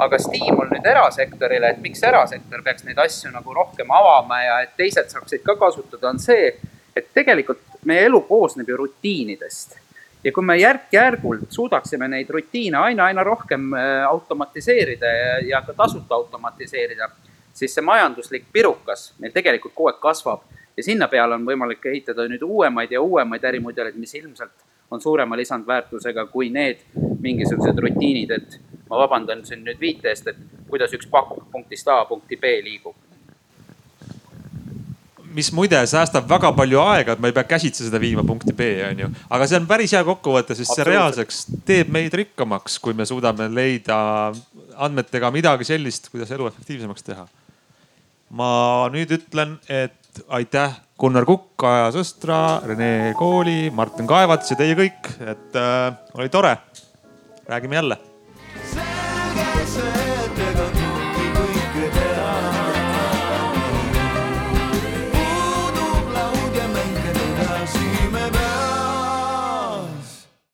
[0.00, 4.74] aga stiimul nüüd erasektorile, et miks erasektor peaks neid asju nagu rohkem avama ja et
[4.76, 6.54] teised saaksid ka kasutada, on see,
[6.96, 9.76] et tegelikult meie elu koosneb ju rutiinidest
[10.24, 15.74] ja kui me järk-järgult suudaksime neid rutiine aina, aina rohkem äh, automatiseerida ja, ja ka
[15.74, 17.08] tasuta automatiseerida,
[17.52, 20.46] siis see majanduslik pirukas meil tegelikult kogu aeg kasvab.
[20.76, 25.36] Ja sinna peale on võimalik ehitada nüüd uuemaid ja uuemaid ärimudeleid, mis ilmselt on suurema
[25.36, 26.80] lisandväärtusega kui need
[27.20, 28.56] mingisugused rutiinid, et
[28.88, 33.09] ma vabandan siin nüüd viite eest, et kuidas üks pakk punktist A punkti B liigub
[35.34, 38.70] mis muide säästab väga palju aega, et ma ei pea käsitsi seda viima punkti B
[38.88, 39.10] on ju.
[39.30, 43.48] aga see on päris hea kokkuvõte, sest see reaalseks teeb meid rikkamaks, kui me suudame
[43.52, 43.98] leida
[44.76, 47.26] andmetega midagi sellist, kuidas elu efektiivsemaks teha.
[48.30, 48.52] ma
[48.92, 55.14] nüüd ütlen, et aitäh Gunnar Kukk, Kaja Sõstra, Rene Kooli, Martin Kaevats ja teie kõik,
[55.22, 56.56] et äh, oli tore.
[57.48, 57.98] räägime jälle.
[58.70, 59.99] selge see.